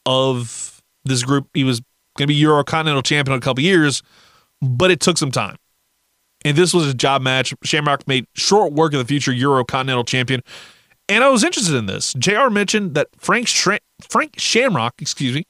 of 0.05 0.81
this 1.03 1.23
group. 1.23 1.47
He 1.53 1.63
was 1.63 1.81
going 2.17 2.27
to 2.27 2.33
be 2.33 2.35
Euro 2.35 2.63
Continental 2.63 3.01
champion 3.01 3.33
in 3.33 3.39
a 3.39 3.41
couple 3.41 3.63
years, 3.63 4.03
but 4.61 4.91
it 4.91 4.99
took 4.99 5.17
some 5.17 5.31
time. 5.31 5.57
And 6.43 6.57
this 6.57 6.73
was 6.73 6.87
a 6.87 6.93
job 6.93 7.21
match. 7.21 7.53
Shamrock 7.63 8.07
made 8.07 8.25
short 8.35 8.73
work 8.73 8.93
of 8.93 8.99
the 8.99 9.05
future 9.05 9.31
Euro 9.31 9.63
Continental 9.63 10.03
champion. 10.03 10.41
And 11.07 11.23
I 11.23 11.29
was 11.29 11.43
interested 11.43 11.75
in 11.75 11.85
this. 11.87 12.13
JR 12.13 12.49
mentioned 12.49 12.95
that 12.95 13.09
Frank 13.17 13.47
Frank 14.09 14.39
Shamrock, 14.39 15.01
excuse 15.01 15.35
me, 15.35 15.45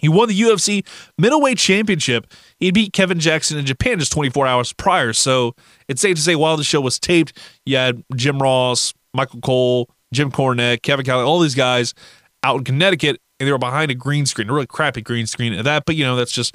He 0.00 0.08
won 0.08 0.28
the 0.28 0.40
UFC 0.40 0.86
middleweight 1.18 1.58
championship. 1.58 2.26
He 2.58 2.70
beat 2.70 2.92
Kevin 2.92 3.20
Jackson 3.20 3.58
in 3.58 3.66
Japan 3.66 3.98
just 3.98 4.12
24 4.12 4.46
hours 4.46 4.72
prior. 4.72 5.12
So 5.12 5.54
it's 5.88 6.00
safe 6.00 6.16
to 6.16 6.22
say 6.22 6.36
while 6.36 6.56
the 6.56 6.64
show 6.64 6.80
was 6.80 6.98
taped, 6.98 7.38
you 7.66 7.76
had 7.76 8.02
Jim 8.16 8.38
Ross, 8.38 8.94
Michael 9.14 9.40
Cole, 9.40 9.90
Jim 10.12 10.32
Cornette, 10.32 10.82
Kevin 10.82 11.04
Kelly, 11.04 11.22
all 11.22 11.40
these 11.40 11.54
guys 11.54 11.94
out 12.42 12.56
in 12.56 12.64
Connecticut, 12.64 13.20
and 13.38 13.46
they 13.46 13.52
were 13.52 13.58
behind 13.58 13.90
a 13.90 13.94
green 13.94 14.26
screen, 14.26 14.48
a 14.48 14.52
really 14.52 14.66
crappy 14.66 15.02
green 15.02 15.26
screen 15.26 15.52
of 15.54 15.64
that. 15.64 15.84
But 15.84 15.96
you 15.96 16.04
know, 16.04 16.16
that's 16.16 16.32
just 16.32 16.54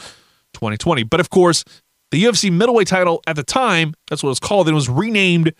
2020. 0.53 1.03
But 1.03 1.19
of 1.19 1.29
course, 1.29 1.63
the 2.15 2.23
UFC 2.23 2.49
middleweight 2.49 2.87
title 2.87 3.21
at 3.27 3.35
the 3.35 3.43
time, 3.43 3.93
that's 4.09 4.23
what 4.23 4.29
it 4.29 4.31
was 4.31 4.39
called—and 4.39 4.71
it 4.71 4.73
was 4.73 4.87
renamed 4.87 5.53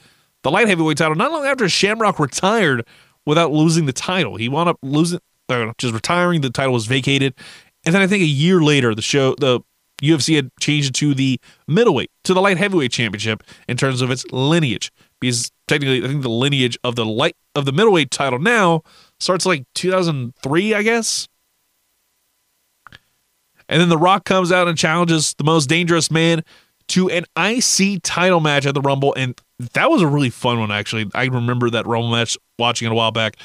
the 0.43 0.49
light 0.49 0.69
heavyweight 0.69 0.97
title 0.97 1.13
not 1.13 1.29
long 1.29 1.45
after 1.45 1.67
Shamrock 1.67 2.17
retired 2.17 2.87
without 3.25 3.51
losing 3.51 3.87
the 3.87 3.91
title. 3.91 4.37
He 4.37 4.47
wound 4.47 4.69
up 4.69 4.77
losing, 4.81 5.19
just 5.77 5.93
retiring. 5.93 6.39
The 6.39 6.49
title 6.49 6.71
was 6.71 6.85
vacated, 6.85 7.33
and 7.85 7.93
then 7.93 8.01
I 8.01 8.07
think 8.07 8.23
a 8.23 8.27
year 8.27 8.61
later, 8.61 8.95
the 8.95 9.01
show, 9.01 9.35
the 9.37 9.59
UFC 10.01 10.37
had 10.37 10.49
changed 10.61 10.91
it 10.91 10.93
to 10.93 11.13
the 11.13 11.41
middleweight, 11.67 12.09
to 12.23 12.33
the 12.33 12.41
light 12.41 12.57
heavyweight 12.57 12.93
championship 12.93 13.43
in 13.67 13.75
terms 13.75 14.01
of 14.01 14.09
its 14.09 14.25
lineage. 14.31 14.93
Because 15.19 15.51
technically, 15.67 16.05
I 16.05 16.07
think 16.07 16.23
the 16.23 16.29
lineage 16.29 16.77
of 16.85 16.95
the 16.95 17.05
light 17.05 17.35
of 17.53 17.65
the 17.65 17.73
middleweight 17.73 18.11
title 18.11 18.39
now 18.39 18.81
starts 19.19 19.45
like 19.45 19.65
2003, 19.73 20.73
I 20.73 20.83
guess. 20.83 21.27
And 23.67 23.81
then 23.81 23.89
The 23.89 23.97
Rock 23.97 24.25
comes 24.25 24.51
out 24.51 24.67
and 24.67 24.77
challenges 24.77 25.33
the 25.37 25.43
most 25.43 25.67
dangerous 25.67 26.11
man 26.11 26.43
to 26.89 27.09
an 27.09 27.25
IC 27.37 28.01
title 28.03 28.39
match 28.39 28.65
at 28.65 28.73
the 28.73 28.81
Rumble. 28.81 29.13
And 29.15 29.39
that 29.73 29.89
was 29.89 30.01
a 30.01 30.07
really 30.07 30.29
fun 30.29 30.59
one, 30.59 30.71
actually. 30.71 31.09
I 31.13 31.25
remember 31.25 31.69
that 31.71 31.87
Rumble 31.87 32.11
match 32.11 32.37
watching 32.59 32.85
it 32.85 32.91
a 32.91 32.95
while 32.95 33.11
back. 33.11 33.37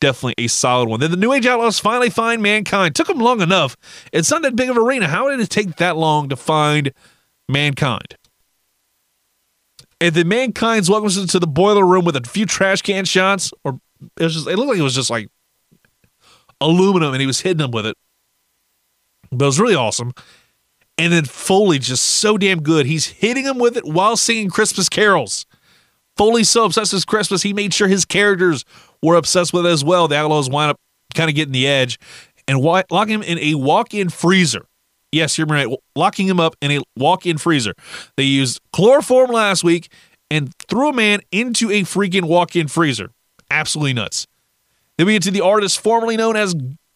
Definitely 0.00 0.44
a 0.44 0.48
solid 0.48 0.88
one. 0.88 1.00
Then 1.00 1.10
the 1.10 1.16
New 1.16 1.32
Age 1.32 1.46
Outlaws 1.46 1.78
finally 1.78 2.10
find 2.10 2.42
Mankind. 2.42 2.94
Took 2.94 3.08
them 3.08 3.18
long 3.18 3.40
enough. 3.40 3.76
It's 4.12 4.30
not 4.30 4.42
that 4.42 4.56
big 4.56 4.68
of 4.68 4.76
an 4.76 4.82
arena. 4.82 5.08
How 5.08 5.28
did 5.30 5.40
it 5.40 5.50
take 5.50 5.76
that 5.76 5.96
long 5.96 6.28
to 6.28 6.36
find 6.36 6.92
Mankind? 7.48 8.16
And 10.00 10.14
then 10.14 10.28
Mankind's 10.28 10.90
welcomes 10.90 11.16
into 11.16 11.38
the 11.38 11.46
boiler 11.46 11.86
room 11.86 12.04
with 12.04 12.16
a 12.16 12.20
few 12.20 12.44
trash 12.44 12.82
can 12.82 13.06
shots, 13.06 13.52
or 13.64 13.80
it 14.18 14.24
was 14.24 14.34
just 14.34 14.46
it 14.46 14.56
looked 14.56 14.68
like 14.68 14.78
it 14.78 14.82
was 14.82 14.94
just 14.94 15.08
like 15.10 15.28
aluminum 16.60 17.12
and 17.12 17.20
he 17.20 17.26
was 17.26 17.40
hitting 17.40 17.58
them 17.58 17.70
with 17.70 17.86
it. 17.86 17.96
But 19.36 19.44
it 19.44 19.48
was 19.48 19.60
really 19.60 19.74
awesome. 19.74 20.12
And 20.98 21.12
then 21.12 21.24
Foley 21.24 21.78
just 21.78 22.04
so 22.04 22.38
damn 22.38 22.62
good. 22.62 22.86
He's 22.86 23.06
hitting 23.06 23.44
him 23.44 23.58
with 23.58 23.76
it 23.76 23.84
while 23.84 24.16
singing 24.16 24.48
Christmas 24.48 24.88
carols. 24.88 25.44
Foley 26.16 26.44
so 26.44 26.64
obsessed 26.64 26.94
with 26.94 27.06
Christmas, 27.06 27.42
he 27.42 27.52
made 27.52 27.74
sure 27.74 27.88
his 27.88 28.06
characters 28.06 28.64
were 29.02 29.16
obsessed 29.16 29.52
with 29.52 29.66
it 29.66 29.68
as 29.68 29.84
well. 29.84 30.08
The 30.08 30.16
Outlaws 30.16 30.48
wind 30.48 30.70
up 30.70 30.80
kind 31.14 31.28
of 31.28 31.36
getting 31.36 31.52
the 31.52 31.66
edge 31.66 31.98
and 32.48 32.58
locking 32.58 33.14
him 33.14 33.22
in 33.22 33.38
a 33.38 33.54
walk-in 33.54 34.08
freezer. 34.08 34.64
Yes, 35.12 35.36
you're 35.36 35.46
right. 35.46 35.68
Locking 35.94 36.26
him 36.26 36.40
up 36.40 36.56
in 36.62 36.70
a 36.70 36.80
walk-in 36.96 37.38
freezer. 37.38 37.74
They 38.16 38.24
used 38.24 38.60
chloroform 38.72 39.30
last 39.30 39.62
week 39.62 39.90
and 40.30 40.54
threw 40.68 40.88
a 40.88 40.92
man 40.92 41.20
into 41.30 41.70
a 41.70 41.82
freaking 41.82 42.24
walk-in 42.24 42.68
freezer. 42.68 43.10
Absolutely 43.50 43.92
nuts. 43.92 44.26
Then 44.96 45.06
we 45.06 45.12
get 45.12 45.22
to 45.24 45.30
the 45.30 45.42
artist 45.42 45.78
formerly 45.80 46.16
known 46.16 46.36
as 46.36 46.54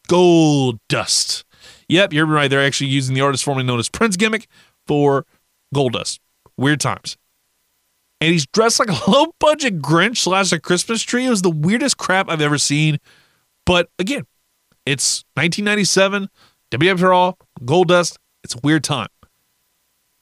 Gold 0.08 0.78
Dust. 0.88 1.44
Yep, 1.90 2.12
you're 2.12 2.26
right. 2.26 2.48
They're 2.48 2.64
actually 2.64 2.90
using 2.90 3.16
the 3.16 3.20
artist 3.20 3.42
formerly 3.42 3.66
known 3.66 3.80
as 3.80 3.88
Prince 3.88 4.16
gimmick 4.16 4.46
for 4.86 5.26
Goldust. 5.74 6.20
Weird 6.56 6.80
times. 6.80 7.16
And 8.20 8.32
he's 8.32 8.46
dressed 8.46 8.78
like 8.78 8.90
a 8.90 8.98
low 9.10 9.34
budget 9.40 9.80
Grinch 9.80 10.18
slash 10.18 10.52
a 10.52 10.60
Christmas 10.60 11.02
tree. 11.02 11.26
It 11.26 11.30
was 11.30 11.42
the 11.42 11.50
weirdest 11.50 11.96
crap 11.96 12.28
I've 12.28 12.40
ever 12.40 12.58
seen. 12.58 12.98
But 13.66 13.88
again, 13.98 14.24
it's 14.86 15.24
1997, 15.34 16.28
WWF 16.70 17.02
Raw, 17.02 17.32
Goldust. 17.60 18.16
It's 18.44 18.54
a 18.54 18.60
weird 18.62 18.84
time. 18.84 19.08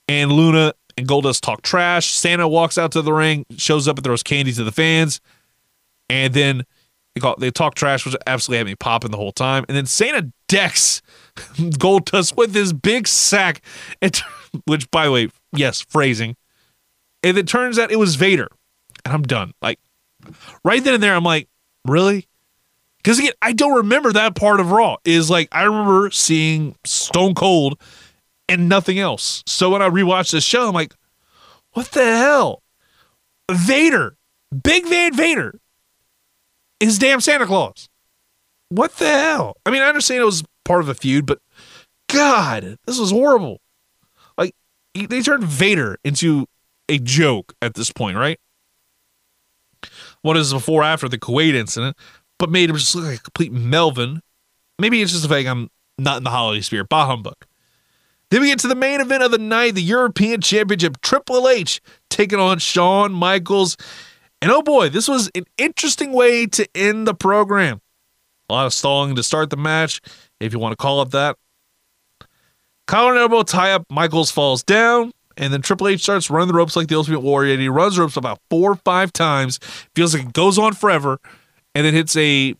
And 0.08 0.32
Luna 0.32 0.72
and 0.96 1.06
Goldust 1.06 1.42
talk 1.42 1.60
trash. 1.60 2.08
Santa 2.12 2.48
walks 2.48 2.78
out 2.78 2.92
to 2.92 3.02
the 3.02 3.12
ring, 3.12 3.44
shows 3.58 3.86
up 3.86 3.98
and 3.98 4.04
throws 4.04 4.22
candy 4.22 4.52
to 4.52 4.64
the 4.64 4.72
fans. 4.72 5.20
And 6.08 6.32
then 6.32 6.64
they 7.38 7.50
talk 7.50 7.74
trash, 7.74 8.06
which 8.06 8.16
absolutely 8.26 8.58
had 8.58 8.66
me 8.66 8.74
popping 8.74 9.10
the 9.10 9.16
whole 9.16 9.32
time. 9.32 9.64
And 9.68 9.76
then 9.76 9.86
Santa 9.86 10.32
decks 10.48 11.02
Goldust 11.38 12.36
with 12.36 12.54
his 12.54 12.72
big 12.72 13.08
sack, 13.08 13.62
it, 14.00 14.22
which, 14.64 14.90
by 14.90 15.06
the 15.06 15.12
way, 15.12 15.28
yes, 15.52 15.80
phrasing. 15.80 16.36
And 17.22 17.36
it 17.36 17.48
turns 17.48 17.78
out 17.78 17.90
it 17.90 17.98
was 17.98 18.16
Vader. 18.16 18.48
And 19.04 19.14
I'm 19.14 19.22
done. 19.22 19.52
Like, 19.60 19.78
right 20.64 20.82
then 20.82 20.94
and 20.94 21.02
there, 21.02 21.14
I'm 21.14 21.24
like, 21.24 21.48
really? 21.84 22.28
Because 22.98 23.18
again, 23.18 23.32
I 23.40 23.52
don't 23.52 23.74
remember 23.74 24.12
that 24.12 24.34
part 24.34 24.60
of 24.60 24.70
Raw. 24.70 24.96
Is 25.04 25.30
like 25.30 25.48
I 25.52 25.62
remember 25.62 26.10
seeing 26.10 26.76
Stone 26.84 27.34
Cold 27.34 27.80
and 28.48 28.68
nothing 28.68 28.98
else. 28.98 29.42
So 29.46 29.70
when 29.70 29.82
I 29.82 29.88
rewatched 29.88 30.32
this 30.32 30.44
show, 30.44 30.68
I'm 30.68 30.74
like, 30.74 30.94
what 31.72 31.86
the 31.92 32.04
hell? 32.04 32.62
Vader, 33.50 34.16
Big 34.62 34.86
Van 34.86 35.14
Vader, 35.14 35.58
is 36.80 36.98
damn 36.98 37.20
Santa 37.20 37.46
Claus. 37.46 37.88
What 38.70 38.96
the 38.96 39.08
hell? 39.08 39.56
I 39.64 39.70
mean, 39.70 39.80
I 39.80 39.88
understand 39.88 40.20
it 40.20 40.26
was 40.26 40.44
part 40.68 40.80
of 40.80 40.88
a 40.88 40.94
feud, 40.94 41.26
but 41.26 41.40
God, 42.08 42.78
this 42.86 42.98
was 42.98 43.10
horrible. 43.10 43.60
Like 44.36 44.54
they 44.94 45.22
turned 45.22 45.44
Vader 45.44 45.98
into 46.04 46.46
a 46.88 46.98
joke 46.98 47.54
at 47.60 47.74
this 47.74 47.90
point, 47.90 48.16
right? 48.16 48.38
What 50.22 50.36
is 50.36 50.52
before 50.52 50.82
after 50.82 51.08
the 51.08 51.18
Kuwait 51.18 51.54
incident? 51.54 51.96
but 52.38 52.50
made 52.50 52.70
him 52.70 52.76
just 52.76 52.94
look 52.94 53.04
like 53.04 53.18
a 53.18 53.22
complete 53.22 53.52
Melvin. 53.52 54.22
Maybe 54.78 55.02
it's 55.02 55.12
just 55.12 55.24
the 55.24 55.28
fact 55.28 55.48
I'm 55.48 55.68
not 55.98 56.18
in 56.18 56.24
the 56.24 56.30
holiday 56.30 56.60
spirit. 56.60 56.88
Bah 56.88 57.06
humbug. 57.06 57.34
Then 58.30 58.42
we 58.42 58.48
get 58.48 58.58
to 58.60 58.68
the 58.68 58.74
main 58.74 59.00
event 59.00 59.22
of 59.22 59.30
the 59.30 59.38
night, 59.38 59.74
the 59.74 59.82
European 59.82 60.40
Championship. 60.40 61.00
Triple 61.00 61.48
H 61.48 61.80
taking 62.10 62.38
on 62.38 62.58
Shawn 62.58 63.12
Michaels. 63.12 63.76
And 64.40 64.52
oh 64.52 64.62
boy, 64.62 64.88
this 64.88 65.08
was 65.08 65.30
an 65.34 65.44
interesting 65.56 66.12
way 66.12 66.46
to 66.46 66.68
end 66.74 67.06
the 67.06 67.14
program. 67.14 67.80
A 68.48 68.52
lot 68.52 68.66
of 68.66 68.72
stalling 68.72 69.14
to 69.14 69.22
start 69.22 69.50
the 69.50 69.56
match, 69.56 70.00
if 70.40 70.52
you 70.52 70.58
want 70.58 70.72
to 70.72 70.76
call 70.76 71.02
it 71.02 71.10
that. 71.10 71.36
Collar 72.86 73.12
and 73.12 73.20
elbow 73.20 73.42
tie 73.42 73.72
up, 73.72 73.84
Michaels 73.90 74.30
falls 74.30 74.62
down, 74.62 75.12
and 75.36 75.52
then 75.52 75.60
Triple 75.60 75.88
H 75.88 76.02
starts 76.02 76.30
running 76.30 76.48
the 76.48 76.54
ropes 76.54 76.74
like 76.74 76.88
the 76.88 76.96
Ultimate 76.96 77.20
Warrior. 77.20 77.52
And 77.52 77.62
he 77.62 77.68
runs 77.68 77.98
ropes 77.98 78.16
about 78.16 78.40
four 78.50 78.72
or 78.72 78.76
five 78.76 79.12
times. 79.12 79.58
Feels 79.94 80.14
like 80.14 80.24
it 80.24 80.32
goes 80.32 80.58
on 80.58 80.72
forever 80.72 81.20
and 81.74 81.86
then 81.86 81.94
hits 81.94 82.16
a 82.16 82.54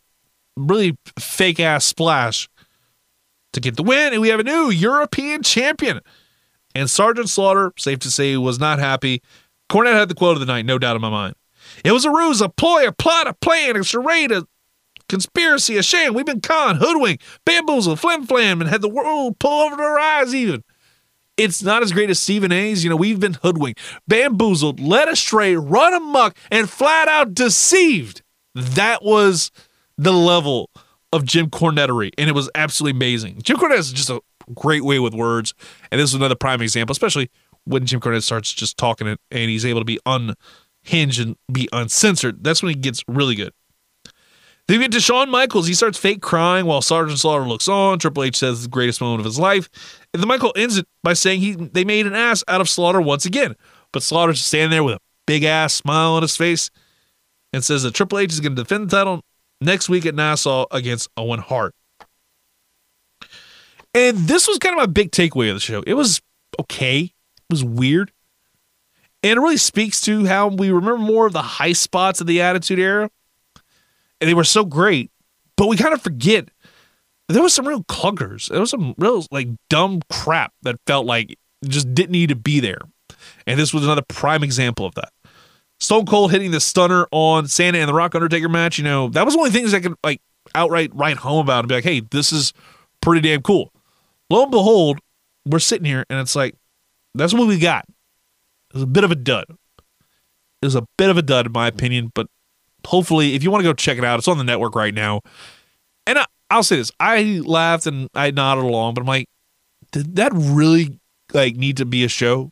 really 0.57 0.96
fake 1.18 1.59
ass 1.61 1.85
splash 1.85 2.48
to 3.53 3.61
get 3.61 3.77
the 3.77 3.83
win. 3.83 4.12
And 4.12 4.22
we 4.22 4.29
have 4.29 4.38
a 4.38 4.44
new 4.44 4.70
European 4.70 5.42
champion. 5.42 6.01
And 6.74 6.88
Sergeant 6.88 7.29
Slaughter, 7.29 7.72
safe 7.79 7.98
to 8.01 8.11
say, 8.11 8.37
was 8.37 8.61
not 8.61 8.79
happy. 8.79 9.22
Cornette 9.68 9.94
had 9.94 10.09
the 10.09 10.14
quote 10.14 10.35
of 10.35 10.40
the 10.40 10.46
night, 10.46 10.66
no 10.66 10.79
doubt 10.79 10.94
in 10.94 11.03
my 11.03 11.11
mind. 11.11 11.35
It 11.85 11.92
was 11.92 12.05
a 12.05 12.11
ruse, 12.11 12.40
a 12.40 12.48
ploy, 12.48 12.87
a 12.87 12.92
plot, 12.92 13.27
a 13.27 13.35
plan, 13.35 13.77
a 13.77 13.83
charade, 13.83 14.31
a 14.31 14.46
conspiracy, 15.09 15.77
a 15.77 15.83
sham. 15.83 16.14
We've 16.14 16.27
been 16.27 16.40
conned, 16.40 16.79
hoodwinked, 16.79 17.23
bamboozled, 17.44 18.01
flim 18.01 18.27
flam, 18.27 18.61
and 18.61 18.71
had 18.71 18.83
the 18.83 18.88
world 18.88 19.38
pull 19.38 19.62
over 19.62 19.77
their 19.77 19.99
eyes 19.99 20.35
even. 20.35 20.64
It's 21.37 21.62
not 21.62 21.83
as 21.83 21.92
great 21.92 22.11
as 22.11 22.18
Stephen 22.18 22.51
A's. 22.51 22.83
You 22.83 22.90
know, 22.90 22.97
we've 22.97 23.21
been 23.21 23.35
hoodwinked, 23.35 23.81
bamboozled, 24.09 24.81
led 24.81 25.09
astray, 25.09 25.55
run 25.55 25.94
amok, 25.94 26.37
and 26.51 26.68
flat 26.68 27.09
out 27.09 27.33
deceived. 27.33 28.23
That 28.55 29.05
was 29.05 29.53
the 29.97 30.12
level 30.12 30.71
of 31.12 31.25
Jim 31.25 31.49
Cornettery, 31.49 32.11
and 32.18 32.29
it 32.29 32.35
was 32.35 32.51
absolutely 32.55 32.97
amazing. 32.97 33.40
Jim 33.42 33.57
Cornette 33.57 33.79
is 33.79 33.92
just 33.92 34.11
a 34.11 34.21
great 34.55 34.85
way 34.85 34.99
with 34.99 35.14
words, 35.14 35.55
and 35.90 36.01
this 36.01 36.11
is 36.11 36.14
another 36.14 36.35
prime 36.35 36.61
example, 36.61 36.92
especially 36.92 37.31
when 37.64 37.87
Jim 37.87 38.01
Cornette 38.01 38.23
starts 38.23 38.53
just 38.53 38.77
talking 38.77 39.07
it 39.07 39.21
and 39.31 39.51
he's 39.51 39.64
able 39.64 39.81
to 39.81 39.85
be 39.85 39.99
unhinged 40.07 41.21
and 41.21 41.37
be 41.53 41.68
uncensored. 41.73 42.42
That's 42.42 42.62
when 42.62 42.71
he 42.71 42.75
gets 42.75 43.03
really 43.07 43.35
good. 43.35 43.53
Then 44.68 44.81
we 44.81 44.85
get 44.85 44.92
to 44.92 45.00
Shawn 45.00 45.31
Michaels. 45.31 45.66
He 45.66 45.72
starts 45.72 45.96
fake 45.96 46.20
crying 46.20 46.66
while 46.66 46.83
Sergeant 46.83 47.18
Slaughter 47.18 47.44
looks 47.44 47.68
on. 47.68 47.98
Triple 47.98 48.24
H 48.24 48.37
says 48.37 48.62
the 48.62 48.68
greatest 48.68 49.00
moment 49.00 49.20
of 49.20 49.24
his 49.24 49.38
life. 49.38 49.70
And 50.12 50.22
then 50.22 50.28
Michael 50.28 50.52
ends 50.57 50.76
it 50.76 50.87
by 51.02 51.14
saying 51.14 51.40
he 51.40 51.52
they 51.54 51.85
made 51.85 52.07
an 52.07 52.14
ass 52.14 52.44
out 52.46 52.61
of 52.61 52.68
Slaughter 52.68 53.00
once 53.00 53.24
again. 53.24 53.57
But 53.92 54.02
Slaughter's 54.02 54.37
just 54.37 54.48
standing 54.48 54.70
there 54.70 54.85
with 54.85 54.96
a 54.96 55.00
big 55.26 55.42
ass 55.42 55.72
smile 55.72 56.12
on 56.12 56.22
his 56.22 56.37
face 56.37 56.70
and 57.54 57.64
says 57.64 57.83
that 57.83 57.94
Triple 57.94 58.18
H 58.18 58.33
is 58.33 58.40
going 58.40 58.57
to 58.57 58.62
defend 58.62 58.90
the 58.90 58.96
title 58.96 59.22
next 59.62 59.88
week 59.88 60.04
at 60.04 60.14
Nassau 60.14 60.66
against 60.70 61.09
Owen 61.16 61.40
Hart. 61.40 61.74
And 63.94 64.18
this 64.18 64.46
was 64.46 64.59
kind 64.59 64.74
of 64.74 64.78
my 64.78 64.87
big 64.87 65.12
takeaway 65.12 65.48
of 65.48 65.57
the 65.57 65.61
show. 65.61 65.83
It 65.87 65.94
was 65.94 66.20
okay. 66.61 67.00
It 67.00 67.12
was 67.50 67.64
weird. 67.64 68.12
And 69.22 69.38
it 69.38 69.40
really 69.40 69.57
speaks 69.57 70.02
to 70.02 70.26
how 70.26 70.48
we 70.48 70.70
remember 70.70 70.98
more 70.98 71.26
of 71.26 71.33
the 71.33 71.42
high 71.42 71.73
spots 71.73 72.21
of 72.21 72.27
the 72.27 72.42
Attitude 72.42 72.79
Era. 72.79 73.10
And 74.21 74.29
they 74.29 74.35
were 74.35 74.44
so 74.44 74.64
great, 74.64 75.10
but 75.56 75.69
we 75.69 75.77
kind 75.77 75.94
of 75.94 76.02
forget 76.02 76.48
there 77.29 77.42
was 77.42 77.54
some 77.54 77.69
real 77.69 77.85
clunkers. 77.85 78.48
There 78.48 78.60
was 78.60 78.71
some 78.71 78.94
real 78.98 79.25
like 79.31 79.48
dumb 79.69 80.00
crap 80.10 80.52
that 80.62 80.77
felt 80.87 81.06
like 81.06 81.38
just 81.64 81.94
didn't 81.94 82.12
need 82.12 82.31
to 82.31 82.37
be 82.37 82.60
there. 82.60 82.81
And 83.46 83.58
this 83.58 83.73
was 83.73 83.85
another 83.85 84.02
prime 84.02 84.42
example 84.42 84.87
of 84.87 84.94
that. 84.94 85.12
Stone 85.81 86.06
Cold 86.06 86.33
hitting 86.33 86.50
the 86.50 86.60
stunner 86.60 87.06
on 87.12 87.46
Santa 87.46 87.79
and 87.79 87.88
the 87.88 87.94
Rock 87.94 88.14
Undertaker 88.14 88.48
match, 88.48 88.79
you 88.79 88.85
know, 88.85 89.08
that 89.10 89.25
was 89.25 89.37
the 89.37 89.50
things 89.50 89.73
I 89.73 89.81
could 89.81 89.94
like 90.02 90.21
outright 90.54 90.90
write 90.94 91.19
home 91.19 91.40
about 91.40 91.60
and 91.60 91.69
be 91.69 91.77
like, 91.77 91.85
hey, 91.85 92.00
this 92.00 92.33
is 92.33 92.52
pretty 93.00 93.21
damn 93.21 93.42
cool. 93.42 93.73
Lo 94.31 94.42
and 94.42 94.50
behold, 94.50 94.98
we're 95.46 95.58
sitting 95.58 95.85
here 95.85 96.04
and 96.10 96.19
it's 96.19 96.35
like, 96.35 96.56
that's 97.14 97.33
what 97.33 97.46
we 97.46 97.58
got. 97.58 97.85
It 98.71 98.75
was 98.75 98.83
a 98.83 98.87
bit 98.87 99.04
of 99.04 99.10
a 99.10 99.16
dud. 99.16 99.46
It 100.60 100.66
was 100.66 100.75
a 100.75 100.87
bit 100.96 101.10
of 101.10 101.16
a 101.16 101.23
dud, 101.23 101.46
in 101.46 101.52
my 101.52 101.69
opinion, 101.69 102.10
but 102.14 102.27
hopefully, 102.87 103.35
if 103.35 103.42
you 103.42 103.50
want 103.50 103.62
to 103.62 103.68
go 103.68 103.72
check 103.72 103.98
it 103.98 104.04
out, 104.04 104.18
it's 104.18 104.29
on 104.29 104.38
the 104.38 104.44
network 104.44 104.74
right 104.74 104.94
now. 104.94 105.20
And 106.06 106.18
I, 106.18 106.26
I'll 106.50 106.62
say 106.62 106.76
this 106.76 106.90
I 106.98 107.40
laughed 107.44 107.87
and 107.87 108.08
I 108.14 108.31
nodded 108.31 108.64
along, 108.64 108.94
but 108.94 109.02
I'm 109.02 109.06
like, 109.06 109.26
did 109.92 110.16
that 110.16 110.33
really 110.35 110.98
like 111.33 111.56
need 111.56 111.76
to 111.79 111.85
be 111.85 112.04
a 112.04 112.08
show? 112.08 112.50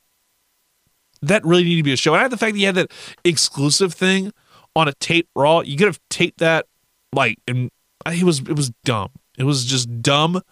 That 1.23 1.45
really 1.45 1.65
need 1.65 1.77
to 1.77 1.83
be 1.83 1.93
a 1.93 1.97
show. 1.97 2.13
And 2.13 2.21
I 2.21 2.23
had 2.23 2.31
the 2.31 2.37
fact 2.37 2.53
that 2.53 2.61
you 2.61 2.67
had 2.67 2.75
that 2.75 2.93
exclusive 3.25 3.95
thing 3.95 4.33
on 4.75 4.89
a 4.89 4.93
tape 4.95 5.29
raw. 5.35 5.61
You 5.61 5.77
could 5.77 5.87
have 5.87 6.01
taped 6.11 6.39
that 6.39 6.67
like 7.13 7.39
and 7.49 7.71
it 8.07 8.25
was 8.25 8.41
it 8.41 8.57
was 8.57 8.71
dumb. 8.85 9.11
It 9.39 9.45
was 9.45 9.65
just 9.65 10.03
dumb. 10.03 10.43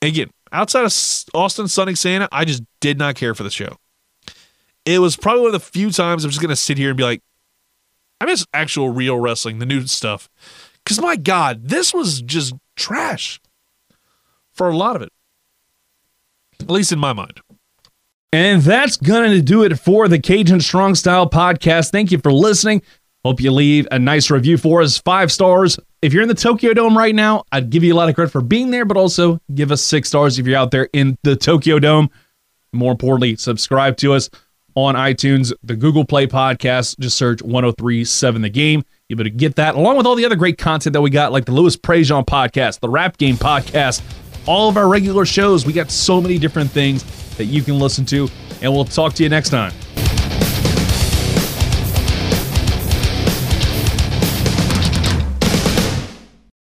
Again, 0.00 0.30
outside 0.52 0.84
of 0.84 0.94
Austin 1.34 1.68
Sonic 1.68 1.96
Santa, 1.96 2.28
I 2.32 2.44
just 2.44 2.62
did 2.80 2.98
not 2.98 3.14
care 3.14 3.34
for 3.34 3.42
the 3.42 3.50
show. 3.50 3.76
It 4.84 5.00
was 5.00 5.16
probably 5.16 5.42
one 5.42 5.54
of 5.54 5.60
the 5.60 5.60
few 5.60 5.90
times 5.90 6.24
I'm 6.24 6.30
just 6.30 6.40
gonna 6.40 6.56
sit 6.56 6.78
here 6.78 6.88
and 6.88 6.96
be 6.96 7.04
like, 7.04 7.22
I 8.20 8.26
miss 8.26 8.46
actual 8.52 8.90
real 8.90 9.18
wrestling, 9.18 9.58
the 9.58 9.66
new 9.66 9.86
stuff. 9.86 10.28
Because 10.84 11.00
my 11.00 11.16
God, 11.16 11.68
this 11.68 11.92
was 11.92 12.22
just 12.22 12.54
trash 12.76 13.40
for 14.52 14.68
a 14.68 14.76
lot 14.76 14.96
of 14.96 15.02
it, 15.02 15.12
at 16.60 16.70
least 16.70 16.92
in 16.92 16.98
my 16.98 17.12
mind. 17.12 17.40
And 18.32 18.60
that's 18.60 18.96
going 18.96 19.30
to 19.30 19.40
do 19.40 19.62
it 19.62 19.78
for 19.78 20.08
the 20.08 20.18
Cajun 20.18 20.60
Strong 20.60 20.96
Style 20.96 21.28
podcast. 21.28 21.90
Thank 21.90 22.12
you 22.12 22.18
for 22.18 22.32
listening. 22.32 22.82
Hope 23.24 23.40
you 23.40 23.50
leave 23.50 23.88
a 23.90 23.98
nice 23.98 24.30
review 24.30 24.58
for 24.58 24.82
us. 24.82 24.98
Five 24.98 25.32
stars. 25.32 25.78
If 26.02 26.12
you're 26.12 26.22
in 26.22 26.28
the 26.28 26.34
Tokyo 26.34 26.72
Dome 26.74 26.96
right 26.96 27.14
now, 27.14 27.44
I'd 27.52 27.70
give 27.70 27.82
you 27.82 27.92
a 27.92 27.96
lot 27.96 28.08
of 28.08 28.14
credit 28.14 28.30
for 28.30 28.40
being 28.40 28.70
there, 28.70 28.84
but 28.84 28.96
also 28.96 29.40
give 29.54 29.72
us 29.72 29.82
six 29.82 30.08
stars 30.08 30.38
if 30.38 30.46
you're 30.46 30.58
out 30.58 30.70
there 30.70 30.88
in 30.92 31.16
the 31.24 31.36
Tokyo 31.36 31.78
Dome. 31.78 32.10
More 32.72 32.92
importantly, 32.92 33.36
subscribe 33.36 33.96
to 33.98 34.12
us 34.12 34.30
on 34.84 34.94
iTunes, 34.94 35.52
the 35.62 35.76
Google 35.76 36.04
Play 36.04 36.26
podcast. 36.26 36.98
Just 36.98 37.16
search 37.16 37.42
1037 37.42 38.42
The 38.42 38.48
Game. 38.48 38.84
You 39.08 39.16
better 39.16 39.28
get 39.30 39.56
that, 39.56 39.74
along 39.74 39.96
with 39.96 40.06
all 40.06 40.14
the 40.14 40.24
other 40.24 40.36
great 40.36 40.58
content 40.58 40.92
that 40.92 41.00
we 41.00 41.10
got, 41.10 41.32
like 41.32 41.46
the 41.46 41.52
Louis 41.52 41.76
Prejean 41.76 42.26
podcast, 42.26 42.80
the 42.80 42.88
Rap 42.88 43.16
Game 43.16 43.36
podcast, 43.36 44.02
all 44.46 44.68
of 44.68 44.76
our 44.76 44.88
regular 44.88 45.24
shows. 45.24 45.64
We 45.64 45.72
got 45.72 45.90
so 45.90 46.20
many 46.20 46.38
different 46.38 46.70
things 46.70 47.04
that 47.36 47.46
you 47.46 47.62
can 47.62 47.78
listen 47.78 48.04
to, 48.06 48.28
and 48.60 48.72
we'll 48.72 48.84
talk 48.84 49.14
to 49.14 49.22
you 49.22 49.28
next 49.28 49.50
time. 49.50 49.72